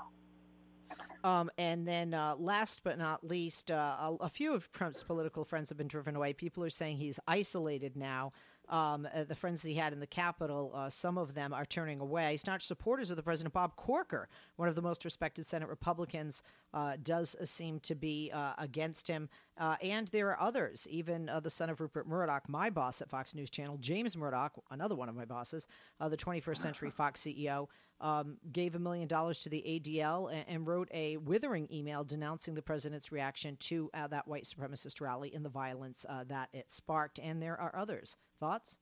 Um, 1.24 1.50
and 1.58 1.88
then, 1.88 2.14
uh, 2.14 2.36
last 2.38 2.82
but 2.84 2.98
not 2.98 3.24
least, 3.24 3.72
uh, 3.72 3.76
a, 4.00 4.16
a, 4.22 4.30
few 4.30 4.54
of 4.54 4.72
Trump's 4.72 5.04
political 5.04 5.44
friends 5.44 5.70
have 5.70 5.78
been 5.78 5.88
driven 5.88 6.16
away. 6.16 6.34
People 6.34 6.64
are 6.64 6.70
saying 6.70 6.98
he's 6.98 7.20
isolated 7.28 7.96
now. 7.98 8.34
Um, 8.70 9.08
uh, 9.14 9.24
the 9.24 9.36
friends 9.36 9.64
he 9.64 9.74
had 9.74 9.94
in 9.94 10.00
the 10.00 10.08
Capitol, 10.08 10.72
uh, 10.74 10.90
some 10.90 11.18
of 11.18 11.34
them 11.34 11.54
are 11.54 11.66
turning 11.66 12.02
away. 12.02 12.38
Staunch 12.38 12.66
supporters 12.66 13.10
of 13.10 13.16
the 13.16 13.24
president, 13.24 13.54
Bob 13.54 13.76
Corker, 13.76 14.28
one 14.58 14.68
of 14.68 14.76
the 14.76 14.82
most 14.82 15.06
respected 15.06 15.48
Senate 15.48 15.70
Republicans, 15.70 16.44
uh, 16.74 16.98
does 17.02 17.36
seem 17.46 17.80
to 17.82 17.96
be 17.96 18.32
uh, 18.34 18.54
against 18.58 19.08
him. 19.08 19.30
Uh, 19.58 19.76
and 19.82 20.08
there 20.10 20.30
are 20.30 20.42
others, 20.42 20.88
even 20.90 21.30
uh, 21.30 21.40
the 21.40 21.50
son 21.50 21.70
of 21.70 21.80
Rupert 21.80 22.08
Murdoch, 22.08 22.50
my 22.50 22.70
boss 22.70 23.02
at 23.02 23.10
Fox 23.10 23.34
News 23.34 23.50
Channel, 23.50 23.78
James 23.78 24.18
Murdoch, 24.18 24.54
another 24.70 24.96
one 24.96 25.10
of 25.10 25.16
my 25.16 25.26
bosses, 25.26 25.66
the 26.00 26.18
21st 26.18 26.58
Century 26.58 26.92
Fox 26.98 27.22
CEO, 27.22 27.68
um, 28.00 28.38
gave 28.52 28.76
a 28.76 28.80
million 28.80 29.08
dollars 29.08 29.42
to 29.42 29.50
the 29.50 29.64
ADL 29.66 30.32
and, 30.32 30.46
and, 30.48 30.68
wrote 30.68 30.90
a 30.94 31.18
withering 31.18 31.68
email 31.72 32.04
denouncing 32.04 32.54
the 32.54 32.62
president's 32.62 33.12
reaction 33.12 33.58
to 33.62 33.90
that 34.10 34.28
white 34.28 34.46
supremacist 34.46 35.02
rally 35.02 35.34
and 35.34 35.44
the 35.44 35.50
violence 35.50 36.06
that 36.28 36.50
it 36.54 36.72
sparked. 36.72 37.20
And 37.20 37.42
there 37.42 37.60
are 37.60 37.76
others. 37.76 38.16
Thoughts? 38.40 38.78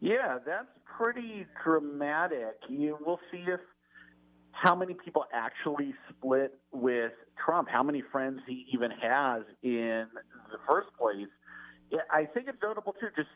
Yeah, 0.00 0.38
that's 0.44 0.68
pretty 0.98 1.46
dramatic. 1.64 2.56
You 2.68 2.98
will 3.04 3.18
see 3.30 3.44
if 3.46 3.60
how 4.52 4.74
many 4.74 4.94
people 4.94 5.24
actually 5.32 5.94
split 6.10 6.54
with 6.72 7.12
Trump, 7.44 7.68
how 7.68 7.82
many 7.82 8.02
friends 8.12 8.40
he 8.46 8.66
even 8.72 8.90
has 8.90 9.42
in 9.62 10.06
the 10.50 10.58
first 10.68 10.88
place. 10.98 11.26
Yeah, 11.94 12.00
I 12.10 12.24
think 12.24 12.48
it's 12.48 12.58
notable 12.60 12.92
too. 12.92 13.06
Just 13.14 13.28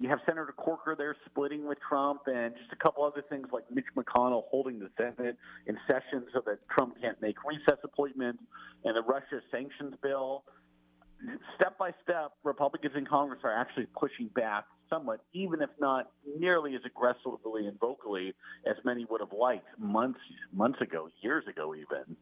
you 0.00 0.08
have 0.08 0.20
Senator 0.24 0.54
Corker 0.56 0.94
there 0.96 1.14
splitting 1.26 1.66
with 1.66 1.78
Trump, 1.86 2.22
and 2.26 2.54
just 2.56 2.72
a 2.72 2.76
couple 2.76 3.04
other 3.04 3.22
things 3.28 3.48
like 3.52 3.64
Mitch 3.70 3.84
McConnell 3.94 4.44
holding 4.48 4.78
the 4.78 4.88
Senate 4.96 5.36
in 5.66 5.76
session 5.86 6.24
so 6.32 6.40
that 6.46 6.58
Trump 6.70 6.94
can't 7.00 7.20
make 7.20 7.36
recess 7.44 7.78
appointments, 7.84 8.42
and 8.84 8.96
the 8.96 9.02
Russia 9.02 9.40
sanctions 9.52 9.94
bill 10.02 10.44
step 11.56 11.76
by 11.78 11.92
step, 12.02 12.32
Republicans 12.44 12.94
in 12.96 13.06
Congress 13.06 13.40
are 13.44 13.54
actually 13.54 13.86
pushing 13.98 14.28
back 14.28 14.64
somewhat, 14.88 15.20
even 15.32 15.60
if 15.62 15.70
not 15.78 16.10
nearly 16.38 16.74
as 16.74 16.80
aggressively 16.84 17.66
and 17.66 17.78
vocally 17.78 18.32
as 18.66 18.76
many 18.84 19.04
would 19.10 19.20
have 19.20 19.32
liked 19.32 19.66
months 19.78 20.20
months 20.52 20.80
ago, 20.80 21.08
years 21.22 21.44
ago, 21.48 21.74
even. 21.74 22.16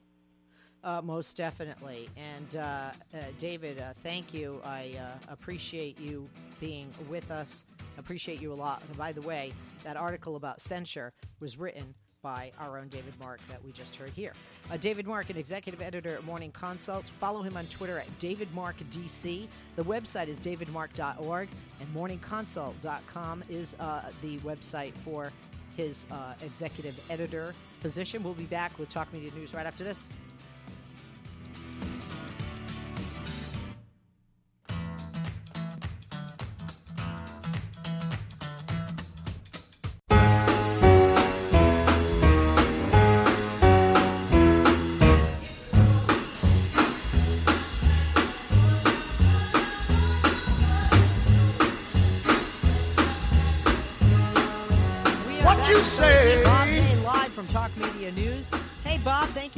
Uh, 0.84 1.02
most 1.02 1.36
definitely. 1.36 2.08
And 2.16 2.56
uh, 2.56 2.60
uh, 2.60 2.90
David, 3.38 3.80
uh, 3.80 3.94
thank 4.04 4.32
you. 4.32 4.60
I 4.64 4.94
uh, 4.98 5.32
appreciate 5.32 6.00
you 6.00 6.28
being 6.60 6.88
with 7.08 7.30
us. 7.30 7.64
Appreciate 7.98 8.40
you 8.40 8.52
a 8.52 8.54
lot. 8.54 8.82
And 8.86 8.96
by 8.96 9.12
the 9.12 9.20
way, 9.22 9.52
that 9.82 9.96
article 9.96 10.36
about 10.36 10.60
censure 10.60 11.12
was 11.40 11.58
written 11.58 11.94
by 12.22 12.52
our 12.60 12.78
own 12.78 12.88
David 12.88 13.14
Mark 13.18 13.40
that 13.48 13.64
we 13.64 13.72
just 13.72 13.96
heard 13.96 14.10
here. 14.10 14.32
Uh, 14.70 14.76
David 14.76 15.06
Mark, 15.06 15.30
an 15.30 15.36
executive 15.36 15.82
editor 15.82 16.14
at 16.14 16.24
Morning 16.24 16.52
Consult. 16.52 17.08
Follow 17.20 17.42
him 17.42 17.56
on 17.56 17.66
Twitter 17.66 17.98
at 17.98 18.08
DavidMarkDC. 18.20 19.46
The 19.76 19.84
website 19.84 20.28
is 20.28 20.38
davidmark.org, 20.40 21.48
and 21.80 21.94
morningconsult.com 21.94 23.44
is 23.48 23.72
the 23.72 24.38
website 24.38 24.92
for 24.92 25.32
his 25.76 26.06
executive 26.42 27.00
editor 27.08 27.54
position. 27.82 28.22
We'll 28.24 28.34
be 28.34 28.44
back 28.44 28.76
with 28.78 28.90
Talk 28.90 29.12
Media 29.12 29.30
News 29.36 29.54
right 29.54 29.66
after 29.66 29.84
this. 29.84 30.08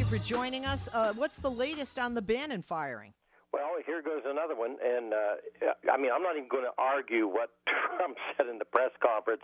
For 0.04 0.18
joining 0.18 0.64
us. 0.64 0.88
Uh, 0.92 1.12
what's 1.14 1.38
the 1.38 1.50
latest 1.50 1.98
on 1.98 2.14
the 2.14 2.22
Bannon 2.22 2.62
firing? 2.62 3.12
Well, 3.52 3.82
here 3.84 4.00
goes 4.00 4.22
another 4.22 4.54
one, 4.54 4.78
and 4.78 5.12
uh, 5.12 5.90
I 5.90 5.98
mean, 5.98 6.14
I'm 6.14 6.22
not 6.22 6.38
even 6.38 6.46
going 6.46 6.62
to 6.62 6.76
argue 6.78 7.26
what 7.26 7.50
Trump 7.66 8.14
said 8.36 8.46
in 8.46 8.62
the 8.62 8.64
press 8.64 8.94
conference 9.02 9.42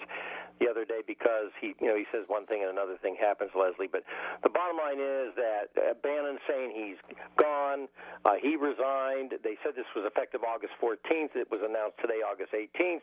the 0.62 0.70
other 0.70 0.86
day 0.86 1.03
because 1.03 1.51
he, 1.61 1.74
you 1.82 1.90
know, 1.90 1.99
he 1.99 2.07
says 2.14 2.22
one 2.30 2.47
thing 2.47 2.62
and 2.62 2.70
another 2.70 2.94
thing 3.03 3.18
happens, 3.18 3.51
Leslie. 3.59 3.90
But 3.90 4.07
the 4.47 4.49
bottom 4.49 4.78
line 4.78 5.03
is 5.03 5.34
that 5.34 5.74
uh, 5.74 5.99
Bannon's 6.07 6.38
saying 6.47 6.70
he's 6.70 7.03
gone. 7.34 7.90
Uh, 8.22 8.38
he 8.38 8.55
resigned. 8.55 9.34
They 9.42 9.59
said 9.66 9.74
this 9.74 9.90
was 9.99 10.07
effective 10.07 10.47
August 10.47 10.78
14th. 10.78 11.34
It 11.34 11.51
was 11.51 11.66
announced 11.66 11.99
today, 11.99 12.22
August 12.22 12.55
18th. 12.55 13.03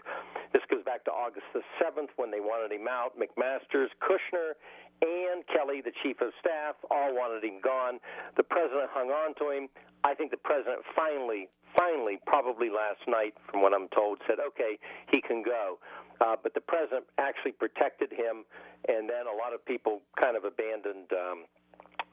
This 0.56 0.64
goes 0.72 0.88
back 0.88 1.04
to 1.06 1.12
August 1.12 1.52
the 1.52 1.68
7th 1.84 2.16
when 2.16 2.32
they 2.32 2.40
wanted 2.40 2.72
him 2.72 2.88
out. 2.88 3.20
McMaster's, 3.20 3.92
Kushner, 4.00 4.56
and 5.04 5.44
Kelly, 5.48 5.82
the 5.84 5.92
chief 6.02 6.22
of 6.22 6.32
staff, 6.40 6.76
all 6.90 7.14
wanted 7.14 7.44
him 7.44 7.60
gone. 7.64 8.00
The 8.38 8.44
president 8.44 8.90
hung 8.92 9.12
on 9.12 9.36
to 9.44 9.52
him. 9.52 9.68
I 10.04 10.14
think 10.14 10.32
the 10.32 10.40
president 10.40 10.80
finally, 10.96 11.50
finally, 11.78 12.20
probably 12.26 12.70
last 12.70 13.04
night, 13.08 13.34
from 13.52 13.62
what 13.62 13.74
I'm 13.74 13.88
told, 13.90 14.20
said, 14.28 14.40
okay, 14.40 14.80
he 15.12 15.22
can 15.22 15.44
go. 15.44 15.80
Uh, 16.22 16.36
but 16.42 16.54
the 16.54 16.62
president 16.62 17.06
actually 17.18 17.52
protected 17.52 18.12
him, 18.12 18.48
and 18.88 19.10
then 19.10 19.28
a 19.28 19.36
lot 19.36 19.54
of 19.54 19.66
people 19.66 20.02
kind 20.20 20.38
of 20.38 20.44
abandoned. 20.46 21.12
Um, 21.12 21.46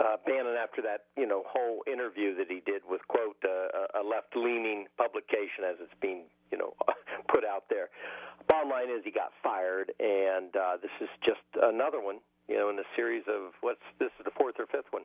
uh, 0.00 0.16
Bannon 0.24 0.56
after 0.56 0.80
that, 0.80 1.12
you 1.14 1.26
know, 1.28 1.44
whole 1.44 1.84
interview 1.86 2.34
that 2.34 2.48
he 2.48 2.62
did 2.64 2.80
with 2.88 3.02
quote 3.08 3.36
uh, 3.44 4.00
a 4.00 4.02
left-leaning 4.02 4.86
publication, 4.96 5.68
as 5.68 5.76
it's 5.78 5.92
being, 6.00 6.24
you 6.50 6.56
know, 6.56 6.72
put 7.28 7.44
out 7.44 7.64
there. 7.68 7.90
Bottom 8.48 8.70
line 8.70 8.88
is 8.88 9.04
he 9.04 9.10
got 9.10 9.28
fired, 9.42 9.92
and 10.00 10.56
uh, 10.56 10.80
this 10.80 10.90
is 11.02 11.08
just 11.20 11.44
another 11.60 12.00
one 12.00 12.24
you 12.50 12.58
know, 12.58 12.68
in 12.68 12.78
a 12.78 12.88
series 12.96 13.22
of 13.28 13.52
what's 13.60 13.80
this 13.98 14.10
is 14.18 14.24
the 14.24 14.32
fourth 14.36 14.56
or 14.58 14.66
fifth 14.66 14.90
one. 14.90 15.04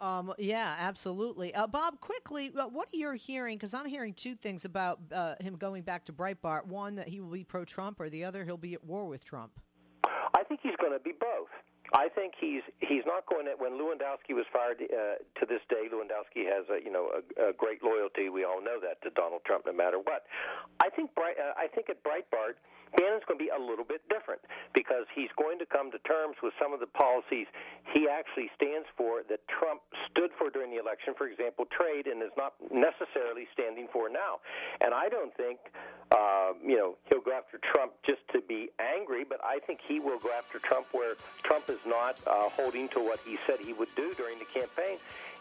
Um, 0.00 0.32
yeah, 0.38 0.76
absolutely. 0.78 1.52
Uh, 1.52 1.66
Bob, 1.66 2.00
quickly, 2.00 2.52
uh, 2.56 2.68
what 2.68 2.86
are 2.94 2.96
you 2.96 3.10
hearing? 3.12 3.56
Because 3.56 3.74
I'm 3.74 3.86
hearing 3.86 4.14
two 4.14 4.36
things 4.36 4.64
about 4.64 5.00
uh, 5.12 5.34
him 5.40 5.56
going 5.56 5.82
back 5.82 6.04
to 6.04 6.12
Breitbart. 6.12 6.66
One, 6.66 6.94
that 6.94 7.08
he 7.08 7.20
will 7.20 7.32
be 7.32 7.42
pro-Trump, 7.42 7.98
or 7.98 8.08
the 8.08 8.22
other, 8.24 8.44
he'll 8.44 8.56
be 8.56 8.74
at 8.74 8.84
war 8.84 9.06
with 9.06 9.24
Trump. 9.24 9.50
I 10.04 10.44
think 10.44 10.60
he's 10.62 10.76
going 10.80 10.92
to 10.92 11.02
be 11.02 11.12
both. 11.18 11.50
I 11.94 12.08
think 12.08 12.34
he's 12.38 12.62
he's 12.80 13.02
not 13.06 13.24
going 13.26 13.46
to. 13.46 13.52
When 13.56 13.72
Lewandowski 13.72 14.36
was 14.36 14.44
fired, 14.52 14.76
uh, 14.82 15.18
to 15.40 15.46
this 15.48 15.64
day, 15.68 15.88
Lewandowski 15.88 16.44
has 16.44 16.68
a 16.68 16.84
you 16.84 16.92
know 16.92 17.08
a, 17.16 17.48
a 17.48 17.52
great 17.52 17.82
loyalty. 17.82 18.28
We 18.28 18.44
all 18.44 18.62
know 18.62 18.78
that 18.78 19.00
to 19.02 19.10
Donald 19.10 19.40
Trump, 19.46 19.64
no 19.66 19.72
matter 19.72 19.98
what. 19.98 20.26
I 20.80 20.90
think 20.90 21.14
Bright, 21.14 21.36
uh, 21.40 21.56
I 21.56 21.66
think 21.66 21.88
at 21.88 22.04
Breitbart, 22.04 22.60
Bannon's 22.96 23.24
going 23.26 23.38
to 23.38 23.44
be 23.44 23.50
a 23.50 23.60
little 23.60 23.84
bit 23.84 24.02
different 24.08 24.40
because 24.74 25.04
he's 25.14 25.30
going 25.36 25.58
to 25.58 25.66
come 25.66 25.90
to 25.90 25.98
terms 26.06 26.36
with 26.42 26.54
some 26.60 26.72
of 26.72 26.80
the 26.80 26.86
policies 26.86 27.46
he 27.92 28.08
actually 28.08 28.50
stands 28.54 28.86
for 28.96 29.22
that 29.28 29.40
Trump 29.48 29.80
stood 30.10 30.30
for 30.38 30.50
during 30.50 30.70
the 30.70 30.80
election. 30.80 31.14
For 31.16 31.26
example, 31.26 31.66
trade, 31.66 32.06
and 32.06 32.22
is 32.22 32.34
not 32.36 32.54
necessarily 32.70 33.48
standing 33.52 33.88
for 33.92 34.08
now. 34.08 34.40
And 34.80 34.92
I 34.94 35.08
don't 35.08 35.34
think, 35.36 35.58
uh, 36.12 36.52
you 36.62 36.76
know, 36.76 36.96
he'll 37.08 37.20
go 37.20 37.32
after 37.32 37.58
Trump 37.58 37.92
just 38.04 38.20
to 38.32 38.40
be 38.40 38.70
angry, 38.78 39.24
but 39.24 39.40
I 39.44 39.58
think 39.66 39.80
he 39.86 40.00
will 40.00 40.18
go 40.18 40.30
after 40.32 40.58
Trump 40.58 40.86
where 40.92 41.14
Trump 41.42 41.68
is 41.68 41.80
not 41.86 42.18
uh, 42.26 42.48
holding 42.50 42.88
to 42.90 43.00
what 43.00 43.20
he 43.24 43.38
said 43.46 43.60
he 43.60 43.72
would 43.72 43.94
do 43.96 44.12
during 44.14 44.38
the 44.38 44.44
campaign. 44.44 44.98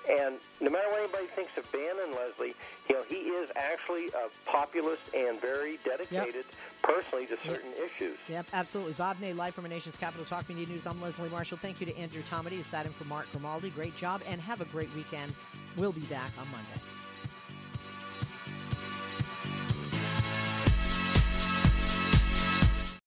And 0.10 0.36
no 0.62 0.70
matter 0.70 0.88
what 0.90 1.00
anybody 1.00 1.26
thinks 1.28 1.58
of 1.58 1.70
Bannon, 1.72 2.16
Leslie, 2.16 2.56
you 2.90 2.96
know, 2.96 3.04
he 3.10 3.16
is 3.16 3.50
actually 3.56 4.08
a 4.08 4.30
populist 4.46 5.14
and 5.14 5.40
very 5.40 5.78
dedicated 5.84 6.46
yep. 6.46 6.46
personally 6.82 7.26
to 7.28 7.38
certain 7.42 7.72
yep. 7.78 7.90
issues. 7.92 8.18
Yep, 8.30 8.48
absolutely. 8.54 8.94
Bob 8.94 9.20
Ney, 9.20 9.34
live 9.34 9.54
from 9.54 9.66
a 9.66 9.70
nation's 9.70 9.98
capital, 9.98 10.26
Talk 10.26 10.48
Media 10.48 10.68
News. 10.68 10.88
I'm 10.88 11.02
Leslie 11.02 11.30
Marshall. 11.30 11.58
Thank 11.58 11.80
you 11.80 11.86
to 11.88 11.98
Andrew 11.98 12.22
Tomedy, 12.24 12.58
who 12.58 12.64
sat 12.64 12.86
in 12.86 12.94
for 12.94 13.04
Mark 13.06 13.30
Grimaldi. 13.32 13.70
Great 13.72 13.96
job, 13.96 14.22
and 14.28 14.40
have 14.40 14.62
a 14.62 14.66
great 14.66 14.94
weekend. 14.96 15.34
We'll 15.76 15.92
be 15.92 16.02
back 16.02 16.32
on 16.40 16.50
Monday. 16.52 16.82